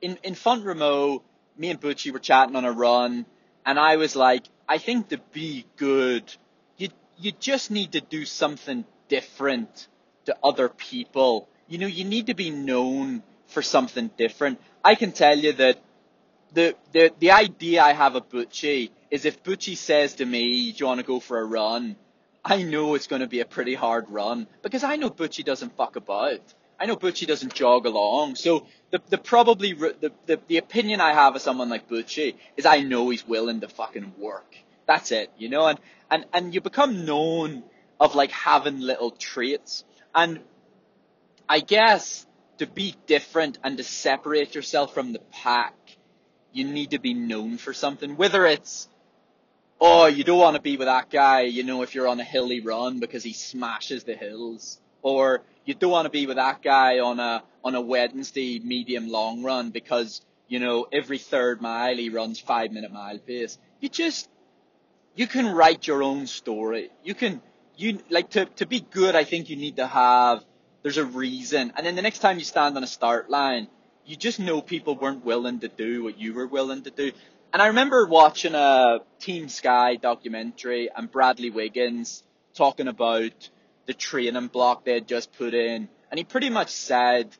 in, 0.00 0.18
in 0.22 0.34
Font 0.34 0.64
Romeu, 0.64 1.22
me 1.56 1.70
and 1.70 1.80
Butchie 1.80 2.12
were 2.12 2.18
chatting 2.18 2.56
on 2.56 2.64
a 2.64 2.72
run 2.72 3.26
and 3.64 3.78
I 3.78 3.96
was 3.96 4.16
like, 4.16 4.44
I 4.68 4.78
think 4.78 5.08
to 5.08 5.18
be 5.32 5.66
good, 5.76 6.24
you 6.76 6.88
you 7.18 7.32
just 7.32 7.70
need 7.70 7.92
to 7.92 8.00
do 8.00 8.24
something 8.24 8.84
different 9.08 9.88
to 10.26 10.36
other 10.42 10.68
people. 10.68 11.48
You 11.68 11.78
know, 11.78 11.86
you 11.86 12.04
need 12.04 12.26
to 12.26 12.34
be 12.34 12.50
known 12.50 13.22
for 13.46 13.62
something 13.62 14.10
different. 14.16 14.60
I 14.84 14.94
can 14.94 15.12
tell 15.12 15.38
you 15.38 15.52
that 15.54 15.78
the 16.52 16.74
the 16.92 17.12
the 17.18 17.30
idea 17.30 17.82
I 17.82 17.92
have 17.92 18.16
of 18.16 18.28
Butchie 18.28 18.90
is 19.10 19.24
if 19.24 19.42
Butchie 19.42 19.76
says 19.76 20.14
to 20.14 20.24
me, 20.24 20.72
"Do 20.72 20.78
you 20.78 20.86
want 20.86 21.00
to 21.00 21.06
go 21.06 21.20
for 21.20 21.38
a 21.38 21.44
run?" 21.44 21.96
I 22.44 22.62
know 22.62 22.94
it's 22.94 23.06
going 23.06 23.22
to 23.22 23.28
be 23.28 23.40
a 23.40 23.44
pretty 23.44 23.74
hard 23.74 24.10
run 24.10 24.48
because 24.62 24.82
I 24.82 24.96
know 24.96 25.10
Butchie 25.10 25.44
doesn't 25.44 25.76
fuck 25.76 25.96
about. 25.96 26.40
I 26.78 26.86
know 26.86 26.96
Butchie 26.96 27.26
doesn't 27.26 27.54
jog 27.54 27.86
along. 27.86 28.34
So 28.34 28.66
the, 28.90 29.00
the 29.08 29.18
probably, 29.18 29.72
the, 29.72 30.12
the, 30.26 30.40
the 30.48 30.56
opinion 30.56 31.00
I 31.00 31.12
have 31.12 31.36
of 31.36 31.42
someone 31.42 31.68
like 31.68 31.88
Butchie 31.88 32.34
is 32.56 32.66
I 32.66 32.80
know 32.80 33.08
he's 33.10 33.26
willing 33.26 33.60
to 33.60 33.68
fucking 33.68 34.14
work. 34.18 34.56
That's 34.86 35.12
it, 35.12 35.30
you 35.38 35.48
know, 35.48 35.66
and, 35.66 35.78
and, 36.10 36.24
and 36.32 36.54
you 36.54 36.60
become 36.60 37.04
known 37.04 37.62
of 38.00 38.16
like 38.16 38.32
having 38.32 38.80
little 38.80 39.12
traits. 39.12 39.84
And 40.12 40.40
I 41.48 41.60
guess 41.60 42.26
to 42.58 42.66
be 42.66 42.96
different 43.06 43.58
and 43.62 43.76
to 43.76 43.84
separate 43.84 44.56
yourself 44.56 44.92
from 44.92 45.12
the 45.12 45.20
pack, 45.30 45.74
you 46.52 46.64
need 46.64 46.90
to 46.90 46.98
be 46.98 47.14
known 47.14 47.58
for 47.58 47.72
something. 47.72 48.16
Whether 48.16 48.44
it's, 48.46 48.88
oh, 49.84 50.06
you 50.06 50.24
don't 50.24 50.38
want 50.38 50.56
to 50.56 50.62
be 50.62 50.76
with 50.76 50.86
that 50.86 51.10
guy, 51.10 51.42
you 51.42 51.64
know, 51.64 51.82
if 51.82 51.94
you're 51.94 52.08
on 52.08 52.20
a 52.20 52.24
hilly 52.24 52.60
run 52.60 53.00
because 53.00 53.24
he 53.24 53.32
smashes 53.32 54.04
the 54.04 54.14
hills. 54.14 54.80
Or 55.02 55.42
you 55.64 55.74
don't 55.74 55.90
want 55.90 56.06
to 56.06 56.10
be 56.10 56.26
with 56.26 56.36
that 56.36 56.62
guy 56.62 57.00
on 57.00 57.18
a 57.18 57.42
on 57.64 57.74
a 57.74 57.80
Wednesday 57.80 58.60
medium 58.60 59.08
long 59.08 59.42
run 59.42 59.70
because 59.70 60.22
you 60.52 60.58
know, 60.58 60.86
every 60.92 61.16
third 61.16 61.62
mile 61.62 61.96
he 61.96 62.10
runs 62.10 62.38
five 62.38 62.72
minute 62.72 62.92
mile 62.92 63.18
pace. 63.18 63.56
You 63.80 63.88
just, 63.88 64.28
you 65.14 65.26
can 65.26 65.46
write 65.46 65.86
your 65.86 66.02
own 66.02 66.26
story. 66.26 66.90
You 67.02 67.14
can, 67.14 67.40
you, 67.74 68.00
like 68.10 68.28
to, 68.30 68.44
to 68.56 68.66
be 68.66 68.80
good, 68.80 69.16
I 69.16 69.24
think 69.24 69.48
you 69.48 69.56
need 69.56 69.76
to 69.76 69.86
have, 69.86 70.44
there's 70.82 70.98
a 70.98 71.06
reason. 71.06 71.72
And 71.74 71.86
then 71.86 71.96
the 71.96 72.02
next 72.02 72.18
time 72.18 72.38
you 72.38 72.44
stand 72.44 72.76
on 72.76 72.84
a 72.84 72.86
start 72.86 73.30
line, 73.30 73.66
you 74.04 74.14
just 74.14 74.40
know 74.40 74.60
people 74.60 74.94
weren't 74.94 75.24
willing 75.24 75.60
to 75.60 75.68
do 75.68 76.04
what 76.04 76.18
you 76.18 76.34
were 76.34 76.46
willing 76.46 76.82
to 76.82 76.90
do. 76.90 77.12
And 77.52 77.60
I 77.60 77.66
remember 77.66 78.06
watching 78.06 78.54
a 78.54 79.00
Team 79.20 79.48
Sky 79.50 79.96
documentary 79.96 80.88
and 80.94 81.10
Bradley 81.10 81.50
Wiggins 81.50 82.22
talking 82.54 82.88
about 82.88 83.50
the 83.84 83.92
training 83.92 84.46
block 84.46 84.84
they 84.84 84.94
had 84.94 85.06
just 85.06 85.32
put 85.34 85.52
in. 85.52 85.88
And 86.10 86.18
he 86.18 86.24
pretty 86.24 86.48
much 86.48 86.70
said, 86.70 87.36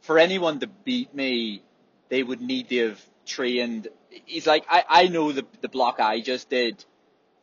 for 0.00 0.18
anyone 0.18 0.58
to 0.60 0.66
beat 0.66 1.14
me, 1.14 1.62
they 2.08 2.24
would 2.24 2.40
need 2.40 2.70
to 2.70 2.88
have 2.88 3.00
trained. 3.24 3.86
He's 4.24 4.48
like, 4.48 4.64
I, 4.68 4.84
I 4.88 5.08
know 5.08 5.30
the, 5.30 5.46
the 5.60 5.68
block 5.68 6.00
I 6.00 6.20
just 6.20 6.50
did. 6.50 6.84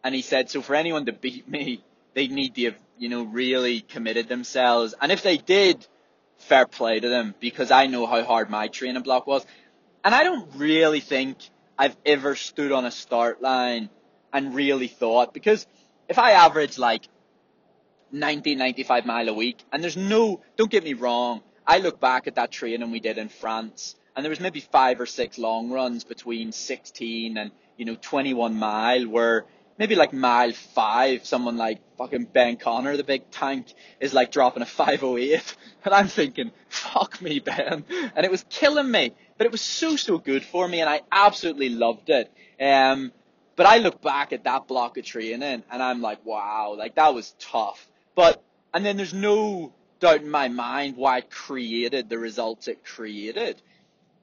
And 0.03 0.13
he 0.13 0.21
said, 0.21 0.49
so 0.49 0.61
for 0.61 0.75
anyone 0.75 1.05
to 1.05 1.13
beat 1.13 1.47
me, 1.47 1.83
they'd 2.15 2.31
need 2.31 2.55
to 2.55 2.65
have, 2.65 2.77
you 2.97 3.07
know, 3.07 3.23
really 3.23 3.79
committed 3.79 4.27
themselves. 4.27 4.93
And 5.01 5.13
if 5.13 5.23
they 5.23 5.37
did, 5.37 5.87
fair 6.35 6.65
play 6.65 6.99
to 6.99 7.07
them 7.07 7.33
because 7.39 7.71
I 7.71 7.87
know 7.87 8.05
how 8.05 8.23
hard 8.25 8.49
my 8.49 8.67
training 8.67 9.03
block 9.03 9.25
was. 9.25 9.45
And 10.03 10.13
I 10.13 10.23
don't 10.23 10.49
really 10.55 10.99
think 10.99 11.37
I've 11.79 11.95
ever 12.05 12.35
stood 12.35 12.73
on 12.73 12.83
a 12.83 12.91
start 12.91 13.41
line 13.41 13.89
and 14.33 14.53
really 14.53 14.89
thought 14.89 15.33
because 15.33 15.65
if 16.09 16.19
I 16.19 16.31
average 16.31 16.77
like 16.77 17.07
90, 18.11 18.55
95 18.55 19.05
mile 19.05 19.29
a 19.29 19.33
week 19.33 19.63
and 19.71 19.81
there's 19.81 19.95
no, 19.95 20.41
don't 20.57 20.69
get 20.69 20.83
me 20.83 20.93
wrong, 20.93 21.41
I 21.65 21.77
look 21.77 22.01
back 22.01 22.27
at 22.27 22.35
that 22.35 22.51
training 22.51 22.91
we 22.91 22.99
did 22.99 23.17
in 23.17 23.29
France 23.29 23.95
and 24.13 24.25
there 24.25 24.29
was 24.29 24.41
maybe 24.41 24.59
five 24.59 24.99
or 24.99 25.05
six 25.05 25.37
long 25.37 25.71
runs 25.71 26.03
between 26.03 26.51
16 26.51 27.37
and, 27.37 27.51
you 27.77 27.85
know, 27.85 27.95
21 27.95 28.55
mile 28.55 29.07
where 29.07 29.45
maybe 29.77 29.95
like 29.95 30.11
mile 30.11 30.51
five, 30.51 31.25
someone 31.25 31.55
like 31.55 31.79
fucking 31.97 32.25
Ben 32.25 32.57
Connor, 32.57 32.97
the 32.97 33.05
big 33.05 33.31
tank, 33.31 33.73
is 34.01 34.13
like 34.13 34.33
dropping 34.33 34.63
a 34.63 34.65
508. 34.65 35.55
And 35.85 35.93
I'm 35.93 36.09
thinking, 36.09 36.51
fuck 36.67 37.21
me, 37.21 37.39
Ben. 37.39 37.85
And 38.13 38.25
it 38.25 38.29
was 38.29 38.43
killing 38.49 38.91
me. 38.91 39.13
But 39.39 39.45
it 39.45 39.53
was 39.53 39.61
so, 39.61 39.95
so 39.95 40.17
good 40.17 40.43
for 40.43 40.67
me 40.67 40.81
and 40.81 40.89
I 40.89 40.99
absolutely 41.09 41.69
loved 41.69 42.09
it. 42.09 42.29
Um, 42.59 43.13
but 43.55 43.65
I 43.65 43.77
look 43.77 44.01
back 44.01 44.33
at 44.33 44.43
that 44.43 44.67
block 44.67 44.97
of 44.97 45.05
training 45.05 45.63
and 45.71 45.81
I'm 45.81 46.01
like, 46.01 46.25
wow, 46.25 46.75
like 46.77 46.95
that 46.95 47.13
was 47.13 47.33
tough. 47.39 47.89
But, 48.15 48.43
and 48.73 48.85
then 48.85 48.97
there's 48.97 49.13
no 49.13 49.71
doubt 50.01 50.23
in 50.23 50.29
my 50.29 50.49
mind 50.49 50.97
why 50.97 51.19
it 51.19 51.29
created 51.29 52.09
the 52.09 52.19
results 52.19 52.67
it 52.67 52.83
created. 52.83 53.61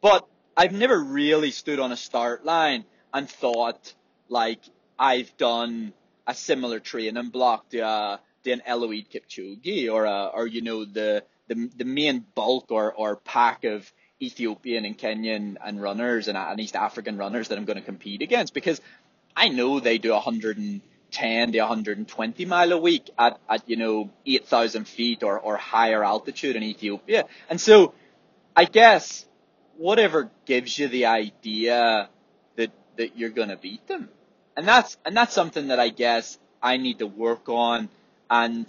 But 0.02 0.28
I've 0.54 0.72
never 0.72 1.02
really 1.02 1.50
stood 1.50 1.80
on 1.80 1.92
a 1.92 1.96
start 1.96 2.44
line 2.44 2.84
and 3.14 3.26
thought 3.26 3.94
like 4.28 4.60
I've 4.98 5.34
done 5.38 5.94
a 6.26 6.34
similar 6.34 6.78
training 6.78 7.30
block 7.30 7.70
to, 7.70 7.80
uh, 7.80 8.18
to 8.44 8.50
an 8.50 8.60
Eliud 8.68 9.08
Kipchoge 9.08 9.90
or, 9.90 10.06
or, 10.06 10.46
you 10.46 10.60
know, 10.60 10.84
the, 10.84 11.24
the, 11.48 11.70
the 11.74 11.86
main 11.86 12.22
bulk 12.34 12.66
or, 12.70 12.92
or 12.92 13.16
pack 13.16 13.64
of 13.64 13.90
Ethiopian 14.20 14.84
and 14.84 14.98
Kenyan 14.98 15.56
and 15.64 15.80
runners 15.80 16.28
and, 16.28 16.38
and 16.38 16.60
East 16.60 16.76
African 16.76 17.18
runners 17.18 17.48
that 17.48 17.58
I'm 17.58 17.64
going 17.64 17.78
to 17.78 17.84
compete 17.84 18.22
against 18.22 18.54
because 18.54 18.80
I 19.36 19.48
know 19.48 19.80
they 19.80 19.98
do 19.98 20.12
110 20.12 21.52
to 21.52 21.58
120 21.60 22.44
mile 22.46 22.72
a 22.72 22.78
week 22.78 23.10
at, 23.18 23.38
at 23.48 23.68
you 23.68 23.76
know, 23.76 24.10
8,000 24.24 24.88
feet 24.88 25.22
or, 25.22 25.38
or 25.38 25.56
higher 25.56 26.02
altitude 26.02 26.56
in 26.56 26.62
Ethiopia. 26.62 27.26
And 27.50 27.60
so 27.60 27.92
I 28.54 28.64
guess 28.64 29.26
whatever 29.76 30.30
gives 30.46 30.78
you 30.78 30.88
the 30.88 31.06
idea 31.06 32.08
that, 32.56 32.70
that 32.96 33.18
you're 33.18 33.30
going 33.30 33.50
to 33.50 33.56
beat 33.56 33.86
them. 33.86 34.08
And 34.56 34.66
that's, 34.66 34.96
and 35.04 35.14
that's 35.14 35.34
something 35.34 35.68
that 35.68 35.78
I 35.78 35.90
guess 35.90 36.38
I 36.62 36.78
need 36.78 37.00
to 37.00 37.06
work 37.06 37.50
on 37.50 37.90
and 38.30 38.66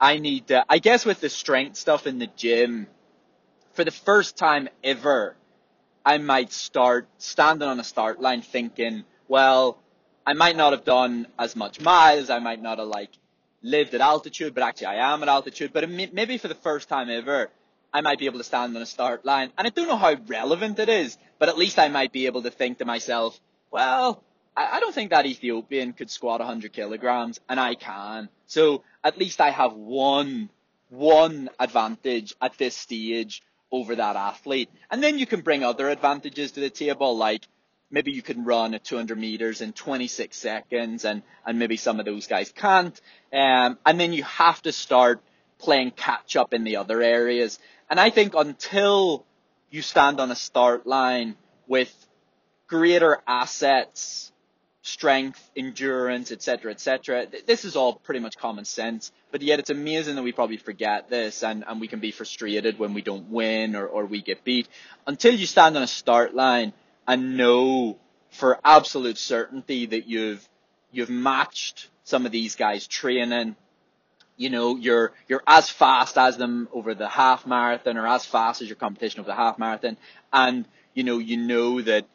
I 0.00 0.18
need 0.18 0.48
to, 0.48 0.64
I 0.68 0.78
guess 0.78 1.04
with 1.04 1.20
the 1.20 1.28
strength 1.28 1.76
stuff 1.76 2.06
in 2.06 2.20
the 2.20 2.28
gym, 2.28 2.86
for 3.74 3.84
the 3.84 3.90
first 3.90 4.36
time 4.36 4.68
ever, 4.82 5.36
I 6.04 6.18
might 6.18 6.52
start 6.52 7.08
standing 7.18 7.68
on 7.68 7.80
a 7.80 7.84
start 7.84 8.20
line 8.20 8.42
thinking, 8.42 9.04
well, 9.28 9.78
I 10.26 10.32
might 10.32 10.56
not 10.56 10.72
have 10.72 10.84
done 10.84 11.26
as 11.38 11.54
much 11.54 11.80
miles, 11.80 12.30
I 12.30 12.38
might 12.38 12.62
not 12.62 12.78
have 12.78 12.88
like 12.88 13.10
lived 13.62 13.94
at 13.94 14.00
altitude, 14.00 14.54
but 14.54 14.62
actually 14.62 14.86
I 14.88 15.12
am 15.12 15.22
at 15.22 15.28
altitude, 15.28 15.72
but 15.72 15.88
maybe 15.88 16.38
for 16.38 16.48
the 16.48 16.54
first 16.54 16.88
time 16.88 17.10
ever, 17.10 17.50
I 17.92 18.00
might 18.00 18.18
be 18.18 18.26
able 18.26 18.38
to 18.38 18.44
stand 18.44 18.76
on 18.76 18.82
a 18.82 18.86
start 18.86 19.24
line. 19.24 19.52
And 19.56 19.66
I 19.66 19.70
don't 19.70 19.88
know 19.88 19.96
how 19.96 20.16
relevant 20.26 20.78
it 20.78 20.88
is, 20.88 21.16
but 21.38 21.48
at 21.48 21.58
least 21.58 21.78
I 21.78 21.88
might 21.88 22.12
be 22.12 22.26
able 22.26 22.42
to 22.42 22.50
think 22.50 22.78
to 22.78 22.84
myself, 22.84 23.38
well, 23.70 24.22
I, 24.56 24.78
don't 24.78 24.94
think 24.94 25.10
that 25.10 25.26
Ethiopian 25.26 25.94
could 25.94 26.10
squat 26.10 26.38
100 26.38 26.72
kilograms, 26.72 27.40
and 27.48 27.58
I 27.58 27.74
can. 27.74 28.28
So 28.46 28.84
at 29.02 29.18
least 29.18 29.40
I 29.40 29.50
have 29.50 29.72
one, 29.72 30.48
one 30.90 31.50
advantage 31.58 32.34
at 32.40 32.56
this 32.56 32.76
stage 32.76 33.42
over 33.74 33.96
that 33.96 34.16
athlete. 34.16 34.70
And 34.90 35.02
then 35.02 35.18
you 35.18 35.26
can 35.26 35.40
bring 35.40 35.64
other 35.64 35.88
advantages 35.88 36.52
to 36.52 36.60
the 36.60 36.70
table, 36.70 37.16
like 37.16 37.46
maybe 37.90 38.12
you 38.12 38.22
can 38.22 38.44
run 38.44 38.74
at 38.74 38.84
200 38.84 39.18
meters 39.18 39.60
in 39.60 39.72
26 39.72 40.36
seconds, 40.36 41.04
and, 41.04 41.22
and 41.44 41.58
maybe 41.58 41.76
some 41.76 41.98
of 41.98 42.06
those 42.06 42.26
guys 42.26 42.52
can't. 42.52 43.00
Um, 43.32 43.78
and 43.84 43.98
then 43.98 44.12
you 44.12 44.22
have 44.24 44.62
to 44.62 44.72
start 44.72 45.20
playing 45.58 45.90
catch 45.92 46.36
up 46.36 46.54
in 46.54 46.64
the 46.64 46.76
other 46.76 47.02
areas. 47.02 47.58
And 47.90 47.98
I 47.98 48.10
think 48.10 48.34
until 48.34 49.24
you 49.70 49.82
stand 49.82 50.20
on 50.20 50.30
a 50.30 50.36
start 50.36 50.86
line 50.86 51.36
with 51.66 51.92
greater 52.68 53.18
assets 53.26 54.32
strength, 54.86 55.50
endurance, 55.56 56.30
etc., 56.30 56.70
etc. 56.70 57.26
This 57.46 57.64
is 57.64 57.74
all 57.74 57.94
pretty 57.94 58.20
much 58.20 58.36
common 58.36 58.66
sense, 58.66 59.12
but 59.30 59.40
yet 59.40 59.58
it's 59.58 59.70
amazing 59.70 60.14
that 60.16 60.22
we 60.22 60.30
probably 60.30 60.58
forget 60.58 61.08
this 61.08 61.42
and, 61.42 61.64
and 61.66 61.80
we 61.80 61.88
can 61.88 62.00
be 62.00 62.10
frustrated 62.10 62.78
when 62.78 62.92
we 62.92 63.00
don't 63.00 63.30
win 63.30 63.76
or, 63.76 63.86
or 63.86 64.04
we 64.04 64.20
get 64.20 64.44
beat. 64.44 64.68
Until 65.06 65.34
you 65.34 65.46
stand 65.46 65.74
on 65.78 65.82
a 65.82 65.86
start 65.86 66.34
line 66.34 66.74
and 67.08 67.38
know 67.38 67.98
for 68.28 68.60
absolute 68.62 69.16
certainty 69.16 69.86
that 69.86 70.06
you've 70.06 70.46
you've 70.92 71.10
matched 71.10 71.88
some 72.04 72.26
of 72.26 72.32
these 72.32 72.54
guys 72.54 72.86
training. 72.86 73.56
You 74.36 74.50
know, 74.50 74.76
you're 74.76 75.12
you're 75.28 75.42
as 75.46 75.70
fast 75.70 76.18
as 76.18 76.36
them 76.36 76.68
over 76.74 76.94
the 76.94 77.08
half 77.08 77.46
marathon 77.46 77.96
or 77.96 78.06
as 78.06 78.26
fast 78.26 78.60
as 78.60 78.68
your 78.68 78.76
competition 78.76 79.20
over 79.20 79.28
the 79.28 79.34
half 79.34 79.58
marathon 79.58 79.96
and 80.30 80.66
you 80.92 81.04
know, 81.04 81.18
you 81.18 81.38
know 81.38 81.80
that 81.80 82.06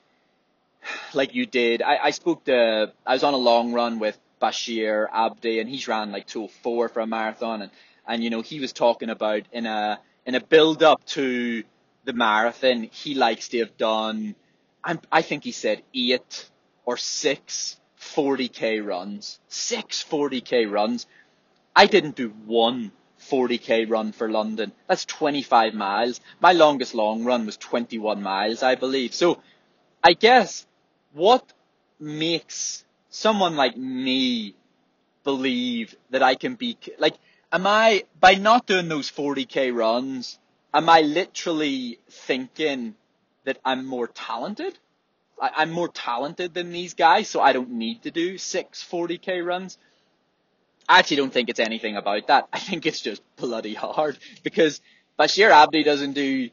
like 1.13 1.35
you 1.35 1.45
did. 1.45 1.81
I, 1.81 1.97
I 2.05 2.09
spoke 2.11 2.45
to, 2.45 2.91
I 3.05 3.13
was 3.13 3.23
on 3.23 3.33
a 3.33 3.37
long 3.37 3.73
run 3.73 3.99
with 3.99 4.17
Bashir 4.41 5.07
Abdi 5.11 5.59
and 5.59 5.69
he's 5.69 5.87
ran 5.87 6.11
like 6.11 6.27
204 6.27 6.89
for 6.89 6.99
a 6.99 7.07
marathon 7.07 7.61
and, 7.61 7.71
and 8.07 8.23
you 8.23 8.29
know, 8.29 8.41
he 8.41 8.59
was 8.59 8.73
talking 8.73 9.09
about 9.09 9.43
in 9.51 9.65
a, 9.65 9.99
in 10.25 10.35
a 10.35 10.41
build 10.41 10.83
up 10.83 11.05
to 11.07 11.63
the 12.05 12.13
marathon, 12.13 12.83
he 12.83 13.15
likes 13.15 13.49
to 13.49 13.59
have 13.59 13.77
done, 13.77 14.35
I'm, 14.83 14.99
I 15.11 15.21
think 15.21 15.43
he 15.43 15.51
said 15.51 15.83
eight 15.93 16.49
or 16.85 16.97
six 16.97 17.79
40k 17.99 18.85
runs. 18.85 19.39
Six 19.49 20.03
40k 20.03 20.71
runs. 20.71 21.05
I 21.75 21.85
didn't 21.85 22.15
do 22.15 22.29
one 22.45 22.91
40k 23.19 23.89
run 23.89 24.11
for 24.11 24.29
London. 24.29 24.71
That's 24.87 25.05
25 25.05 25.73
miles. 25.73 26.21
My 26.39 26.53
longest 26.53 26.95
long 26.95 27.25
run 27.25 27.45
was 27.45 27.57
21 27.57 28.21
miles, 28.21 28.63
I 28.63 28.75
believe. 28.75 29.13
So 29.13 29.41
I 30.03 30.13
guess 30.13 30.65
what 31.13 31.53
makes 31.99 32.83
someone 33.09 33.55
like 33.55 33.75
me 33.77 34.55
believe 35.23 35.95
that 36.11 36.23
I 36.23 36.35
can 36.35 36.55
be 36.55 36.77
like 36.97 37.15
am 37.51 37.67
I 37.67 38.03
by 38.19 38.35
not 38.35 38.65
doing 38.65 38.87
those 38.87 39.11
40k 39.11 39.75
runs 39.75 40.39
am 40.73 40.89
I 40.89 41.01
literally 41.01 41.99
thinking 42.09 42.95
that 43.45 43.57
I'm 43.65 43.85
more 43.85 44.07
talented? 44.07 44.77
I, 45.41 45.63
am 45.63 45.71
more 45.71 45.87
talented 45.87 46.53
than 46.53 46.71
these 46.71 46.93
guys 46.93 47.29
so 47.29 47.41
I 47.41 47.53
don't 47.53 47.71
need 47.71 48.03
to 48.03 48.11
do 48.11 48.37
six 48.37 48.85
40k 48.89 49.45
runs. 49.45 49.77
I 50.87 50.99
actually 50.99 51.17
don't 51.17 51.33
think 51.33 51.49
it's 51.49 51.59
anything 51.59 51.95
about 51.95 52.27
that. 52.27 52.47
I 52.53 52.59
think 52.59 52.85
it's 52.85 53.01
just 53.01 53.21
bloody 53.37 53.73
hard 53.73 54.17
because 54.43 54.81
Bashir 55.17 55.49
Abdi 55.51 55.83
doesn't 55.83 56.13
do 56.13 56.49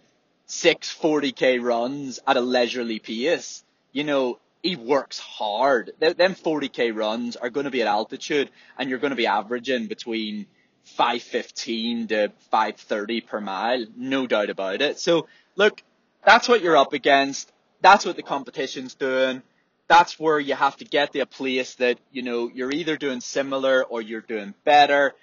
six 0.46 0.94
40k 0.94 1.62
runs 1.62 2.20
at 2.26 2.36
a 2.36 2.40
leisurely 2.40 2.98
pace. 2.98 3.64
You 3.92 4.04
know 4.04 4.38
he 4.66 4.74
works 4.74 5.18
hard. 5.20 5.92
Them 6.00 6.34
40k 6.34 6.94
runs 6.94 7.36
are 7.36 7.50
going 7.50 7.64
to 7.64 7.70
be 7.70 7.82
at 7.82 7.88
altitude 7.88 8.50
and 8.76 8.90
you're 8.90 8.98
going 8.98 9.10
to 9.12 9.16
be 9.16 9.28
averaging 9.28 9.86
between 9.86 10.46
515 10.84 12.08
to 12.08 12.32
530 12.50 13.20
per 13.20 13.40
mile. 13.40 13.86
No 13.96 14.26
doubt 14.26 14.50
about 14.50 14.82
it. 14.82 14.98
So 14.98 15.28
look, 15.54 15.82
that's 16.24 16.48
what 16.48 16.62
you're 16.62 16.76
up 16.76 16.92
against. 16.94 17.52
That's 17.80 18.04
what 18.04 18.16
the 18.16 18.24
competition's 18.24 18.94
doing. 18.94 19.42
That's 19.86 20.18
where 20.18 20.40
you 20.40 20.56
have 20.56 20.76
to 20.78 20.84
get 20.84 21.12
to 21.12 21.20
a 21.20 21.26
place 21.26 21.76
that, 21.76 21.98
you 22.10 22.22
know, 22.22 22.50
you're 22.52 22.72
either 22.72 22.96
doing 22.96 23.20
similar 23.20 23.84
or 23.84 24.02
you're 24.02 24.20
doing 24.20 24.52
better. 24.64 25.14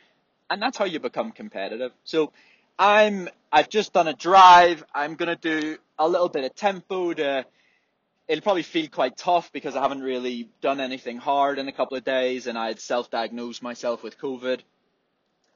And 0.50 0.62
that's 0.62 0.78
how 0.78 0.86
you 0.86 1.02
become 1.02 1.34
competitive. 1.34 1.92
So 2.06 2.32
I'm, 2.80 3.28
I've 3.52 3.68
just 3.68 3.92
done 3.92 4.08
a 4.08 4.14
drive. 4.14 4.86
I'm 4.96 5.16
going 5.16 5.36
to 5.36 5.60
do 5.62 5.78
a 6.00 6.08
little 6.08 6.30
bit 6.30 6.46
of 6.46 6.56
tempo 6.56 7.14
to, 7.14 7.46
it'll 8.28 8.42
probably 8.42 8.64
feel 8.64 8.88
quite 8.88 9.18
tough 9.18 9.52
because 9.52 9.76
I 9.76 9.82
haven't 9.82 10.02
really 10.02 10.50
done 10.62 10.80
anything 10.80 11.18
hard 11.18 11.60
in 11.60 11.68
a 11.68 11.72
couple 11.72 11.98
of 11.98 12.04
days 12.04 12.48
and 12.48 12.58
I 12.58 12.68
had 12.68 12.80
self-diagnosed 12.80 13.62
myself 13.62 14.04
with 14.04 14.18
COVID. 14.18 14.62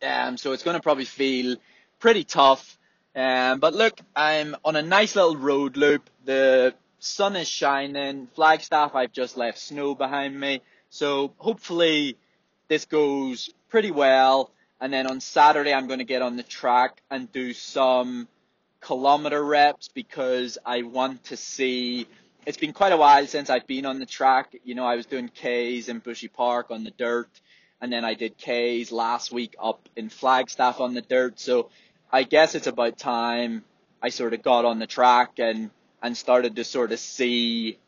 Um, 0.01 0.37
so 0.37 0.51
it's 0.51 0.63
going 0.63 0.75
to 0.75 0.83
probably 0.83 1.05
feel 1.05 1.57
pretty 1.99 2.23
tough. 2.23 2.77
Um, 3.15 3.59
but 3.59 3.73
look, 3.73 3.99
I'm 4.15 4.55
on 4.63 4.75
a 4.75 4.81
nice 4.81 5.15
little 5.15 5.37
road 5.37 5.77
loop. 5.77 6.09
The 6.25 6.75
sun 6.99 7.35
is 7.35 7.47
shining. 7.47 8.27
Flagstaff, 8.35 8.95
I've 8.95 9.13
just 9.13 9.37
left 9.37 9.57
snow 9.57 9.95
behind 9.95 10.39
me. 10.39 10.61
So 10.89 11.33
hopefully 11.37 12.17
this 12.67 12.85
goes 12.85 13.49
pretty 13.69 13.91
well. 13.91 14.51
And 14.79 14.93
then 14.93 15.07
on 15.07 15.19
Saturday, 15.19 15.73
I'm 15.73 15.87
going 15.87 15.99
to 15.99 16.05
get 16.05 16.21
on 16.21 16.37
the 16.37 16.43
track 16.43 17.01
and 17.09 17.31
do 17.31 17.53
some 17.53 18.27
kilometer 18.81 19.43
reps 19.43 19.87
because 19.87 20.59
I 20.63 20.83
want 20.83 21.23
to 21.25 21.37
see 21.37 22.05
it's 22.47 22.57
been 22.57 22.71
quite 22.71 22.93
a 22.93 22.97
while 22.97 23.27
since 23.27 23.49
I've 23.49 23.67
been 23.67 23.85
on 23.85 23.99
the 23.99 24.05
track. 24.05 24.55
You 24.63 24.73
know, 24.73 24.85
I 24.85 24.95
was 24.95 25.05
doing 25.05 25.27
K's 25.27 25.89
in 25.89 25.99
Bushy 25.99 26.29
Park 26.29 26.67
on 26.71 26.85
the 26.85 26.91
dirt, 26.91 27.29
and 27.81 27.91
then 27.91 28.05
I 28.05 28.13
did 28.13 28.37
K's 28.37 28.89
last 28.89 29.33
week 29.33 29.53
up 29.61 29.89
in 29.97 30.07
Flagstaff 30.07 30.79
on 30.79 30.93
the 30.93 31.01
dirt. 31.01 31.41
So 31.41 31.69
I 32.09 32.23
guess 32.23 32.55
it's 32.55 32.65
about 32.65 32.97
time 32.97 33.65
I 34.01 34.09
sort 34.09 34.33
of 34.33 34.43
got 34.43 34.63
on 34.63 34.79
the 34.79 34.87
track 34.87 35.39
and 35.39 35.71
and 36.01 36.15
started 36.15 36.55
to 36.55 36.63
sort 36.63 36.93
of 36.93 36.99
see 36.99 37.79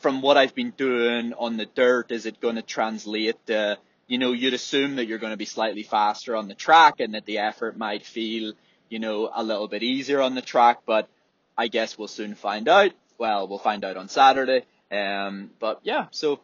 from 0.00 0.20
what 0.20 0.36
I've 0.36 0.54
been 0.54 0.72
doing 0.72 1.32
on 1.34 1.56
the 1.56 1.66
dirt, 1.66 2.10
is 2.10 2.26
it 2.26 2.40
going 2.40 2.56
to 2.56 2.62
translate 2.62 3.36
to, 3.46 3.78
you 4.08 4.18
know, 4.18 4.32
you'd 4.32 4.54
assume 4.54 4.96
that 4.96 5.06
you're 5.06 5.18
going 5.18 5.32
to 5.32 5.36
be 5.36 5.44
slightly 5.44 5.84
faster 5.84 6.34
on 6.34 6.48
the 6.48 6.54
track 6.54 6.98
and 6.98 7.14
that 7.14 7.24
the 7.24 7.38
effort 7.38 7.76
might 7.76 8.04
feel, 8.04 8.54
you 8.88 8.98
know, 8.98 9.30
a 9.32 9.44
little 9.44 9.68
bit 9.68 9.84
easier 9.84 10.20
on 10.20 10.34
the 10.34 10.42
track, 10.42 10.80
but 10.86 11.08
I 11.56 11.68
guess 11.68 11.96
we'll 11.96 12.08
soon 12.08 12.34
find 12.34 12.68
out 12.68 12.92
well, 13.18 13.48
we'll 13.48 13.58
find 13.58 13.84
out 13.84 13.96
on 13.96 14.08
Saturday. 14.08 14.64
Um, 14.90 15.50
but 15.58 15.80
yeah, 15.82 16.06
so 16.10 16.40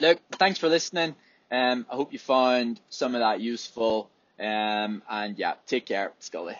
look, 0.00 0.18
thanks 0.32 0.58
for 0.58 0.68
listening. 0.68 1.14
Um, 1.50 1.86
I 1.90 1.96
hope 1.96 2.12
you 2.12 2.18
found 2.18 2.80
some 2.88 3.14
of 3.14 3.20
that 3.20 3.40
useful. 3.40 4.08
Um, 4.40 5.02
and 5.08 5.38
yeah, 5.38 5.54
take 5.66 5.86
care, 5.86 6.12
Scully. 6.18 6.56